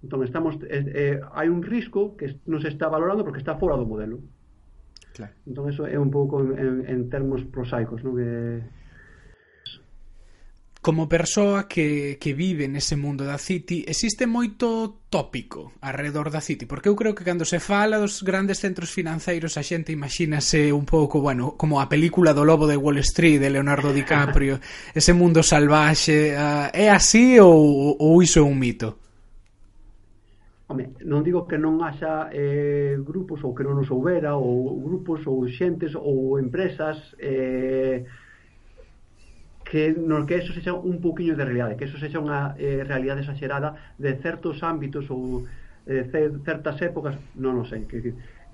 Entón, 0.00 0.24
estamos, 0.24 0.56
eh, 0.64 0.88
eh, 0.88 1.16
hai 1.36 1.52
un 1.52 1.60
risco 1.60 2.16
que 2.16 2.32
non 2.48 2.64
se 2.64 2.72
está 2.72 2.88
valorando 2.88 3.28
porque 3.28 3.44
está 3.44 3.60
fora 3.60 3.76
do 3.76 3.84
modelo. 3.84 4.24
Claro. 5.20 5.34
Entón, 5.44 5.68
eso 5.68 5.84
é 5.84 6.00
un 6.00 6.08
pouco 6.08 6.40
en, 6.40 6.88
en 6.88 7.12
termos 7.12 7.44
prosaicos, 7.44 8.00
non? 8.00 8.16
Que... 8.16 8.64
Como 10.80 11.12
persoa 11.12 11.68
que, 11.68 12.16
que 12.16 12.32
vive 12.32 12.64
nese 12.64 12.96
mundo 12.96 13.28
da 13.28 13.36
City, 13.36 13.84
existe 13.84 14.24
moito 14.24 15.04
tópico 15.12 15.76
alrededor 15.84 16.32
da 16.32 16.40
City, 16.40 16.64
porque 16.64 16.88
eu 16.88 16.96
creo 16.96 17.12
que 17.12 17.20
cando 17.20 17.44
se 17.44 17.60
fala 17.60 18.00
dos 18.00 18.24
grandes 18.24 18.64
centros 18.64 18.88
financeiros 18.88 19.60
a 19.60 19.62
xente 19.62 19.92
imagínase 19.92 20.72
un 20.72 20.88
pouco, 20.88 21.20
bueno, 21.20 21.52
como 21.60 21.84
a 21.84 21.92
película 21.92 22.32
do 22.32 22.48
Lobo 22.48 22.64
de 22.64 22.80
Wall 22.80 23.04
Street 23.04 23.44
de 23.44 23.52
Leonardo 23.52 23.92
DiCaprio, 23.92 24.56
ese 24.96 25.12
mundo 25.12 25.44
salvaxe, 25.44 26.32
uh, 26.32 26.72
é 26.72 26.88
así 26.88 27.36
ou, 27.36 27.92
ou 28.00 28.24
iso 28.24 28.40
é 28.40 28.46
un 28.48 28.56
mito? 28.56 29.09
Home, 30.70 30.94
non 31.02 31.26
digo 31.26 31.50
que 31.50 31.58
non 31.58 31.82
haxa 31.82 32.30
eh, 32.30 32.94
grupos 33.02 33.42
ou 33.42 33.50
que 33.58 33.66
non 33.66 33.82
os 33.82 33.90
houbera 33.90 34.38
ou 34.38 34.78
grupos 34.86 35.26
ou 35.26 35.42
xentes 35.50 35.98
ou 35.98 36.38
empresas 36.38 37.10
eh, 37.18 38.06
que 39.66 39.90
no 39.98 40.22
que 40.26 40.38
eso 40.38 40.54
sexa 40.54 40.70
un 40.74 41.02
poquinho 41.02 41.34
de 41.34 41.42
realidade, 41.42 41.74
que 41.74 41.90
eso 41.90 41.98
sexa 41.98 42.22
unha 42.22 42.54
eh, 42.54 42.86
realidade 42.86 43.26
exagerada 43.26 43.74
de 43.98 44.14
certos 44.22 44.62
ámbitos 44.62 45.10
ou 45.10 45.50
eh, 45.90 46.06
certas 46.46 46.78
épocas, 46.86 47.18
non 47.34 47.58
o 47.58 47.64
sei, 47.66 47.90
que 47.90 47.98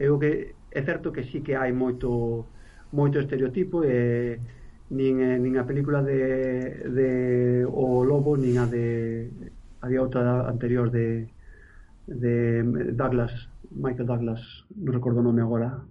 é 0.00 0.08
eu 0.08 0.16
que 0.16 0.56
é 0.72 0.80
certo 0.88 1.12
que 1.12 1.20
sí 1.28 1.44
que 1.44 1.52
hai 1.52 1.76
moito 1.76 2.48
moito 2.96 3.20
estereotipo 3.20 3.84
e 3.84 3.92
eh, 3.92 4.32
nin, 4.88 5.20
eh, 5.20 5.36
nin 5.36 5.60
a 5.60 5.68
película 5.68 6.00
de, 6.00 6.16
de 6.96 7.08
o 7.68 8.08
lobo 8.08 8.40
nin 8.40 8.56
a 8.56 8.64
de 8.64 9.28
a 9.84 9.86
outra 10.00 10.48
anterior 10.48 10.88
de 10.88 11.35
de 12.06 12.62
Douglas, 12.94 13.32
Michael 13.70 14.06
Douglas, 14.06 14.40
non 14.78 14.94
recordo 14.94 15.20
o 15.20 15.26
nome 15.26 15.42
agora. 15.42 15.82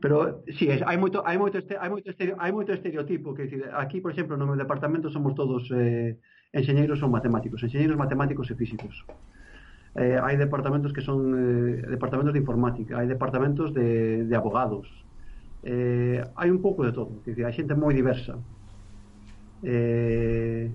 Pero 0.00 0.44
si, 0.48 0.68
sí, 0.68 0.82
hai 0.84 0.96
moito 1.00 1.24
hai 1.24 1.36
moito 1.40 1.56
este, 1.56 1.76
hai 1.76 1.88
moito 1.88 2.12
este, 2.12 2.32
hai 2.36 2.52
moito 2.52 2.72
estereotipo 2.72 3.32
que 3.32 3.48
decir, 3.48 3.64
aquí, 3.72 4.00
por 4.00 4.12
exemplo, 4.12 4.36
no 4.36 4.44
meu 4.44 4.56
departamento 4.56 5.08
somos 5.08 5.32
todos 5.36 5.68
eh 5.72 6.20
enxeñeiros 6.52 7.02
ou 7.02 7.08
matemáticos, 7.08 7.62
enxeñeiros 7.62 7.96
matemáticos 7.96 8.48
e 8.50 8.54
físicos. 8.54 9.04
Eh, 9.96 10.20
hai 10.20 10.36
departamentos 10.36 10.92
que 10.92 11.00
son 11.00 11.32
eh, 11.32 11.84
departamentos 11.88 12.32
de 12.32 12.40
informática, 12.40 13.00
hai 13.00 13.08
departamentos 13.08 13.72
de, 13.72 14.24
de 14.28 14.34
abogados. 14.36 14.88
Eh, 15.64 16.20
hai 16.36 16.48
un 16.52 16.60
pouco 16.60 16.84
de 16.84 16.92
todo, 16.92 17.24
que 17.24 17.32
decir, 17.32 17.44
hai 17.48 17.52
xente 17.56 17.72
moi 17.72 17.96
diversa. 17.96 18.36
Eh, 19.64 20.68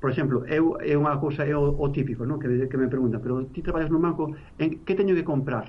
por 0.00 0.10
exemplo, 0.10 0.48
eu 0.48 0.80
é 0.80 0.96
unha 0.96 1.20
cousa 1.20 1.44
é 1.44 1.52
o, 1.52 1.76
o 1.76 1.86
típico, 1.92 2.24
non? 2.24 2.40
Que, 2.40 2.48
que 2.66 2.76
me 2.80 2.88
pregunta, 2.88 3.20
pero 3.20 3.44
ti 3.52 3.60
traballas 3.60 3.92
no 3.92 4.00
banco, 4.00 4.32
en 4.56 4.80
que 4.82 4.96
teño 4.96 5.12
que 5.12 5.24
comprar? 5.28 5.68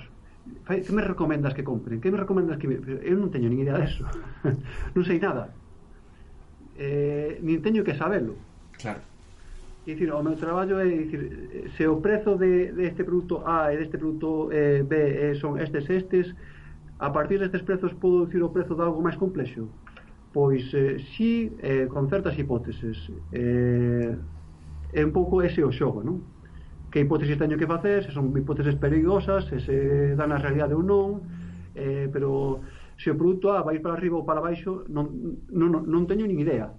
que 0.67 0.91
me 0.91 1.01
recomendas 1.01 1.53
que 1.53 1.63
compren? 1.63 2.01
Que 2.01 2.11
me 2.11 2.17
recomendas 2.17 2.57
que... 2.57 2.67
Me... 2.67 2.75
Eu 3.05 3.19
non 3.19 3.29
teño 3.29 3.51
nin 3.51 3.61
idea 3.61 3.77
deso. 3.77 4.07
non 4.95 5.03
sei 5.05 5.21
nada. 5.21 5.53
Eh, 6.79 7.37
nin 7.45 7.61
teño 7.61 7.85
que 7.85 7.93
sabelo. 7.93 8.33
Claro. 8.79 9.03
E 9.85 9.93
dicir, 9.93 10.13
o 10.13 10.21
meu 10.21 10.37
traballo 10.37 10.77
é 10.77 10.85
dicir, 10.87 11.21
se 11.77 11.85
o 11.89 12.01
prezo 12.01 12.37
de, 12.37 12.73
de 12.73 12.83
este 12.89 13.03
produto 13.03 13.41
A 13.45 13.73
e 13.73 13.77
deste 13.77 13.97
produto 13.97 14.53
eh, 14.53 14.85
B 14.85 14.93
eh, 14.97 15.33
son 15.37 15.57
estes 15.57 15.89
estes, 15.89 16.33
a 17.01 17.09
partir 17.09 17.41
destes 17.41 17.65
prezos 17.65 17.93
podo 17.97 18.29
dicir 18.29 18.41
o 18.45 18.53
prezo 18.53 18.77
de 18.77 18.81
algo 18.85 19.01
máis 19.01 19.17
complexo. 19.17 19.69
Pois 20.31 20.63
eh, 20.73 21.03
si 21.15 21.51
eh, 21.59 21.87
con 21.91 22.07
certas 22.07 22.39
hipóteses 22.39 23.11
eh, 23.35 24.15
é 24.93 25.01
un 25.03 25.11
pouco 25.11 25.43
ese 25.43 25.63
o 25.63 25.71
xogo, 25.71 26.03
non? 26.03 26.23
Que 26.87 27.03
hipótesis 27.03 27.35
teño 27.35 27.59
que 27.59 27.67
facer, 27.67 28.07
se 28.07 28.15
son 28.15 28.31
hipóteses 28.31 28.79
perigosas, 28.79 29.47
se 29.51 29.59
se 29.59 30.15
dan 30.15 30.31
a 30.31 30.39
realidade 30.39 30.75
ou 30.75 30.83
non, 30.83 31.23
eh, 31.75 32.07
pero 32.07 32.63
se 32.95 33.11
o 33.11 33.17
produto 33.19 33.51
A 33.51 33.63
vai 33.63 33.83
para 33.83 33.99
arriba 33.99 34.19
ou 34.19 34.27
para 34.27 34.39
baixo, 34.39 34.87
non, 34.87 35.11
non, 35.51 35.83
non 35.83 36.07
teño 36.07 36.23
nin 36.23 36.39
idea. 36.39 36.71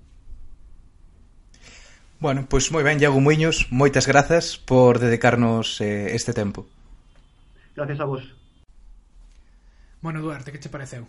Bueno, 2.23 2.47
pois 2.47 2.71
moi 2.71 2.87
ben, 2.87 3.03
Iago 3.03 3.19
Muiños, 3.19 3.67
moitas 3.75 4.07
grazas 4.07 4.55
por 4.55 5.03
dedicarnos 5.03 5.83
eh, 5.83 6.15
este 6.15 6.31
tempo. 6.31 6.71
Gracias 7.75 7.99
a 7.99 8.07
vos. 8.07 8.23
Bueno, 10.01 10.23
Duarte, 10.23 10.53
que 10.53 10.63
te 10.63 10.71
pareceu? 10.71 11.05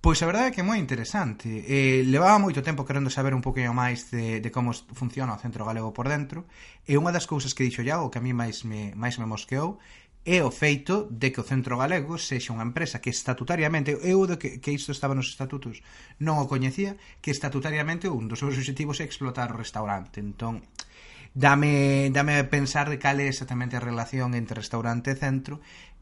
Pois 0.00 0.16
a 0.22 0.26
verdade 0.26 0.48
é 0.48 0.52
que 0.56 0.64
é 0.64 0.64
moi 0.64 0.80
interesante. 0.80 1.60
Eh, 1.68 2.00
levaba 2.08 2.40
moito 2.40 2.64
tempo 2.64 2.88
querendo 2.88 3.12
saber 3.12 3.36
un 3.36 3.44
poquinho 3.44 3.76
máis 3.76 4.08
de, 4.08 4.40
de 4.40 4.48
como 4.48 4.72
funciona 4.72 5.36
o 5.36 5.42
Centro 5.44 5.68
Galego 5.68 5.92
por 5.92 6.08
dentro, 6.08 6.48
e 6.88 6.96
unha 6.96 7.12
das 7.12 7.28
cousas 7.28 7.52
que 7.52 7.68
dixo 7.68 7.84
Iago, 7.84 8.08
que 8.08 8.16
a 8.16 8.24
mí 8.24 8.32
máis 8.32 8.64
me, 8.64 8.96
máis 8.96 9.20
me 9.20 9.28
mosqueou, 9.28 9.76
é 10.24 10.40
o 10.40 10.48
feito 10.48 11.04
de 11.12 11.28
que 11.28 11.44
o 11.44 11.48
Centro 11.48 11.76
Galego 11.76 12.16
sexa 12.16 12.56
unha 12.56 12.64
empresa 12.64 13.04
que 13.04 13.12
estatutariamente, 13.12 13.92
eu 14.00 14.24
de 14.24 14.40
que, 14.40 14.56
que 14.56 14.72
isto 14.72 14.88
estaba 14.88 15.12
nos 15.12 15.28
estatutos 15.28 15.84
non 16.16 16.40
o 16.40 16.48
coñecía, 16.48 16.96
que 17.20 17.28
estatutariamente 17.28 18.08
un 18.08 18.24
dos 18.24 18.40
seus 18.40 18.56
obxectivos 18.56 19.00
é 19.00 19.08
explotar 19.08 19.52
o 19.52 19.60
restaurante. 19.60 20.24
Entón, 20.24 20.64
dame, 21.36 22.08
dame 22.08 22.40
pensar 22.48 22.88
de 22.88 22.96
cal 22.96 23.20
é 23.20 23.28
exactamente 23.28 23.76
a 23.76 23.84
relación 23.84 24.32
entre 24.32 24.64
restaurante 24.64 25.12
e 25.12 25.20
centro 25.20 25.60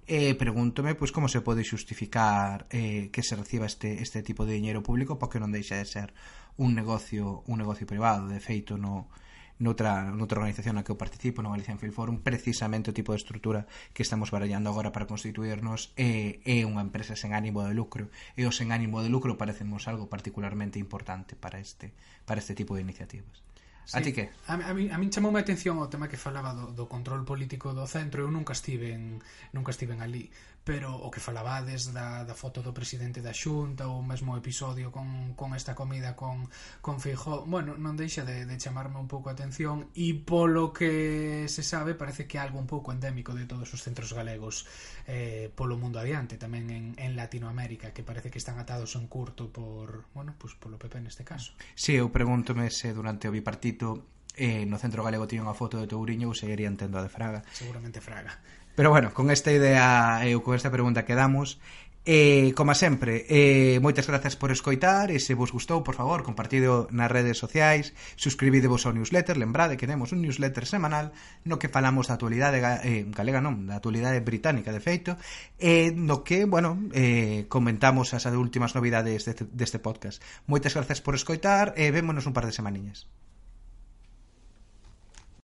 e 0.09 0.33
pregúntome 0.41 0.97
pois 0.97 1.13
como 1.13 1.29
se 1.29 1.45
pode 1.45 1.69
xustificar 1.69 2.65
eh, 2.73 3.13
que 3.13 3.21
se 3.21 3.37
reciba 3.37 3.69
este, 3.69 4.01
este 4.01 4.25
tipo 4.25 4.49
de 4.49 4.57
diñeiro 4.57 4.81
público 4.81 5.21
porque 5.21 5.37
non 5.37 5.53
deixa 5.53 5.77
de 5.77 5.85
ser 5.85 6.17
un 6.57 6.73
negocio 6.73 7.45
un 7.45 7.61
negocio 7.61 7.85
privado, 7.85 8.27
de 8.27 8.41
feito 8.41 8.81
no, 8.81 9.13
noutra, 9.59 10.11
noutra 10.11 10.39
organización 10.39 10.79
na 10.79 10.87
que 10.87 10.95
eu 10.95 10.99
participo 10.99 11.43
no 11.43 11.51
Galician 11.51 11.83
Film 11.83 11.95
Forum, 11.95 12.17
precisamente 12.23 12.91
o 12.91 12.97
tipo 12.97 13.13
de 13.13 13.21
estrutura 13.21 13.67
que 13.93 14.07
estamos 14.07 14.31
barallando 14.31 14.71
agora 14.71 14.95
para 14.95 15.11
constituirnos 15.11 15.91
é, 15.99 16.39
é 16.47 16.63
unha 16.63 16.83
empresa 16.83 17.19
sen 17.19 17.35
ánimo 17.35 17.67
de 17.67 17.75
lucro. 17.75 18.09
E 18.39 18.47
o 18.47 18.55
sen 18.55 18.71
ánimo 18.71 19.03
de 19.03 19.11
lucro 19.11 19.35
parecemos 19.35 19.91
algo 19.91 20.07
particularmente 20.07 20.79
importante 20.79 21.35
para 21.35 21.59
este, 21.59 21.93
para 22.25 22.39
este 22.39 22.55
tipo 22.55 22.79
de 22.79 22.87
iniciativas. 22.87 23.43
Sí. 23.89 23.97
A 23.97 24.03
ti 24.03 24.13
que? 24.13 24.29
A, 24.47 24.53
a, 24.53 24.75
mí, 24.77 24.91
a 24.93 24.99
mí 25.01 25.09
chamou 25.09 25.33
a 25.33 25.41
atención 25.41 25.81
o 25.81 25.89
tema 25.89 26.13
que 26.13 26.21
falaba 26.21 26.53
do, 26.53 26.77
do 26.77 26.85
control 26.93 27.25
político 27.25 27.73
do 27.73 27.89
centro, 27.89 28.21
eu 28.21 28.29
nunca 28.29 28.53
estive 28.53 28.93
en, 28.93 29.25
nunca 29.57 29.73
estive 29.73 29.97
en 29.97 30.05
ali, 30.05 30.29
pero 30.69 30.93
o 30.93 31.09
que 31.09 31.17
falabades 31.17 31.97
da, 31.97 32.29
da 32.29 32.37
foto 32.37 32.61
do 32.61 32.77
presidente 32.77 33.25
da 33.25 33.33
xunta 33.33 33.89
ou 33.89 34.05
mesmo 34.05 34.37
o 34.37 34.37
episodio 34.37 34.93
con, 34.93 35.33
con 35.33 35.57
esta 35.57 35.73
comida 35.73 36.13
con, 36.13 36.45
con 36.85 37.01
Feijó 37.01 37.49
bueno, 37.49 37.73
non 37.81 37.97
deixa 37.97 38.21
de, 38.21 38.45
de 38.45 38.61
chamarme 38.61 39.01
un 39.01 39.09
pouco 39.09 39.33
a 39.33 39.35
atención 39.35 39.89
e 39.97 40.13
polo 40.21 40.69
que 40.69 41.49
se 41.49 41.65
sabe 41.65 41.97
parece 41.97 42.29
que 42.29 42.37
é 42.37 42.45
algo 42.45 42.61
un 42.61 42.69
pouco 42.69 42.93
endémico 42.93 43.33
de 43.33 43.49
todos 43.49 43.73
os 43.73 43.81
centros 43.81 44.13
galegos 44.13 44.69
eh, 45.09 45.49
polo 45.49 45.81
mundo 45.81 46.05
adiante 46.05 46.37
tamén 46.37 46.69
en, 46.69 46.85
en 47.01 47.17
Latinoamérica 47.17 47.97
que 47.97 48.05
parece 48.05 48.29
que 48.29 48.37
están 48.37 48.61
atados 48.61 48.93
en 49.01 49.09
curto 49.09 49.49
por, 49.49 50.05
bueno, 50.13 50.37
pues 50.37 50.53
polo 50.53 50.77
PP 50.77 51.01
neste 51.01 51.25
caso. 51.25 51.57
Si, 51.73 51.97
sí, 51.97 51.97
eu 51.97 52.13
pregúntome 52.13 52.69
se 52.69 52.93
durante 52.93 53.25
o 53.25 53.33
bipartito 53.33 54.05
eh, 54.37 54.69
no 54.69 54.77
centro 54.77 55.01
galego 55.01 55.25
tiña 55.25 55.49
unha 55.49 55.57
foto 55.57 55.81
de 55.81 55.89
Touriño 55.89 56.29
ou 56.29 56.37
seguirían 56.37 56.77
tendo 56.77 57.01
a 57.01 57.03
de 57.03 57.09
Fraga. 57.09 57.41
Seguramente 57.57 58.05
Fraga. 58.05 58.37
Pero 58.79 58.91
bueno, 58.91 59.13
con 59.13 59.33
esta 59.33 59.51
idea 59.51 60.23
eh, 60.23 60.39
eu 60.39 60.41
con 60.47 60.55
esta 60.55 60.71
pregunta 60.71 61.03
quedamos. 61.03 61.59
Eh, 62.07 62.55
como 62.55 62.79
sempre, 62.79 63.27
eh, 63.27 63.83
moitas 63.83 64.07
grazas 64.07 64.39
por 64.39 64.55
escoitar 64.55 65.11
e 65.11 65.19
se 65.19 65.35
vos 65.35 65.51
gustou, 65.51 65.83
por 65.83 65.99
favor, 65.99 66.23
compartido 66.23 66.87
nas 66.95 67.11
redes 67.11 67.43
sociais, 67.43 67.91
suscribidevos 68.15 68.87
ao 68.87 68.95
newsletter, 68.95 69.35
lembrade 69.35 69.75
que 69.75 69.91
temos 69.91 70.15
un 70.15 70.23
newsletter 70.23 70.63
semanal 70.63 71.11
no 71.43 71.59
que 71.59 71.67
falamos 71.67 72.07
da 72.07 72.15
actualidade 72.15 72.63
eh, 72.63 73.03
galega, 73.11 73.43
non, 73.43 73.67
da 73.67 73.83
actualidade 73.83 74.23
británica, 74.23 74.71
de 74.71 74.79
feito, 74.79 75.19
e 75.59 75.91
eh, 75.91 75.99
no 75.99 76.23
que, 76.23 76.47
bueno, 76.47 76.79
eh, 76.95 77.51
comentamos 77.51 78.15
as 78.15 78.31
últimas 78.31 78.79
novidades 78.79 79.27
deste, 79.27 79.43
deste 79.51 79.83
podcast. 79.83 80.23
Moitas 80.47 80.79
grazas 80.79 81.03
por 81.03 81.19
escoitar 81.19 81.75
e 81.75 81.83
eh, 81.83 81.91
vémonos 81.91 82.31
un 82.31 82.33
par 82.33 82.47
de 82.47 82.55
semaniñas. 82.55 83.11